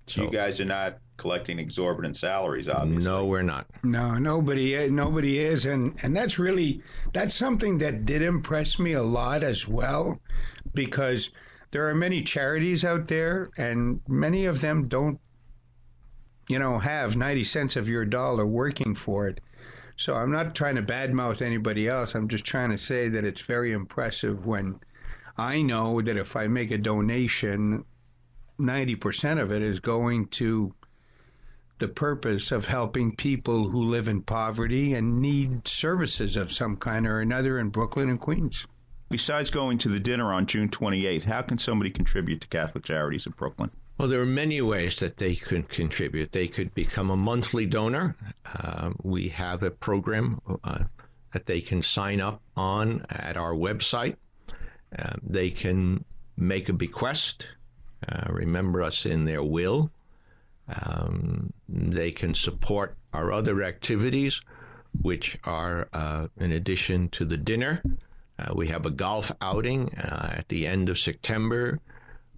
So 0.07 0.23
you 0.23 0.31
guys 0.31 0.59
are 0.59 0.65
not 0.65 0.97
collecting 1.17 1.59
exorbitant 1.59 2.17
salaries, 2.17 2.67
obviously. 2.67 3.03
No, 3.03 3.25
we're 3.27 3.43
not. 3.43 3.67
No, 3.83 4.13
nobody, 4.13 4.89
nobody 4.89 5.37
is, 5.37 5.67
and 5.67 5.95
and 6.01 6.15
that's 6.15 6.39
really 6.39 6.81
that's 7.13 7.35
something 7.35 7.77
that 7.77 8.05
did 8.05 8.23
impress 8.23 8.79
me 8.79 8.93
a 8.93 9.03
lot 9.03 9.43
as 9.43 9.67
well, 9.67 10.19
because 10.73 11.31
there 11.69 11.87
are 11.87 11.93
many 11.93 12.23
charities 12.23 12.83
out 12.83 13.07
there, 13.07 13.51
and 13.59 14.01
many 14.07 14.47
of 14.47 14.59
them 14.59 14.87
don't, 14.87 15.19
you 16.47 16.57
know, 16.57 16.79
have 16.79 17.15
ninety 17.15 17.43
cents 17.43 17.75
of 17.75 17.87
your 17.87 18.05
dollar 18.05 18.47
working 18.47 18.95
for 18.95 19.27
it. 19.27 19.39
So 19.99 20.15
I'm 20.15 20.31
not 20.31 20.55
trying 20.55 20.75
to 20.75 20.81
badmouth 20.81 21.41
anybody 21.41 21.85
else. 21.85 22.15
I'm 22.15 22.29
just 22.29 22.45
trying 22.45 22.69
to 22.69 22.77
say 22.77 23.09
that 23.09 23.25
it's 23.25 23.41
very 23.41 23.73
impressive 23.73 24.45
when 24.45 24.79
I 25.37 25.61
know 25.61 25.99
that 25.99 26.15
if 26.15 26.37
I 26.37 26.47
make 26.47 26.71
a 26.71 26.77
donation, 26.77 27.83
90% 28.57 29.41
of 29.41 29.51
it 29.51 29.61
is 29.61 29.81
going 29.81 30.27
to 30.27 30.73
the 31.79 31.89
purpose 31.89 32.53
of 32.53 32.65
helping 32.65 33.17
people 33.17 33.67
who 33.67 33.89
live 33.89 34.07
in 34.07 34.21
poverty 34.21 34.93
and 34.93 35.21
need 35.21 35.67
services 35.67 36.37
of 36.37 36.49
some 36.49 36.77
kind 36.77 37.05
or 37.05 37.19
another 37.19 37.59
in 37.59 37.67
Brooklyn 37.67 38.07
and 38.07 38.21
Queens. 38.21 38.65
Besides 39.09 39.49
going 39.49 39.79
to 39.79 39.89
the 39.89 39.99
dinner 39.99 40.31
on 40.31 40.45
June 40.45 40.69
28, 40.69 41.25
how 41.25 41.41
can 41.41 41.57
somebody 41.57 41.89
contribute 41.89 42.39
to 42.39 42.47
Catholic 42.47 42.85
Charities 42.85 43.25
of 43.25 43.35
Brooklyn? 43.35 43.69
Well, 43.99 44.07
there 44.07 44.21
are 44.21 44.25
many 44.25 44.61
ways 44.61 44.95
that 45.01 45.17
they 45.17 45.35
could 45.35 45.67
contribute. 45.67 46.31
They 46.31 46.47
could 46.47 46.73
become 46.73 47.09
a 47.09 47.17
monthly 47.17 47.65
donor. 47.65 48.15
Uh, 48.45 48.91
we 49.03 49.27
have 49.27 49.61
a 49.61 49.71
program 49.71 50.39
uh, 50.63 50.85
that 51.33 51.45
they 51.45 51.59
can 51.59 51.81
sign 51.81 52.21
up 52.21 52.41
on 52.55 53.05
at 53.09 53.35
our 53.35 53.51
website. 53.51 54.15
Uh, 54.97 55.15
they 55.21 55.49
can 55.49 56.05
make 56.37 56.69
a 56.69 56.73
bequest, 56.73 57.49
uh, 58.07 58.31
remember 58.31 58.81
us 58.81 59.05
in 59.05 59.25
their 59.25 59.43
will. 59.43 59.91
Um, 60.69 61.51
they 61.67 62.11
can 62.11 62.33
support 62.33 62.95
our 63.11 63.33
other 63.33 63.63
activities, 63.63 64.41
which 65.01 65.37
are 65.43 65.89
uh, 65.91 66.29
in 66.37 66.53
addition 66.53 67.09
to 67.09 67.25
the 67.25 67.35
dinner. 67.35 67.83
Uh, 68.39 68.53
we 68.55 68.69
have 68.69 68.85
a 68.85 68.91
golf 68.91 69.29
outing 69.41 69.93
at 69.95 70.45
the 70.47 70.67
end 70.67 70.87
of 70.87 70.97
September 70.97 71.81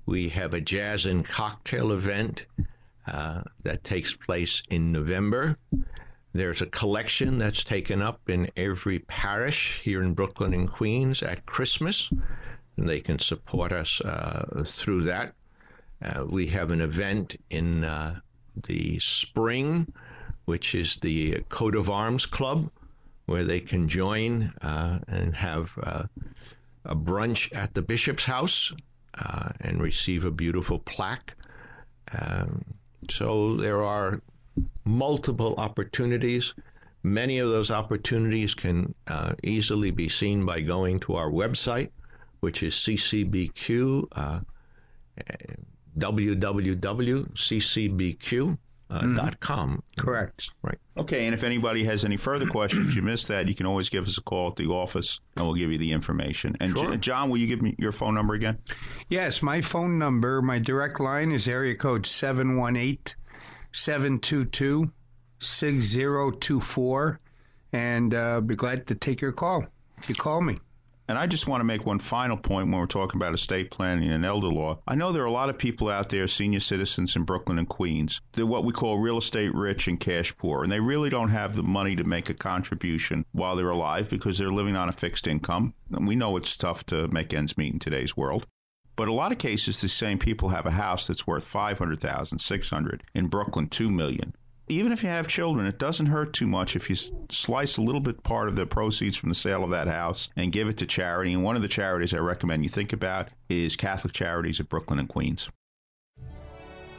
we 0.05 0.29
have 0.29 0.53
a 0.53 0.61
jazz 0.61 1.05
and 1.05 1.25
cocktail 1.25 1.91
event 1.91 2.45
uh, 3.07 3.41
that 3.63 3.83
takes 3.83 4.15
place 4.15 4.63
in 4.69 4.91
November. 4.91 5.57
There's 6.33 6.61
a 6.61 6.67
collection 6.67 7.37
that's 7.37 7.63
taken 7.63 8.01
up 8.01 8.29
in 8.29 8.49
every 8.55 8.99
parish 8.99 9.81
here 9.83 10.01
in 10.01 10.13
Brooklyn 10.13 10.53
and 10.53 10.71
Queens 10.71 11.21
at 11.21 11.45
Christmas, 11.45 12.09
and 12.77 12.87
they 12.87 13.01
can 13.01 13.19
support 13.19 13.71
us 13.71 14.01
uh, 14.01 14.63
through 14.65 15.03
that. 15.03 15.33
Uh, 16.01 16.25
we 16.27 16.47
have 16.47 16.71
an 16.71 16.81
event 16.81 17.35
in 17.49 17.83
uh, 17.83 18.19
the 18.63 18.97
spring, 18.99 19.91
which 20.45 20.73
is 20.73 20.97
the 20.97 21.41
Coat 21.49 21.75
of 21.75 21.89
Arms 21.89 22.25
Club, 22.25 22.71
where 23.25 23.43
they 23.43 23.59
can 23.59 23.87
join 23.87 24.53
uh, 24.61 24.99
and 25.07 25.35
have 25.35 25.71
uh, 25.83 26.03
a 26.85 26.95
brunch 26.95 27.53
at 27.55 27.73
the 27.73 27.81
bishop's 27.81 28.25
house 28.25 28.73
uh, 29.17 29.49
and 29.61 29.81
receive 29.81 30.25
a 30.25 30.31
beautiful 30.31 30.79
plaque. 30.79 31.35
Um, 32.19 32.63
so 33.09 33.55
there 33.57 33.83
are 33.83 34.21
multiple 34.85 35.55
opportunities. 35.57 36.53
Many 37.03 37.39
of 37.39 37.49
those 37.49 37.71
opportunities 37.71 38.53
can 38.53 38.93
uh, 39.07 39.33
easily 39.43 39.91
be 39.91 40.07
seen 40.09 40.45
by 40.45 40.61
going 40.61 40.99
to 41.01 41.15
our 41.15 41.29
website, 41.29 41.89
which 42.41 42.63
is 42.63 42.75
ccbq, 42.75 44.05
uh, 44.11 44.39
www.ccbq 45.97 46.47
uh, 48.91 49.01
mm-hmm. 49.01 49.15
dot 49.15 49.39
com. 49.39 49.81
Correct. 49.97 50.51
Right. 50.61 50.77
Okay, 50.97 51.25
and 51.25 51.33
if 51.33 51.43
anybody 51.43 51.85
has 51.85 52.03
any 52.03 52.17
further 52.17 52.45
questions, 52.45 52.95
you 52.95 53.01
missed 53.01 53.29
that, 53.29 53.47
you 53.47 53.55
can 53.55 53.65
always 53.65 53.87
give 53.89 54.05
us 54.05 54.17
a 54.17 54.21
call 54.21 54.49
at 54.49 54.57
the 54.57 54.67
office, 54.67 55.19
and 55.37 55.45
we'll 55.45 55.55
give 55.55 55.71
you 55.71 55.77
the 55.77 55.91
information. 55.91 56.55
And 56.59 56.75
sure. 56.75 56.91
J- 56.91 56.97
John, 56.97 57.29
will 57.29 57.37
you 57.37 57.47
give 57.47 57.61
me 57.61 57.73
your 57.79 57.93
phone 57.93 58.13
number 58.13 58.33
again? 58.33 58.57
Yes, 59.09 59.41
my 59.41 59.61
phone 59.61 59.97
number, 59.97 60.41
my 60.41 60.59
direct 60.59 60.99
line 60.99 61.31
is 61.31 61.47
area 61.47 61.75
code 61.75 62.05
718 62.05 63.15
722 63.71 64.91
6024, 65.39 67.19
and 67.73 68.13
uh, 68.13 68.17
I'll 68.17 68.41
be 68.41 68.55
glad 68.55 68.87
to 68.87 68.95
take 68.95 69.21
your 69.21 69.31
call 69.31 69.65
if 69.97 70.09
you 70.09 70.15
call 70.15 70.41
me. 70.41 70.59
And 71.07 71.17
I 71.17 71.27
just 71.27 71.47
want 71.47 71.59
to 71.61 71.65
make 71.65 71.85
one 71.85 71.99
final 71.99 72.37
point 72.37 72.69
when 72.69 72.79
we're 72.79 72.85
talking 72.85 73.19
about 73.19 73.33
estate 73.33 73.71
planning 73.71 74.09
and 74.11 74.23
elder 74.23 74.47
law. 74.47 74.79
I 74.87 74.95
know 74.95 75.11
there 75.11 75.23
are 75.23 75.25
a 75.25 75.31
lot 75.31 75.49
of 75.49 75.57
people 75.57 75.89
out 75.89 76.09
there, 76.09 76.27
senior 76.27 76.59
citizens 76.59 77.15
in 77.15 77.23
Brooklyn 77.23 77.57
and 77.57 77.67
Queens, 77.67 78.21
they're 78.33 78.45
what 78.45 78.63
we 78.63 78.71
call 78.71 78.97
real 78.97 79.17
estate 79.17 79.53
rich 79.53 79.87
and 79.87 79.99
cash 79.99 80.35
poor, 80.37 80.63
and 80.63 80.71
they 80.71 80.79
really 80.79 81.09
don't 81.09 81.29
have 81.29 81.55
the 81.55 81.63
money 81.63 81.95
to 81.95 82.03
make 82.03 82.29
a 82.29 82.33
contribution 82.33 83.25
while 83.31 83.55
they're 83.55 83.69
alive 83.69 84.09
because 84.09 84.37
they're 84.37 84.53
living 84.53 84.75
on 84.75 84.89
a 84.89 84.93
fixed 84.93 85.27
income. 85.27 85.73
And 85.91 86.07
we 86.07 86.15
know 86.15 86.37
it's 86.37 86.55
tough 86.55 86.85
to 86.85 87.07
make 87.07 87.33
ends 87.33 87.57
meet 87.57 87.73
in 87.73 87.79
today's 87.79 88.15
world. 88.15 88.45
But 88.95 89.07
a 89.07 89.13
lot 89.13 89.31
of 89.31 89.37
cases, 89.37 89.81
the 89.81 89.87
same 89.87 90.19
people 90.19 90.49
have 90.49 90.65
a 90.65 90.71
house 90.71 91.07
that's 91.07 91.25
worth 91.25 91.45
500,000, 91.45 92.39
600, 92.39 93.03
in 93.15 93.27
Brooklyn, 93.27 93.67
2 93.67 93.89
million 93.89 94.33
even 94.71 94.93
if 94.93 95.03
you 95.03 95.09
have 95.09 95.27
children, 95.27 95.67
it 95.67 95.77
doesn't 95.77 96.05
hurt 96.05 96.31
too 96.33 96.47
much 96.47 96.75
if 96.75 96.89
you 96.89 96.95
slice 97.29 97.77
a 97.77 97.81
little 97.81 97.99
bit 97.99 98.23
part 98.23 98.47
of 98.47 98.55
the 98.55 98.65
proceeds 98.65 99.17
from 99.17 99.29
the 99.29 99.35
sale 99.35 99.63
of 99.63 99.69
that 99.71 99.87
house 99.87 100.29
and 100.37 100.51
give 100.51 100.69
it 100.69 100.77
to 100.77 100.85
charity. 100.85 101.33
And 101.33 101.43
one 101.43 101.57
of 101.57 101.61
the 101.61 101.67
charities 101.67 102.13
I 102.13 102.19
recommend 102.19 102.63
you 102.63 102.69
think 102.69 102.93
about 102.93 103.27
is 103.49 103.75
Catholic 103.75 104.13
Charities 104.13 104.59
of 104.61 104.69
Brooklyn 104.69 104.99
and 104.99 105.09
Queens. 105.09 105.49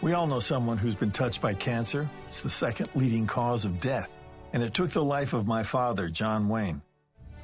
We 0.02 0.12
all 0.12 0.26
know 0.26 0.40
someone 0.40 0.76
who's 0.76 0.94
been 0.94 1.12
touched 1.12 1.40
by 1.40 1.54
cancer. 1.54 2.10
It's 2.26 2.40
the 2.40 2.50
second 2.50 2.90
leading 2.94 3.26
cause 3.26 3.64
of 3.64 3.80
death. 3.80 4.12
And 4.52 4.62
it 4.62 4.74
took 4.74 4.90
the 4.90 5.02
life 5.02 5.32
of 5.32 5.46
my 5.46 5.62
father, 5.62 6.10
John 6.10 6.48
Wayne. 6.48 6.82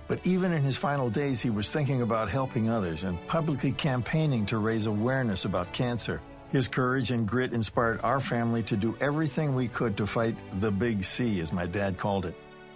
But 0.08 0.26
even 0.26 0.52
in 0.52 0.62
his 0.62 0.76
final 0.76 1.08
days, 1.08 1.40
he 1.40 1.50
was 1.50 1.70
thinking 1.70 2.02
about 2.02 2.28
helping 2.28 2.68
others 2.68 3.04
and 3.04 3.24
publicly 3.26 3.72
campaigning 3.72 4.44
to 4.46 4.58
raise 4.58 4.86
awareness 4.86 5.44
about 5.44 5.72
cancer. 5.72 6.20
His 6.50 6.66
courage 6.66 7.10
and 7.10 7.28
grit 7.28 7.52
inspired 7.52 8.00
our 8.02 8.20
family 8.20 8.62
to 8.64 8.76
do 8.76 8.96
everything 9.00 9.54
we 9.54 9.68
could 9.68 9.98
to 9.98 10.06
fight 10.06 10.34
the 10.60 10.70
big 10.70 11.04
C, 11.04 11.40
as 11.40 11.52
my 11.52 11.66
dad 11.66 11.98
called 11.98 12.24
it. 12.24 12.34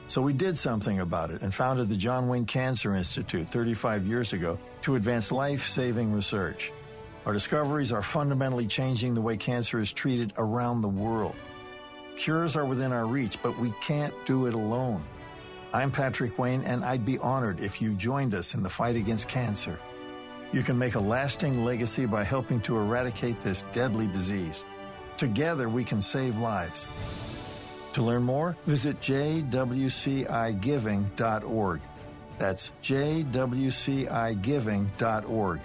So 0.09 0.21
we 0.21 0.35
did 0.35 0.59
something 0.59 1.01
about 1.01 1.31
it 1.31 1.41
and 1.41 1.55
founded 1.55 1.89
the 1.89 1.97
John 1.97 2.29
Wayne 2.29 2.45
Cancer 2.45 2.95
Institute 2.95 3.49
35 3.49 4.07
years 4.07 4.35
ago 4.35 4.59
to 4.83 4.97
advance 4.97 5.33
life 5.33 5.69
saving 5.69 6.13
research. 6.13 6.71
Our 7.25 7.33
discoveries 7.33 7.93
are 7.93 8.03
fundamentally 8.03 8.67
changing 8.67 9.15
the 9.15 9.23
way 9.23 9.39
cancer 9.39 9.79
is 9.79 9.93
treated 9.93 10.35
around 10.37 10.83
the 10.83 10.89
world. 10.89 11.37
Cures 12.19 12.57
are 12.57 12.67
within 12.67 12.93
our 12.93 13.07
reach, 13.07 13.39
but 13.43 13.59
we 13.59 13.73
can't 13.81 14.13
do 14.27 14.47
it 14.47 14.55
alone. 14.55 15.03
I'm 15.73 15.91
Patrick 15.91 16.39
Wayne, 16.39 16.63
and 16.65 16.85
I'd 16.85 17.07
be 17.07 17.19
honored 17.19 17.59
if 17.59 17.81
you 17.81 17.95
joined 17.95 18.35
us 18.35 18.53
in 18.53 18.63
the 18.63 18.69
fight 18.69 18.97
against 18.97 19.29
cancer. 19.29 19.79
You 20.53 20.63
can 20.63 20.79
make 20.79 20.95
a 20.97 21.01
lasting 21.01 21.65
legacy 21.65 22.05
by 22.07 22.25
helping 22.25 22.61
to 22.63 22.77
eradicate 22.77 23.43
this 23.43 23.65
deadly 23.73 24.07
disease. 24.07 24.65
Together, 25.17 25.69
we 25.69 25.85
can 25.85 26.01
save 26.03 26.39
lives. 26.39 26.87
To 27.95 28.03
learn 28.03 28.23
more, 28.23 28.57
visit 28.67 29.01
jwcigiving.org. 29.01 31.81
That's 32.39 32.73
jwcigiving.org. 32.83 35.61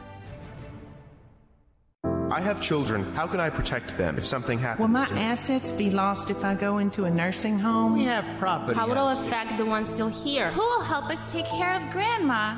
I 2.30 2.42
have 2.42 2.62
children. 2.62 3.06
How 3.14 3.26
can 3.26 3.40
I 3.40 3.50
protect 3.50 3.98
them 3.98 4.18
if 4.18 4.26
something 4.26 4.60
happens? 4.60 4.82
Will 4.82 4.90
my 4.90 5.06
to 5.06 5.14
assets 5.14 5.72
be 5.72 5.90
lost 5.90 6.30
if 6.30 6.44
I 6.44 6.56
go 6.56 6.78
into 6.78 7.06
a 7.06 7.10
nursing 7.10 7.58
home? 7.58 7.94
We 7.94 8.04
have 8.04 8.28
property. 8.38 8.78
How 8.78 8.86
will 8.88 9.08
it 9.10 9.18
affect 9.26 9.58
the 9.58 9.66
ones 9.66 9.88
still 9.90 10.10
here? 10.10 10.52
Who 10.52 10.60
will 10.60 10.84
help 10.84 11.10
us 11.10 11.32
take 11.32 11.46
care 11.46 11.74
of 11.74 11.90
Grandma? 11.92 12.58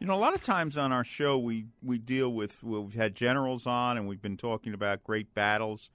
You 0.00 0.06
know, 0.06 0.14
a 0.14 0.16
lot 0.16 0.32
of 0.32 0.40
times 0.40 0.76
on 0.76 0.92
our 0.92 1.02
show, 1.02 1.36
we, 1.36 1.66
we 1.82 1.98
deal 1.98 2.32
with, 2.32 2.62
well, 2.62 2.84
we've 2.84 2.94
had 2.94 3.16
generals 3.16 3.66
on 3.66 3.96
and 3.96 4.06
we've 4.06 4.22
been 4.22 4.36
talking 4.36 4.72
about 4.72 5.02
great 5.02 5.34
battles. 5.34 5.90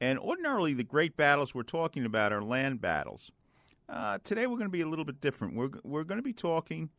And 0.00 0.16
ordinarily, 0.20 0.74
the 0.74 0.84
great 0.84 1.16
battles 1.16 1.56
we're 1.56 1.64
talking 1.64 2.04
about 2.04 2.32
are 2.32 2.40
land 2.40 2.80
battles. 2.80 3.32
Uh, 3.88 4.18
today, 4.22 4.46
we're 4.46 4.58
going 4.58 4.68
to 4.68 4.72
be 4.72 4.80
a 4.80 4.86
little 4.86 5.04
bit 5.04 5.20
different. 5.20 5.56
We're, 5.56 5.70
we're 5.82 6.04
going 6.04 6.18
to 6.18 6.22
be 6.22 6.32
talking 6.32 6.90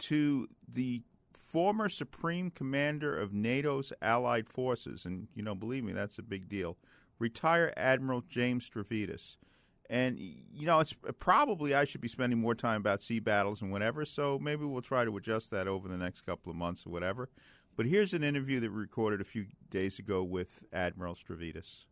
to 0.00 0.48
the 0.68 1.00
former 1.32 1.88
Supreme 1.88 2.50
Commander 2.50 3.16
of 3.16 3.32
NATO's 3.32 3.90
allied 4.02 4.50
forces. 4.50 5.06
And, 5.06 5.28
you 5.34 5.42
know, 5.42 5.54
believe 5.54 5.82
me, 5.82 5.94
that's 5.94 6.18
a 6.18 6.22
big 6.22 6.46
deal. 6.46 6.76
Retired 7.18 7.72
Admiral 7.74 8.22
James 8.28 8.68
Stavridis. 8.68 9.38
And, 9.92 10.18
you 10.18 10.64
know, 10.64 10.80
it's 10.80 10.94
uh, 11.06 11.12
probably 11.12 11.74
I 11.74 11.84
should 11.84 12.00
be 12.00 12.08
spending 12.08 12.38
more 12.38 12.54
time 12.54 12.80
about 12.80 13.02
sea 13.02 13.20
battles 13.20 13.60
and 13.60 13.70
whatever, 13.70 14.06
so 14.06 14.38
maybe 14.38 14.64
we'll 14.64 14.80
try 14.80 15.04
to 15.04 15.14
adjust 15.18 15.50
that 15.50 15.68
over 15.68 15.86
the 15.86 15.98
next 15.98 16.22
couple 16.22 16.48
of 16.48 16.56
months 16.56 16.86
or 16.86 16.90
whatever. 16.90 17.28
But 17.76 17.84
here's 17.84 18.14
an 18.14 18.24
interview 18.24 18.58
that 18.60 18.70
we 18.70 18.78
recorded 18.78 19.20
a 19.20 19.24
few 19.24 19.44
days 19.68 19.98
ago 19.98 20.22
with 20.22 20.64
Admiral 20.72 21.14
Stavridis. 21.14 21.84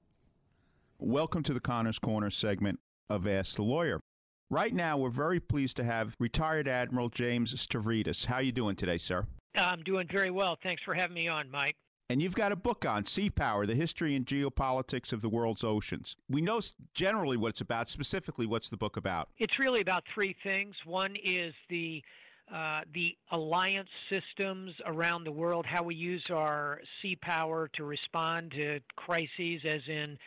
Welcome 0.98 1.42
to 1.42 1.53
the 1.53 1.61
Connors 1.61 1.98
Corner 1.98 2.30
segment 2.30 2.80
of 3.11 3.26
Ask 3.26 3.57
the 3.57 3.64
Lawyer. 3.64 4.01
Right 4.48 4.72
now, 4.72 4.96
we're 4.96 5.11
very 5.11 5.38
pleased 5.38 5.76
to 5.76 5.84
have 5.84 6.16
retired 6.18 6.68
Admiral 6.68 7.11
James 7.11 7.55
Stavridis. 7.55 8.24
How 8.24 8.36
are 8.36 8.42
you 8.42 8.51
doing 8.51 8.76
today, 8.76 8.96
sir? 8.96 9.26
I'm 9.57 9.82
doing 9.82 10.09
very 10.11 10.30
well. 10.30 10.57
Thanks 10.62 10.82
for 10.82 10.94
having 10.94 11.14
me 11.14 11.28
on, 11.28 11.51
Mike. 11.51 11.76
And 12.11 12.20
you've 12.20 12.34
got 12.34 12.50
a 12.50 12.56
book 12.56 12.84
on 12.84 13.04
sea 13.04 13.30
power, 13.30 13.66
the 13.66 13.74
history 13.76 14.16
and 14.16 14.26
geopolitics 14.26 15.12
of 15.12 15.20
the 15.20 15.28
world's 15.28 15.62
oceans. 15.62 16.16
We 16.28 16.40
know 16.40 16.61
generally 16.92 17.36
what 17.36 17.50
it's 17.50 17.61
about. 17.61 17.88
Specifically, 17.88 18.46
what's 18.46 18.68
the 18.68 18.76
book 18.76 18.96
about? 18.96 19.28
It's 19.38 19.61
really 19.61 19.80
about 19.80 20.02
three 20.12 20.34
things. 20.42 20.74
One 20.84 21.14
is 21.22 21.54
the 21.68 22.02
uh, 22.52 22.80
the 22.92 23.16
alliance 23.30 23.90
systems 24.11 24.72
around 24.86 25.22
the 25.22 25.30
world, 25.30 25.64
how 25.64 25.84
we 25.84 25.94
use 25.94 26.24
our 26.30 26.80
sea 27.00 27.14
power 27.14 27.70
to 27.74 27.84
respond 27.84 28.50
to 28.56 28.80
crises, 28.96 29.61
as 29.64 29.82
in 29.86 30.18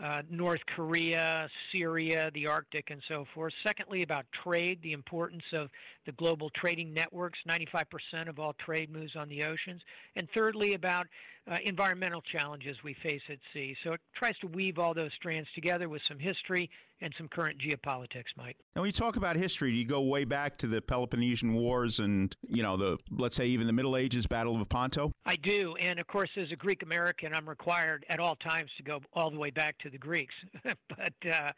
uh, 0.00 0.22
North 0.30 0.64
Korea, 0.66 1.48
Syria, 1.74 2.30
the 2.34 2.46
Arctic, 2.46 2.90
and 2.90 3.02
so 3.08 3.26
forth. 3.34 3.52
Secondly, 3.66 4.02
about 4.02 4.26
trade, 4.44 4.80
the 4.82 4.92
importance 4.92 5.42
of 5.52 5.70
the 6.06 6.12
global 6.12 6.50
trading 6.50 6.92
networks. 6.92 7.38
95% 7.48 8.28
of 8.28 8.38
all 8.38 8.54
trade 8.54 8.90
moves 8.90 9.16
on 9.16 9.28
the 9.28 9.44
oceans. 9.44 9.80
And 10.16 10.28
thirdly, 10.34 10.74
about 10.74 11.06
uh, 11.50 11.56
environmental 11.64 12.22
challenges 12.22 12.76
we 12.84 12.94
face 13.02 13.22
at 13.28 13.38
sea. 13.52 13.76
So 13.82 13.94
it 13.94 14.00
tries 14.14 14.38
to 14.38 14.46
weave 14.46 14.78
all 14.78 14.94
those 14.94 15.10
strands 15.16 15.48
together 15.54 15.88
with 15.88 16.02
some 16.06 16.18
history 16.18 16.70
and 17.00 17.12
some 17.18 17.26
current 17.26 17.58
geopolitics, 17.58 18.30
Mike. 18.36 18.56
Now, 18.76 18.82
when 18.82 18.88
you 18.88 18.92
talk 18.92 19.16
about 19.16 19.34
history, 19.34 19.72
do 19.72 19.76
you 19.76 19.84
go 19.84 20.02
way 20.02 20.24
back 20.24 20.56
to 20.58 20.68
the 20.68 20.80
Peloponnesian 20.80 21.52
Wars 21.52 21.98
and, 21.98 22.34
you 22.46 22.62
know, 22.62 22.76
the 22.76 22.96
let's 23.10 23.34
say 23.34 23.46
even 23.46 23.66
the 23.66 23.72
Middle 23.72 23.96
Ages, 23.96 24.24
Battle 24.26 24.54
of 24.54 24.60
Lepanto? 24.60 25.10
I 25.26 25.34
do, 25.34 25.74
and 25.80 25.98
of 25.98 26.06
course, 26.06 26.30
as 26.36 26.52
a 26.52 26.56
Greek 26.56 26.84
American, 26.84 27.34
I'm 27.34 27.48
required 27.48 28.06
at 28.08 28.20
all 28.20 28.36
times 28.36 28.70
to 28.76 28.84
go 28.84 29.00
all 29.12 29.32
the 29.32 29.38
way 29.38 29.50
back 29.50 29.76
to 29.78 29.90
the 29.90 29.98
Greeks. 29.98 30.34
but 30.64 31.12
uh, 31.28 31.50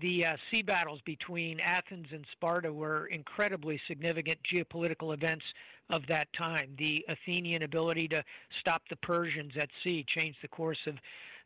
the 0.00 0.26
uh, 0.26 0.36
sea 0.50 0.62
battles 0.62 1.00
between 1.04 1.60
Athens 1.60 2.06
and 2.12 2.24
Sparta 2.32 2.72
were 2.72 3.06
incredibly 3.06 3.80
significant 3.88 4.38
geopolitical 4.52 5.12
events 5.12 5.44
of 5.90 6.06
that 6.06 6.32
time. 6.32 6.74
The 6.78 7.04
Athenian 7.08 7.62
ability 7.62 8.08
to 8.08 8.22
stop 8.60 8.82
the 8.88 8.96
Persians 8.96 9.52
at 9.56 9.70
sea 9.82 10.04
changed 10.06 10.38
the 10.42 10.48
course 10.48 10.86
of 10.86 10.94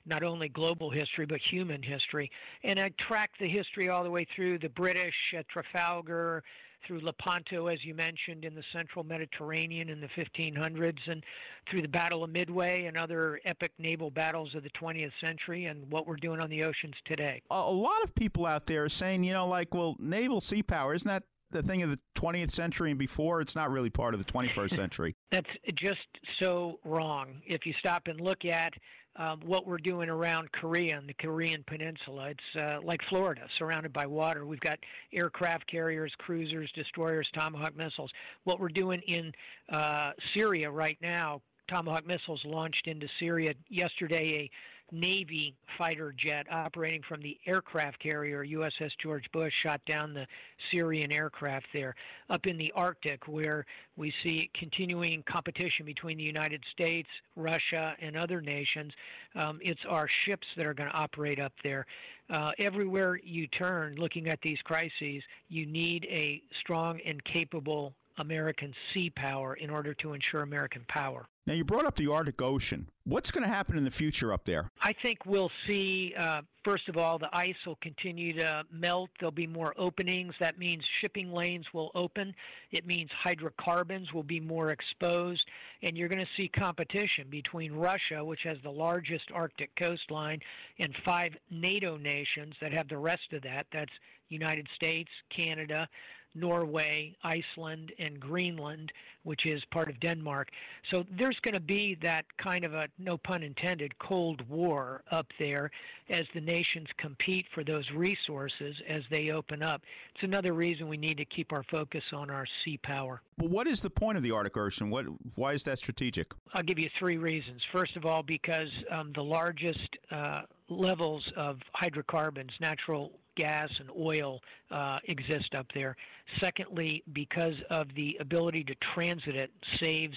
not 0.04 0.24
only 0.24 0.48
global 0.48 0.90
history 0.90 1.26
but 1.26 1.40
human 1.40 1.82
history. 1.82 2.30
And 2.64 2.78
I 2.78 2.90
tracked 2.98 3.38
the 3.38 3.48
history 3.48 3.88
all 3.88 4.02
the 4.02 4.10
way 4.10 4.26
through 4.34 4.58
the 4.58 4.68
British 4.68 5.14
at 5.36 5.48
Trafalgar, 5.48 6.42
through 6.86 7.00
Lepanto, 7.00 7.68
as 7.68 7.84
you 7.84 7.94
mentioned, 7.94 8.44
in 8.44 8.54
the 8.54 8.64
central 8.72 9.04
Mediterranean 9.04 9.88
in 9.88 10.00
the 10.00 10.08
1500s, 10.08 10.98
and 11.06 11.22
through 11.70 11.82
the 11.82 11.88
Battle 11.88 12.24
of 12.24 12.30
Midway 12.30 12.86
and 12.86 12.96
other 12.96 13.40
epic 13.44 13.72
naval 13.78 14.10
battles 14.10 14.54
of 14.54 14.62
the 14.62 14.70
20th 14.70 15.12
century, 15.20 15.66
and 15.66 15.90
what 15.90 16.06
we're 16.06 16.16
doing 16.16 16.40
on 16.40 16.50
the 16.50 16.64
oceans 16.64 16.94
today. 17.04 17.40
A 17.50 17.70
lot 17.70 18.02
of 18.02 18.14
people 18.14 18.46
out 18.46 18.66
there 18.66 18.84
are 18.84 18.88
saying, 18.88 19.22
you 19.24 19.32
know, 19.32 19.46
like, 19.46 19.72
well, 19.72 19.96
naval 19.98 20.40
sea 20.40 20.62
power, 20.62 20.94
isn't 20.94 21.08
that 21.08 21.22
the 21.52 21.62
thing 21.62 21.82
of 21.82 21.90
the 21.90 21.98
20th 22.16 22.50
century 22.50 22.90
and 22.90 22.98
before? 22.98 23.40
It's 23.40 23.54
not 23.54 23.70
really 23.70 23.90
part 23.90 24.14
of 24.14 24.24
the 24.24 24.30
21st 24.30 24.74
century. 24.74 25.14
That's 25.30 25.48
just 25.74 26.00
so 26.40 26.78
wrong. 26.84 27.40
If 27.46 27.66
you 27.66 27.74
stop 27.78 28.06
and 28.06 28.20
look 28.20 28.44
at 28.44 28.72
um, 29.16 29.40
what 29.44 29.66
we're 29.66 29.78
doing 29.78 30.08
around 30.08 30.50
Korea 30.52 30.96
and 30.96 31.08
the 31.08 31.14
Korean 31.14 31.62
Peninsula. 31.66 32.30
It's 32.30 32.58
uh, 32.58 32.78
like 32.82 33.00
Florida, 33.08 33.42
surrounded 33.58 33.92
by 33.92 34.06
water. 34.06 34.46
We've 34.46 34.60
got 34.60 34.78
aircraft 35.12 35.70
carriers, 35.70 36.12
cruisers, 36.18 36.70
destroyers, 36.74 37.28
Tomahawk 37.34 37.76
missiles. 37.76 38.10
What 38.44 38.58
we're 38.58 38.68
doing 38.68 39.02
in 39.06 39.32
uh, 39.70 40.12
Syria 40.34 40.70
right 40.70 40.96
now, 41.02 41.42
Tomahawk 41.68 42.06
missiles 42.06 42.40
launched 42.44 42.86
into 42.86 43.06
Syria 43.20 43.52
yesterday. 43.68 44.34
A 44.34 44.50
Navy 44.92 45.54
fighter 45.78 46.14
jet 46.16 46.46
operating 46.50 47.02
from 47.08 47.22
the 47.22 47.38
aircraft 47.46 47.98
carrier 47.98 48.44
USS 48.44 48.90
George 49.02 49.24
Bush 49.32 49.52
shot 49.54 49.80
down 49.86 50.12
the 50.12 50.26
Syrian 50.70 51.10
aircraft 51.10 51.66
there. 51.72 51.94
Up 52.28 52.46
in 52.46 52.58
the 52.58 52.70
Arctic, 52.76 53.26
where 53.26 53.64
we 53.96 54.12
see 54.22 54.50
continuing 54.54 55.22
competition 55.24 55.86
between 55.86 56.18
the 56.18 56.22
United 56.22 56.62
States, 56.70 57.08
Russia, 57.36 57.96
and 58.00 58.16
other 58.16 58.42
nations, 58.42 58.92
um, 59.34 59.58
it's 59.62 59.80
our 59.88 60.06
ships 60.06 60.46
that 60.56 60.66
are 60.66 60.74
going 60.74 60.90
to 60.90 60.96
operate 60.96 61.40
up 61.40 61.52
there. 61.64 61.86
Uh, 62.30 62.52
everywhere 62.58 63.18
you 63.24 63.46
turn, 63.46 63.96
looking 63.96 64.28
at 64.28 64.40
these 64.42 64.58
crises, 64.62 65.22
you 65.48 65.66
need 65.66 66.06
a 66.10 66.42
strong 66.60 67.00
and 67.04 67.24
capable 67.24 67.94
American 68.18 68.74
sea 68.92 69.10
power 69.10 69.54
in 69.54 69.70
order 69.70 69.94
to 69.94 70.12
ensure 70.12 70.42
American 70.42 70.84
power. 70.88 71.26
Now, 71.44 71.54
you 71.54 71.64
brought 71.64 71.86
up 71.86 71.96
the 71.96 72.06
Arctic 72.06 72.40
Ocean. 72.40 72.88
What's 73.02 73.32
going 73.32 73.42
to 73.42 73.52
happen 73.52 73.76
in 73.76 73.82
the 73.82 73.90
future 73.90 74.32
up 74.32 74.44
there? 74.44 74.70
I 74.80 74.92
think 74.92 75.26
we'll 75.26 75.50
see, 75.66 76.14
uh, 76.16 76.42
first 76.64 76.88
of 76.88 76.96
all, 76.96 77.18
the 77.18 77.28
ice 77.32 77.56
will 77.66 77.78
continue 77.82 78.32
to 78.34 78.62
melt. 78.70 79.10
There'll 79.18 79.32
be 79.32 79.48
more 79.48 79.74
openings. 79.76 80.34
That 80.38 80.56
means 80.56 80.84
shipping 81.00 81.32
lanes 81.32 81.66
will 81.74 81.90
open. 81.96 82.32
It 82.70 82.86
means 82.86 83.10
hydrocarbons 83.24 84.12
will 84.12 84.22
be 84.22 84.38
more 84.38 84.70
exposed. 84.70 85.48
And 85.82 85.96
you're 85.96 86.08
going 86.08 86.24
to 86.24 86.40
see 86.40 86.46
competition 86.46 87.26
between 87.28 87.72
Russia, 87.72 88.24
which 88.24 88.42
has 88.44 88.58
the 88.62 88.70
largest 88.70 89.32
Arctic 89.34 89.74
coastline, 89.74 90.38
and 90.78 90.94
five 91.04 91.32
NATO 91.50 91.96
nations 91.96 92.54
that 92.60 92.72
have 92.72 92.88
the 92.88 92.98
rest 92.98 93.32
of 93.32 93.42
that. 93.42 93.66
That's 93.72 93.92
United 94.28 94.68
States, 94.76 95.10
Canada, 95.36 95.88
Norway, 96.34 97.16
Iceland, 97.22 97.92
and 97.98 98.18
Greenland, 98.18 98.92
which 99.24 99.46
is 99.46 99.62
part 99.70 99.88
of 99.88 100.00
Denmark. 100.00 100.48
So 100.90 101.04
there's 101.16 101.38
going 101.42 101.54
to 101.54 101.60
be 101.60 101.96
that 102.02 102.24
kind 102.38 102.64
of 102.64 102.74
a, 102.74 102.88
no 102.98 103.16
pun 103.16 103.42
intended, 103.42 103.96
Cold 103.98 104.48
War 104.48 105.02
up 105.10 105.26
there 105.38 105.70
as 106.10 106.22
the 106.34 106.40
nations 106.40 106.88
compete 106.96 107.46
for 107.54 107.62
those 107.62 107.88
resources 107.90 108.74
as 108.88 109.02
they 109.10 109.30
open 109.30 109.62
up. 109.62 109.82
It's 110.14 110.24
another 110.24 110.52
reason 110.52 110.88
we 110.88 110.96
need 110.96 111.18
to 111.18 111.24
keep 111.24 111.52
our 111.52 111.62
focus 111.70 112.02
on 112.12 112.30
our 112.30 112.46
sea 112.64 112.78
power. 112.78 113.22
Well, 113.38 113.48
what 113.48 113.66
is 113.66 113.80
the 113.80 113.90
point 113.90 114.16
of 114.16 114.22
the 114.22 114.32
Arctic 114.32 114.56
Ocean? 114.56 114.90
What, 114.90 115.06
why 115.36 115.52
is 115.52 115.64
that 115.64 115.78
strategic? 115.78 116.32
I'll 116.54 116.62
give 116.62 116.78
you 116.78 116.90
three 116.98 117.16
reasons. 117.16 117.62
First 117.70 117.96
of 117.96 118.04
all, 118.04 118.22
because 118.22 118.68
um, 118.90 119.12
the 119.14 119.22
largest 119.24 119.96
uh, 120.10 120.42
levels 120.68 121.24
of 121.36 121.58
hydrocarbons, 121.72 122.52
natural 122.60 123.12
gas 123.34 123.70
and 123.78 123.90
oil 123.98 124.40
uh, 124.70 124.98
exist 125.04 125.54
up 125.54 125.66
there. 125.74 125.96
Secondly, 126.40 127.02
because 127.12 127.56
of 127.70 127.94
the 127.94 128.16
ability 128.20 128.64
to 128.64 128.74
transit 128.76 129.36
it 129.36 129.50
saves 129.80 130.16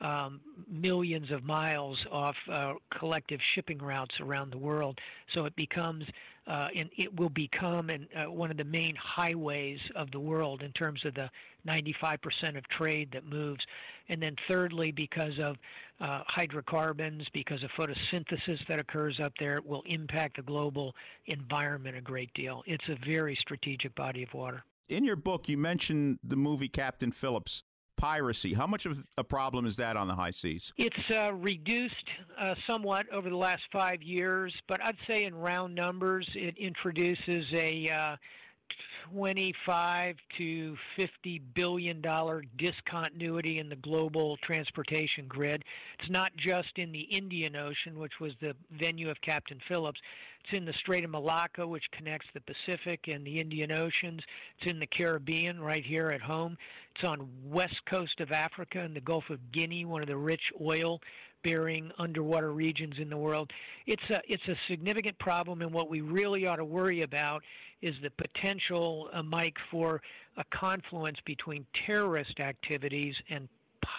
um, 0.00 0.40
millions 0.68 1.30
of 1.30 1.44
miles 1.44 2.04
off 2.10 2.36
uh, 2.50 2.74
collective 2.90 3.40
shipping 3.40 3.78
routes 3.78 4.20
around 4.20 4.50
the 4.50 4.58
world. 4.58 5.00
So 5.32 5.44
it 5.46 5.56
becomes, 5.56 6.04
uh, 6.46 6.68
and 6.76 6.90
it 6.96 7.14
will 7.18 7.30
become 7.30 7.88
an, 7.88 8.06
uh, 8.14 8.30
one 8.30 8.50
of 8.50 8.56
the 8.56 8.64
main 8.64 8.94
highways 8.96 9.78
of 9.96 10.10
the 10.10 10.20
world 10.20 10.62
in 10.62 10.72
terms 10.72 11.04
of 11.04 11.14
the 11.14 11.30
95% 11.66 12.56
of 12.56 12.68
trade 12.68 13.10
that 13.12 13.24
moves. 13.24 13.64
And 14.08 14.22
then 14.22 14.36
thirdly, 14.48 14.90
because 14.90 15.38
of 15.38 15.56
uh, 16.00 16.22
hydrocarbons, 16.26 17.26
because 17.32 17.62
of 17.62 17.70
photosynthesis 17.70 18.58
that 18.68 18.78
occurs 18.78 19.20
up 19.20 19.32
there, 19.38 19.56
it 19.56 19.66
will 19.66 19.82
impact 19.86 20.36
the 20.36 20.42
global 20.42 20.94
environment 21.26 21.96
a 21.96 22.02
great 22.02 22.32
deal. 22.34 22.62
It's 22.66 22.88
a 22.88 22.96
very 23.06 23.36
strategic 23.40 23.94
body 23.94 24.22
of 24.22 24.34
water. 24.34 24.62
In 24.90 25.04
your 25.04 25.16
book, 25.16 25.48
you 25.48 25.56
mentioned 25.56 26.18
the 26.22 26.36
movie 26.36 26.68
Captain 26.68 27.10
Phillips 27.10 27.62
piracy. 27.96 28.54
How 28.54 28.66
much 28.66 28.86
of 28.86 29.04
a 29.18 29.24
problem 29.24 29.66
is 29.66 29.76
that 29.76 29.96
on 29.96 30.08
the 30.08 30.14
high 30.14 30.30
seas? 30.30 30.72
It's 30.76 30.96
uh, 31.10 31.32
reduced 31.34 32.08
uh, 32.38 32.54
somewhat 32.66 33.06
over 33.12 33.28
the 33.28 33.36
last 33.36 33.62
five 33.72 34.02
years, 34.02 34.54
but 34.68 34.82
I'd 34.82 34.96
say 35.08 35.24
in 35.24 35.34
round 35.34 35.74
numbers, 35.74 36.28
it 36.34 36.56
introduces 36.58 37.46
a 37.52 37.88
uh, 37.90 38.16
25 39.12 40.16
to 40.38 40.76
50 40.96 41.38
billion 41.54 42.00
dollar 42.00 42.42
discontinuity 42.56 43.58
in 43.58 43.68
the 43.68 43.76
global 43.76 44.36
transportation 44.38 45.26
grid. 45.28 45.62
It's 45.98 46.10
not 46.10 46.32
just 46.36 46.76
in 46.76 46.92
the 46.92 47.02
Indian 47.02 47.56
Ocean, 47.56 47.98
which 47.98 48.14
was 48.20 48.32
the 48.40 48.54
venue 48.70 49.10
of 49.10 49.20
Captain 49.20 49.60
Phillips. 49.68 50.00
It's 50.44 50.58
in 50.58 50.64
the 50.64 50.74
Strait 50.74 51.04
of 51.04 51.10
Malacca, 51.10 51.66
which 51.66 51.84
connects 51.92 52.26
the 52.34 52.40
Pacific 52.40 53.08
and 53.08 53.26
the 53.26 53.38
Indian 53.38 53.72
Oceans. 53.72 54.20
It's 54.58 54.70
in 54.70 54.78
the 54.78 54.86
Caribbean, 54.86 55.60
right 55.60 55.84
here 55.84 56.08
at 56.08 56.20
home. 56.20 56.56
It's 56.94 57.08
on 57.08 57.28
west 57.42 57.80
coast 57.86 58.20
of 58.20 58.30
Africa 58.30 58.80
in 58.80 58.94
the 58.94 59.00
Gulf 59.00 59.24
of 59.30 59.40
Guinea, 59.52 59.84
one 59.84 60.02
of 60.02 60.08
the 60.08 60.16
rich 60.16 60.42
oil 60.60 61.00
bearing 61.42 61.90
underwater 61.98 62.52
regions 62.52 62.94
in 62.98 63.10
the 63.10 63.16
world. 63.16 63.50
It's 63.86 64.02
a 64.10 64.20
it's 64.28 64.46
a 64.48 64.54
significant 64.68 65.18
problem, 65.18 65.62
and 65.62 65.72
what 65.72 65.90
we 65.90 66.02
really 66.02 66.46
ought 66.46 66.56
to 66.56 66.64
worry 66.64 67.02
about 67.02 67.42
is 67.82 67.94
the 68.02 68.10
potential, 68.10 69.08
uh, 69.12 69.22
Mike, 69.22 69.56
for 69.70 70.00
a 70.36 70.44
confluence 70.56 71.18
between 71.24 71.66
terrorist 71.86 72.38
activities 72.38 73.14
and 73.28 73.48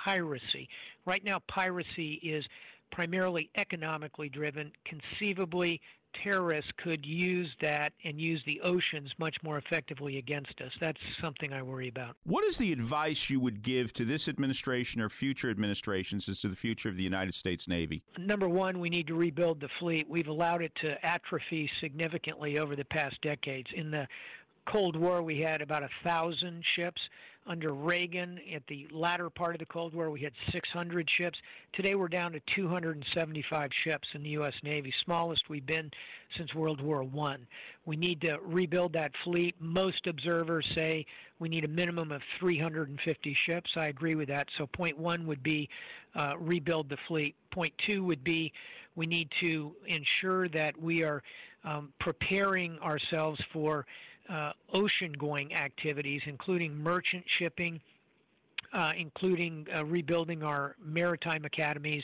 piracy. 0.06 0.70
Right 1.06 1.24
now, 1.24 1.40
piracy 1.50 2.14
is 2.24 2.46
primarily 2.92 3.50
economically 3.58 4.30
driven. 4.30 4.72
Conceivably, 4.86 5.82
terrorists 6.24 6.72
could 6.78 7.06
use 7.06 7.50
that 7.62 7.94
and 8.04 8.20
use 8.20 8.42
the 8.46 8.62
oceans 8.62 9.12
much 9.18 9.38
more 9.44 9.58
effectively 9.58 10.18
against 10.18 10.62
us. 10.62 10.72
That's 10.80 11.00
something 11.22 11.54
I 11.54 11.62
worry 11.62 11.88
about. 11.88 12.16
What 12.24 12.44
is 12.46 12.58
the 12.58 12.72
advice 12.72 13.30
you 13.30 13.40
would 13.40 13.62
give 13.62 13.94
to 13.94 14.06
this 14.06 14.28
administration 14.28 15.02
or 15.02 15.10
future 15.10 15.50
administrations 15.50 16.30
as 16.30 16.40
to 16.42 16.48
the 16.48 16.56
future 16.56 16.90
of 16.90 16.98
the 16.98 17.04
United 17.04 17.34
States 17.34 17.68
Navy? 17.68 18.04
Number 18.18 18.50
one, 18.50 18.80
we 18.80 18.90
need 18.90 19.08
to 19.08 19.16
rebuild 19.16 19.60
the 19.60 19.70
fleet. 19.80 20.08
We've 20.10 20.28
allowed 20.28 20.62
it 20.62 20.74
to 20.82 21.06
atrophy 21.06 21.70
significantly 21.80 22.60
over 22.60 22.76
the 22.76 22.86
past 22.86 23.22
decades. 23.22 23.70
In 23.74 23.92
the 23.92 24.08
Cold 24.66 24.96
War, 24.96 25.22
we 25.22 25.40
had 25.42 25.62
about 25.62 25.84
a 25.84 25.90
thousand 26.04 26.64
ships. 26.66 27.02
Under 27.48 27.74
Reagan, 27.74 28.40
at 28.56 28.66
the 28.68 28.88
latter 28.92 29.30
part 29.30 29.54
of 29.54 29.60
the 29.60 29.68
Cold 29.68 29.94
War, 29.94 30.10
we 30.10 30.22
had 30.22 30.34
600 30.52 31.08
ships. 31.08 31.38
Today, 31.74 31.94
we're 31.94 32.08
down 32.08 32.32
to 32.32 32.40
275 32.56 33.70
ships 33.72 34.08
in 34.16 34.24
the 34.24 34.30
U.S. 34.30 34.54
Navy, 34.64 34.92
smallest 35.04 35.48
we've 35.48 35.66
been 35.66 35.92
since 36.36 36.56
World 36.56 36.82
War 36.82 37.04
I. 37.04 37.36
We 37.86 37.98
need 37.98 38.22
to 38.22 38.40
rebuild 38.42 38.94
that 38.94 39.12
fleet. 39.24 39.54
Most 39.60 40.08
observers 40.08 40.66
say 40.76 41.06
we 41.38 41.48
need 41.48 41.66
a 41.66 41.68
minimum 41.68 42.12
of 42.12 42.24
350 42.40 43.36
ships. 43.36 43.70
I 43.76 43.88
agree 43.90 44.16
with 44.16 44.30
that. 44.30 44.48
So, 44.58 44.66
point 44.66 44.98
one 44.98 45.28
would 45.28 45.44
be 45.44 45.70
uh, 46.16 46.34
rebuild 46.40 46.90
the 46.90 46.98
fleet. 47.08 47.36
Point 47.52 47.74
two 47.78 48.04
would 48.06 48.24
be 48.24 48.54
we 48.96 49.06
need 49.06 49.30
to 49.42 49.76
ensure 49.86 50.50
that 50.50 50.82
we 50.82 51.04
are 51.04 51.22
um, 51.64 51.94
preparing 52.00 52.80
ourselves 52.80 53.40
for 53.52 53.86
uh, 54.30 54.52
ocean 54.74 55.14
going 55.14 55.56
activities, 55.56 56.22
including 56.26 56.76
merchant 56.76 57.24
shipping, 57.28 57.80
uh, 58.74 58.94
including 58.98 59.68
uh, 59.76 59.86
rebuilding 59.86 60.44
our 60.44 60.76
maritime 60.84 61.46
academies. 61.46 62.04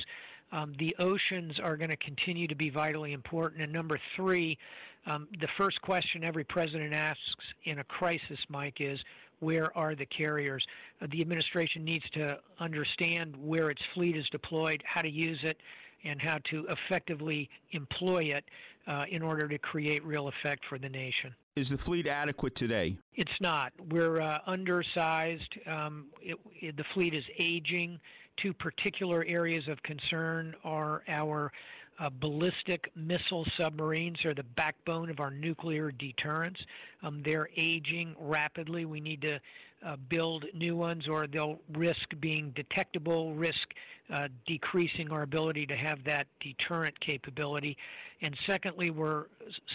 Um, 0.51 0.73
the 0.77 0.95
oceans 0.99 1.59
are 1.59 1.77
going 1.77 1.89
to 1.89 1.97
continue 1.97 2.47
to 2.47 2.55
be 2.55 2.69
vitally 2.69 3.13
important. 3.13 3.61
And 3.61 3.71
number 3.71 3.99
three, 4.15 4.57
um, 5.05 5.27
the 5.39 5.47
first 5.57 5.81
question 5.81 6.23
every 6.23 6.43
president 6.43 6.93
asks 6.93 7.45
in 7.63 7.79
a 7.79 7.83
crisis, 7.83 8.39
Mike, 8.49 8.77
is 8.79 8.99
where 9.39 9.75
are 9.75 9.95
the 9.95 10.05
carriers? 10.05 10.65
Uh, 11.01 11.07
the 11.09 11.21
administration 11.21 11.83
needs 11.83 12.07
to 12.11 12.39
understand 12.59 13.35
where 13.35 13.69
its 13.69 13.81
fleet 13.93 14.15
is 14.15 14.29
deployed, 14.29 14.83
how 14.85 15.01
to 15.01 15.09
use 15.09 15.39
it, 15.43 15.57
and 16.03 16.21
how 16.21 16.37
to 16.49 16.67
effectively 16.67 17.49
employ 17.71 18.23
it 18.23 18.45
uh, 18.87 19.05
in 19.09 19.21
order 19.21 19.47
to 19.47 19.57
create 19.57 20.03
real 20.05 20.27
effect 20.27 20.63
for 20.67 20.77
the 20.77 20.89
nation. 20.89 21.33
Is 21.55 21.69
the 21.69 21.77
fleet 21.77 22.07
adequate 22.07 22.55
today? 22.55 22.97
It's 23.13 23.31
not. 23.41 23.73
We're 23.89 24.21
uh, 24.21 24.39
undersized. 24.47 25.59
Um, 25.67 26.07
it, 26.21 26.37
it, 26.59 26.77
the 26.77 26.85
fleet 26.93 27.13
is 27.13 27.25
aging. 27.37 27.99
Two 28.37 28.53
particular 28.53 29.23
areas 29.27 29.67
of 29.67 29.81
concern 29.83 30.55
are 30.63 31.03
our 31.07 31.51
uh, 31.99 32.09
ballistic 32.19 32.89
missile 32.95 33.45
submarines 33.59 34.25
are 34.25 34.33
the 34.33 34.43
backbone 34.43 35.09
of 35.09 35.19
our 35.19 35.29
nuclear 35.29 35.91
deterrence. 35.91 36.57
Um, 37.03 37.21
they're 37.23 37.49
aging 37.57 38.15
rapidly. 38.19 38.85
We 38.85 38.99
need 38.99 39.21
to 39.21 39.39
uh, 39.85 39.95
build 40.09 40.45
new 40.53 40.75
ones, 40.75 41.07
or 41.07 41.27
they'll 41.27 41.59
risk 41.73 42.09
being 42.19 42.51
detectable, 42.55 43.33
risk 43.33 43.73
uh, 44.13 44.27
decreasing 44.45 45.11
our 45.11 45.23
ability 45.23 45.65
to 45.65 45.75
have 45.75 46.03
that 46.03 46.27
deterrent 46.39 46.99
capability. 46.99 47.77
And 48.21 48.35
secondly, 48.45 48.91
we're 48.91 49.25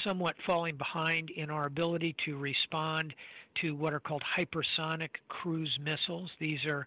somewhat 0.04 0.36
falling 0.46 0.76
behind 0.76 1.30
in 1.30 1.50
our 1.50 1.66
ability 1.66 2.14
to 2.26 2.36
respond 2.36 3.14
to 3.62 3.74
what 3.74 3.92
are 3.94 4.00
called 4.00 4.22
hypersonic 4.38 5.11
cruise 5.28 5.78
missiles. 5.82 6.30
These 6.38 6.64
are 6.66 6.86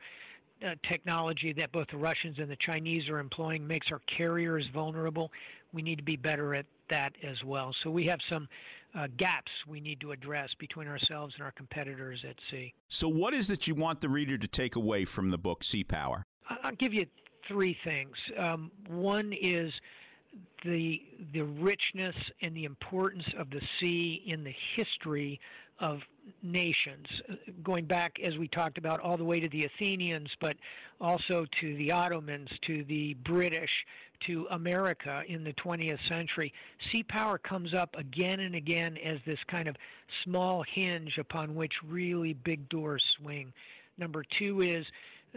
uh, 0.65 0.75
technology 0.83 1.53
that 1.53 1.71
both 1.71 1.87
the 1.87 1.97
Russians 1.97 2.37
and 2.37 2.49
the 2.49 2.57
Chinese 2.57 3.09
are 3.09 3.19
employing 3.19 3.65
makes 3.65 3.91
our 3.91 3.99
carriers 4.05 4.67
vulnerable. 4.73 5.31
We 5.73 5.81
need 5.81 5.97
to 5.97 6.03
be 6.03 6.17
better 6.17 6.53
at 6.53 6.65
that 6.89 7.13
as 7.23 7.43
well. 7.43 7.73
So 7.83 7.89
we 7.89 8.05
have 8.07 8.19
some 8.29 8.47
uh, 8.95 9.07
gaps 9.17 9.51
we 9.67 9.79
need 9.79 9.99
to 10.01 10.11
address 10.11 10.49
between 10.59 10.87
ourselves 10.87 11.33
and 11.35 11.43
our 11.43 11.51
competitors 11.51 12.23
at 12.27 12.35
sea. 12.49 12.73
So, 12.87 13.07
what 13.07 13.33
is 13.33 13.49
it 13.49 13.67
you 13.67 13.75
want 13.75 14.01
the 14.01 14.09
reader 14.09 14.37
to 14.37 14.47
take 14.47 14.75
away 14.75 15.05
from 15.05 15.29
the 15.29 15.37
book 15.37 15.63
Sea 15.63 15.83
Power? 15.83 16.25
I'll 16.63 16.75
give 16.75 16.93
you 16.93 17.05
three 17.47 17.77
things. 17.83 18.15
Um, 18.37 18.71
one 18.87 19.33
is 19.33 19.71
the 20.63 21.01
the 21.33 21.41
richness 21.41 22.15
and 22.41 22.55
the 22.55 22.65
importance 22.65 23.25
of 23.37 23.49
the 23.49 23.61
sea 23.79 24.23
in 24.25 24.43
the 24.43 24.53
history 24.75 25.39
of 25.79 25.99
nations, 26.43 27.07
going 27.63 27.85
back, 27.85 28.19
as 28.21 28.37
we 28.37 28.47
talked 28.47 28.77
about, 28.77 28.99
all 28.99 29.17
the 29.17 29.23
way 29.23 29.39
to 29.39 29.47
the 29.49 29.65
Athenians, 29.65 30.29
but 30.41 30.57
also 30.99 31.45
to 31.59 31.75
the 31.77 31.91
Ottomans, 31.91 32.49
to 32.67 32.83
the 32.83 33.13
British, 33.25 33.69
to 34.27 34.45
America 34.51 35.23
in 35.27 35.43
the 35.43 35.53
20th 35.53 36.05
century. 36.07 36.53
Sea 36.91 37.03
power 37.03 37.37
comes 37.37 37.73
up 37.73 37.95
again 37.97 38.41
and 38.41 38.55
again 38.55 38.97
as 38.97 39.19
this 39.25 39.39
kind 39.47 39.67
of 39.67 39.75
small 40.23 40.63
hinge 40.73 41.17
upon 41.17 41.55
which 41.55 41.73
really 41.87 42.33
big 42.33 42.67
doors 42.67 43.03
swing. 43.17 43.53
Number 43.97 44.23
two 44.37 44.61
is 44.61 44.85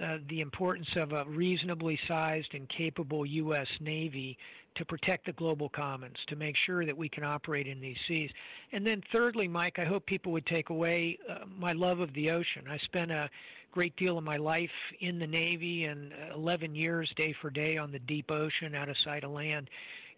uh, 0.01 0.19
the 0.29 0.41
importance 0.41 0.89
of 0.97 1.13
a 1.13 1.25
reasonably 1.25 1.99
sized 2.09 2.55
and 2.55 2.69
capable 2.69 3.27
U.S. 3.27 3.67
Navy 3.81 4.39
to 4.77 4.85
protect 4.85 5.27
the 5.27 5.33
global 5.33 5.69
commons, 5.69 6.17
to 6.29 6.37
make 6.37 6.57
sure 6.57 6.87
that 6.87 6.97
we 6.97 7.09
can 7.09 7.25
operate 7.25 7.67
in 7.67 7.81
these 7.81 7.99
seas. 8.09 8.31
And 8.73 8.87
then, 8.87 9.03
thirdly, 9.13 9.47
Mike, 9.47 9.79
I 9.79 9.85
hope 9.85 10.07
people 10.07 10.33
would 10.33 10.47
take 10.47 10.71
away 10.71 11.19
uh, 11.29 11.41
my 11.59 11.73
love 11.73 12.01
of 12.01 12.15
the 12.15 12.31
ocean. 12.31 12.65
I 12.71 12.79
spent 12.79 13.11
a 13.11 13.29
great 13.71 13.97
deal 13.97 14.17
of 14.17 14.25
my 14.25 14.37
life 14.37 14.71
in 15.01 15.19
the 15.19 15.27
Navy 15.27 15.85
and 15.85 16.13
11 16.35 16.75
years, 16.75 17.13
day 17.17 17.35
for 17.41 17.51
day, 17.51 17.77
on 17.77 17.93
the 17.93 17.99
deep 17.99 18.31
ocean 18.31 18.75
out 18.75 18.89
of 18.89 18.99
sight 18.99 19.25
of 19.25 19.31
land. 19.31 19.69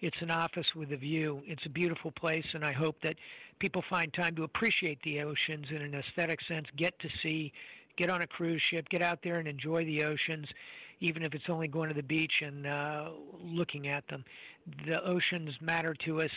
It's 0.01 0.21
an 0.21 0.31
office 0.31 0.75
with 0.75 0.93
a 0.93 0.97
view. 0.97 1.43
It's 1.47 1.65
a 1.67 1.71
beautiful 1.71 2.11
place, 2.11 2.47
and 2.53 2.65
I 2.65 2.73
hope 2.73 3.01
that 3.03 3.17
people 3.59 3.83
find 3.89 4.13
time 4.13 4.35
to 4.37 4.43
appreciate 4.43 5.01
the 5.03 5.23
oceans 5.23 5.67
in 5.71 5.77
an 5.77 5.95
aesthetic 5.95 6.41
sense, 6.47 6.67
get 6.77 6.99
to 7.01 7.09
see, 7.23 7.53
get 7.97 8.11
on 8.11 8.23
a 8.23 8.27
cruise 8.27 8.63
ship, 8.63 8.89
get 8.89 9.03
out 9.03 9.21
there 9.23 9.39
and 9.39 9.49
enjoy 9.49 9.85
the 9.85 10.05
oceans 10.05 10.47
even 11.01 11.23
if 11.23 11.35
it's 11.35 11.49
only 11.49 11.69
going 11.69 11.89
to 11.89 11.95
the 11.95 12.03
beach 12.03 12.43
and 12.43 12.67
uh, 12.67 13.11
looking 13.41 13.89
at 13.89 14.07
them. 14.09 14.25
The 14.87 15.03
oceans 15.05 15.51
matter 15.61 15.95
to 16.07 16.23
us 16.23 16.31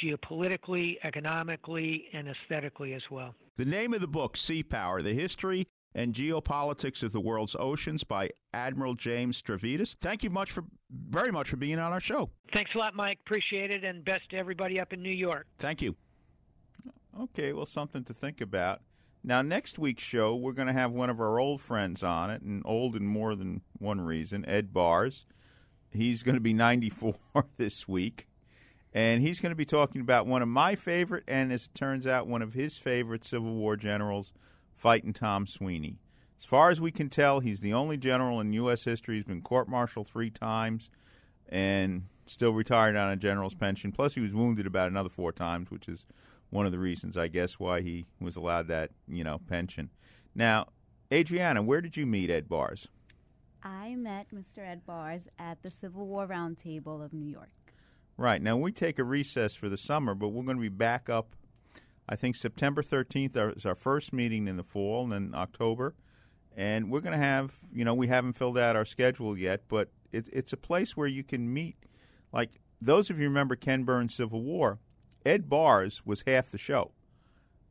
geopolitically, 0.00 0.96
economically, 1.04 2.04
and 2.12 2.28
aesthetically 2.28 2.94
as 2.94 3.02
well. 3.10 3.34
The 3.56 3.64
name 3.64 3.94
of 3.94 4.00
the 4.00 4.06
book, 4.06 4.36
Sea 4.36 4.62
Power 4.62 5.02
The 5.02 5.14
History 5.14 5.66
and 5.94 6.14
Geopolitics 6.14 7.02
of 7.02 7.12
the 7.12 7.20
World's 7.20 7.56
Oceans 7.58 8.04
by 8.04 8.28
Admiral 8.52 8.94
James 8.94 9.40
Stavridis. 9.40 9.96
Thank 10.02 10.22
you 10.22 10.30
much 10.30 10.52
for 10.52 10.64
very 11.08 11.32
much 11.32 11.48
for 11.48 11.56
being 11.56 11.78
on 11.78 11.92
our 11.92 12.00
show. 12.00 12.30
Thanks 12.52 12.74
a 12.74 12.78
lot, 12.78 12.94
Mike. 12.94 13.18
Appreciate 13.24 13.70
it, 13.70 13.82
and 13.82 14.04
best 14.04 14.28
to 14.30 14.36
everybody 14.36 14.78
up 14.78 14.92
in 14.92 15.02
New 15.02 15.08
York. 15.08 15.46
Thank 15.58 15.80
you. 15.80 15.96
Okay, 17.18 17.54
well, 17.54 17.64
something 17.64 18.04
to 18.04 18.12
think 18.12 18.42
about. 18.42 18.82
Now, 19.28 19.42
next 19.42 19.76
week's 19.76 20.04
show, 20.04 20.36
we're 20.36 20.52
going 20.52 20.68
to 20.68 20.72
have 20.72 20.92
one 20.92 21.10
of 21.10 21.20
our 21.20 21.40
old 21.40 21.60
friends 21.60 22.04
on 22.04 22.30
it, 22.30 22.42
and 22.42 22.62
old 22.64 22.94
in 22.94 23.08
more 23.08 23.34
than 23.34 23.62
one 23.76 24.00
reason, 24.00 24.48
Ed 24.48 24.72
Bearss. 24.72 25.26
He's 25.90 26.22
going 26.22 26.36
to 26.36 26.40
be 26.40 26.52
94 26.52 27.16
this 27.56 27.88
week, 27.88 28.28
and 28.94 29.22
he's 29.22 29.40
going 29.40 29.50
to 29.50 29.56
be 29.56 29.64
talking 29.64 30.00
about 30.00 30.28
one 30.28 30.42
of 30.42 30.48
my 30.48 30.76
favorite, 30.76 31.24
and 31.26 31.52
as 31.52 31.64
it 31.66 31.74
turns 31.74 32.06
out, 32.06 32.28
one 32.28 32.40
of 32.40 32.54
his 32.54 32.78
favorite 32.78 33.24
Civil 33.24 33.52
War 33.54 33.74
generals, 33.74 34.32
fighting 34.72 35.12
Tom 35.12 35.48
Sweeny. 35.48 35.98
As 36.38 36.44
far 36.44 36.70
as 36.70 36.80
we 36.80 36.92
can 36.92 37.08
tell, 37.08 37.40
he's 37.40 37.60
the 37.60 37.72
only 37.72 37.96
general 37.96 38.40
in 38.40 38.52
U.S. 38.52 38.84
history 38.84 39.16
who's 39.16 39.24
been 39.24 39.42
court-martialed 39.42 40.06
three 40.06 40.30
times 40.30 40.88
and 41.48 42.04
still 42.26 42.52
retired 42.52 42.94
on 42.94 43.10
a 43.10 43.16
general's 43.16 43.56
pension. 43.56 43.90
Plus, 43.90 44.14
he 44.14 44.20
was 44.20 44.32
wounded 44.32 44.68
about 44.68 44.88
another 44.88 45.08
four 45.08 45.32
times, 45.32 45.68
which 45.68 45.88
is– 45.88 46.04
one 46.50 46.66
of 46.66 46.72
the 46.72 46.78
reasons, 46.78 47.16
I 47.16 47.28
guess, 47.28 47.58
why 47.58 47.80
he 47.80 48.06
was 48.20 48.36
allowed 48.36 48.68
that 48.68 48.90
you 49.08 49.24
know 49.24 49.38
pension. 49.46 49.90
Now, 50.34 50.68
Adriana, 51.12 51.62
where 51.62 51.80
did 51.80 51.96
you 51.96 52.06
meet 52.06 52.30
Ed 52.30 52.48
Bearss? 52.48 52.88
I 53.62 53.94
met 53.96 54.28
Mr. 54.32 54.58
Ed 54.58 54.82
Bearss 54.86 55.28
at 55.38 55.62
the 55.62 55.70
Civil 55.70 56.06
War 56.06 56.26
Roundtable 56.26 57.04
of 57.04 57.12
New 57.12 57.28
York. 57.28 57.48
Right 58.16 58.40
now, 58.40 58.56
we 58.56 58.72
take 58.72 58.98
a 58.98 59.04
recess 59.04 59.54
for 59.54 59.68
the 59.68 59.76
summer, 59.76 60.14
but 60.14 60.28
we're 60.28 60.44
going 60.44 60.56
to 60.56 60.62
be 60.62 60.68
back 60.68 61.10
up. 61.10 61.34
I 62.08 62.16
think 62.16 62.36
September 62.36 62.82
13th 62.82 63.56
is 63.56 63.66
our 63.66 63.74
first 63.74 64.12
meeting 64.12 64.46
in 64.46 64.56
the 64.56 64.62
fall, 64.62 65.02
and 65.04 65.12
then 65.12 65.32
October. 65.34 65.94
And 66.56 66.90
we're 66.90 67.00
going 67.00 67.18
to 67.18 67.24
have, 67.24 67.56
you 67.72 67.84
know, 67.84 67.92
we 67.92 68.06
haven't 68.06 68.34
filled 68.34 68.56
out 68.56 68.76
our 68.76 68.84
schedule 68.84 69.36
yet, 69.36 69.62
but 69.68 69.90
it, 70.12 70.28
it's 70.32 70.52
a 70.52 70.56
place 70.56 70.96
where 70.96 71.08
you 71.08 71.22
can 71.22 71.52
meet. 71.52 71.76
Like 72.32 72.60
those 72.80 73.10
of 73.10 73.18
you 73.18 73.24
remember 73.24 73.56
Ken 73.56 73.84
Burns' 73.84 74.14
Civil 74.14 74.42
War, 74.42 74.78
Ed 75.26 75.50
Bearss 75.50 76.02
was 76.04 76.22
half 76.24 76.52
the 76.52 76.58
show. 76.58 76.92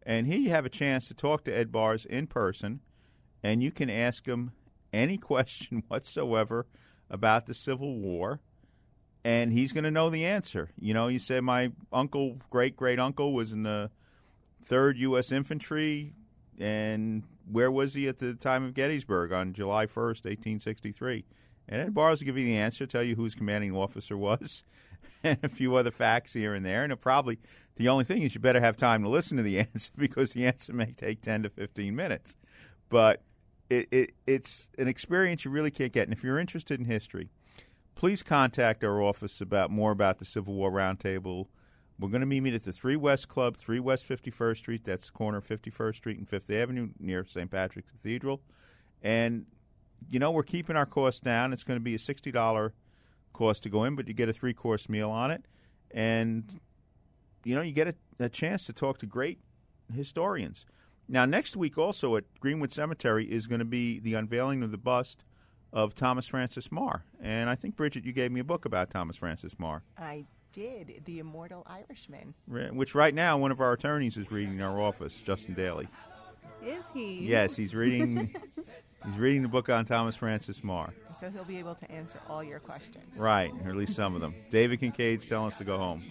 And 0.05 0.27
here 0.27 0.37
you 0.37 0.49
have 0.49 0.65
a 0.65 0.69
chance 0.69 1.07
to 1.07 1.13
talk 1.13 1.45
to 1.45 1.57
Ed 1.57 1.71
Bearss 1.71 2.05
in 2.05 2.27
person, 2.27 2.81
and 3.41 3.63
you 3.63 3.71
can 3.71 3.89
ask 3.89 4.27
him 4.27 4.51
any 4.91 5.17
question 5.31 5.83
whatsoever 5.87 6.67
about 7.09 7.45
the 7.45 7.53
Civil 7.53 7.95
War, 7.95 8.41
and 9.23 9.53
he's 9.53 9.71
going 9.71 9.85
to 9.85 9.91
know 9.91 10.09
the 10.09 10.25
answer. 10.25 10.69
You 10.77 10.93
know, 10.93 11.07
you 11.07 11.17
say, 11.17 11.39
My 11.39 11.71
uncle, 11.93 12.39
great 12.49 12.75
great 12.75 12.99
uncle, 12.99 13.33
was 13.33 13.53
in 13.53 13.63
the 13.63 13.89
3rd 14.67 14.97
U.S. 14.97 15.31
Infantry, 15.31 16.13
and 16.59 17.23
where 17.49 17.71
was 17.71 17.93
he 17.93 18.07
at 18.09 18.17
the 18.17 18.33
time 18.33 18.65
of 18.65 18.73
Gettysburg 18.73 19.31
on 19.31 19.53
July 19.53 19.85
1st, 19.85 20.25
1863? 20.25 21.25
And 21.68 21.82
Ed 21.82 21.93
Bearss 21.93 22.20
will 22.20 22.26
give 22.26 22.38
you 22.38 22.45
the 22.45 22.57
answer, 22.57 22.86
tell 22.86 23.03
you 23.03 23.16
who 23.16 23.24
his 23.24 23.36
commanding 23.36 23.76
officer 23.76 24.18
was, 24.18 24.63
and 25.24 25.39
a 25.43 25.49
few 25.49 25.76
other 25.76 25.91
facts 25.91 26.34
here 26.34 26.53
and 26.53 26.66
there. 26.66 26.84
And 26.84 26.99
probably 26.99 27.39
the 27.76 27.88
only 27.88 28.03
thing 28.03 28.22
is 28.22 28.36
you 28.36 28.41
better 28.41 28.61
have 28.61 28.78
time 28.78 29.03
to 29.03 29.09
listen 29.09 29.38
to 29.38 29.43
the 29.43 29.59
answer 29.74 29.91
because 29.97 30.34
the 30.34 30.45
answer 30.45 30.74
may 30.74 30.91
take 30.91 31.22
ten 31.22 31.43
to 31.43 31.49
fifteen 31.49 31.95
minutes. 31.95 32.36
But 32.89 33.24
it, 33.70 33.88
it 33.91 34.13
it's 34.28 34.70
an 34.78 34.88
experience 34.88 35.45
you 35.45 35.51
really 35.51 35.72
can't 35.72 35.91
get. 35.91 36.03
And 36.03 36.13
if 36.13 36.24
you're 36.24 36.39
interested 36.39 36.80
in 36.80 36.86
history, 36.86 37.30
please 37.95 38.24
contact 38.24 38.84
our 38.84 39.01
office 39.01 39.41
about 39.41 39.72
more 39.72 39.91
about 39.91 40.20
the 40.20 40.26
Civil 40.26 40.53
War 40.53 40.72
Roundtable. 40.72 41.47
We're 41.97 42.09
going 42.09 42.22
to 42.22 42.28
meet 42.28 42.53
at 42.53 42.63
the 42.63 42.74
Three 42.74 42.97
West 42.97 43.30
Club, 43.30 43.55
Three 43.55 43.80
West 43.80 44.05
Fifty 44.05 44.30
First 44.30 44.59
Street. 44.59 44.84
That's 44.84 45.07
the 45.07 45.13
corner 45.13 45.39
of 45.39 45.45
Fifty 45.45 45.70
First 45.70 45.99
Street 45.99 46.18
and 46.18 46.28
Fifth 46.28 46.49
Avenue 46.51 46.89
near 46.99 47.26
St. 47.26 47.49
Patrick's 47.49 47.89
Cathedral. 47.89 48.41
And 49.01 49.45
you 50.09 50.19
know 50.19 50.31
we're 50.31 50.43
keeping 50.43 50.75
our 50.75 50.85
costs 50.85 51.19
down. 51.19 51.53
It's 51.53 51.63
going 51.63 51.77
to 51.79 51.83
be 51.83 51.95
a 51.95 51.99
sixty 51.99 52.31
dollar 52.31 52.73
cost 53.33 53.63
to 53.63 53.69
go 53.69 53.83
in, 53.83 53.95
but 53.95 54.07
you 54.07 54.13
get 54.13 54.29
a 54.29 54.33
three 54.33 54.53
course 54.53 54.87
meal 54.89 55.09
on 55.11 55.31
it, 55.31 55.45
and 55.91 56.59
you 57.43 57.55
know 57.55 57.61
you 57.61 57.71
get 57.71 57.87
a, 57.87 57.95
a 58.19 58.29
chance 58.29 58.65
to 58.65 58.73
talk 58.73 58.97
to 58.99 59.05
great 59.05 59.39
historians. 59.93 60.65
Now, 61.07 61.25
next 61.25 61.55
week 61.55 61.77
also 61.77 62.15
at 62.15 62.23
Greenwood 62.39 62.71
Cemetery 62.71 63.25
is 63.25 63.45
going 63.45 63.59
to 63.59 63.65
be 63.65 63.99
the 63.99 64.15
unveiling 64.15 64.63
of 64.63 64.71
the 64.71 64.77
bust 64.77 65.23
of 65.71 65.93
Thomas 65.93 66.27
Francis 66.27 66.69
Meagher, 66.69 67.01
and 67.21 67.49
I 67.49 67.55
think 67.55 67.75
Bridget, 67.75 68.05
you 68.05 68.13
gave 68.13 68.31
me 68.31 68.39
a 68.39 68.45
book 68.45 68.65
about 68.65 68.89
Thomas 68.89 69.17
Francis 69.17 69.55
Meagher. 69.55 69.81
I 69.97 70.25
did, 70.51 71.01
The 71.03 71.19
Immortal 71.19 71.67
Irishman, 71.67 72.33
which 72.47 72.95
right 72.95 73.13
now 73.13 73.37
one 73.37 73.51
of 73.51 73.59
our 73.59 73.73
attorneys 73.73 74.15
is 74.15 74.31
reading 74.31 74.55
in 74.55 74.61
our 74.61 74.81
office, 74.81 75.21
Justin 75.21 75.53
Daly. 75.53 75.89
Is 76.66 76.84
he? 76.93 77.20
Yes, 77.26 77.55
he's 77.55 77.76
reading. 77.76 78.36
He's 79.05 79.18
reading 79.18 79.43
the 79.43 79.47
book 79.47 79.70
on 79.70 79.86
Thomas 79.86 80.16
Francis 80.16 80.61
Meagher. 80.61 80.91
So 81.13 81.30
he'll 81.30 81.43
be 81.43 81.59
able 81.59 81.76
to 81.76 81.91
answer 81.91 82.20
all 82.28 82.43
your 82.43 82.59
questions. 82.59 83.16
Right, 83.16 83.51
or 83.63 83.70
at 83.70 83.76
least 83.76 83.95
some 83.95 84.16
of 84.16 84.22
them. 84.22 84.34
David 84.49 84.80
Kincaid's 84.80 85.28
telling 85.28 85.47
us 85.47 85.57
to 85.59 85.63
go 85.63 85.78
home. 85.78 86.03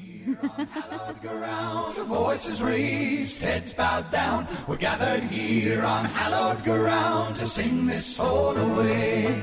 voices 2.06 2.62
raised, 2.62 3.42
heads 3.42 3.72
bowed 3.72 4.12
down. 4.12 4.46
We're 4.68 4.76
gathered 4.76 5.24
here 5.24 5.82
on 5.82 6.04
hallowed 6.04 6.62
ground 6.62 7.34
to 7.36 7.48
sing 7.48 7.86
this 7.86 8.06
soul 8.06 8.56
away. 8.56 9.42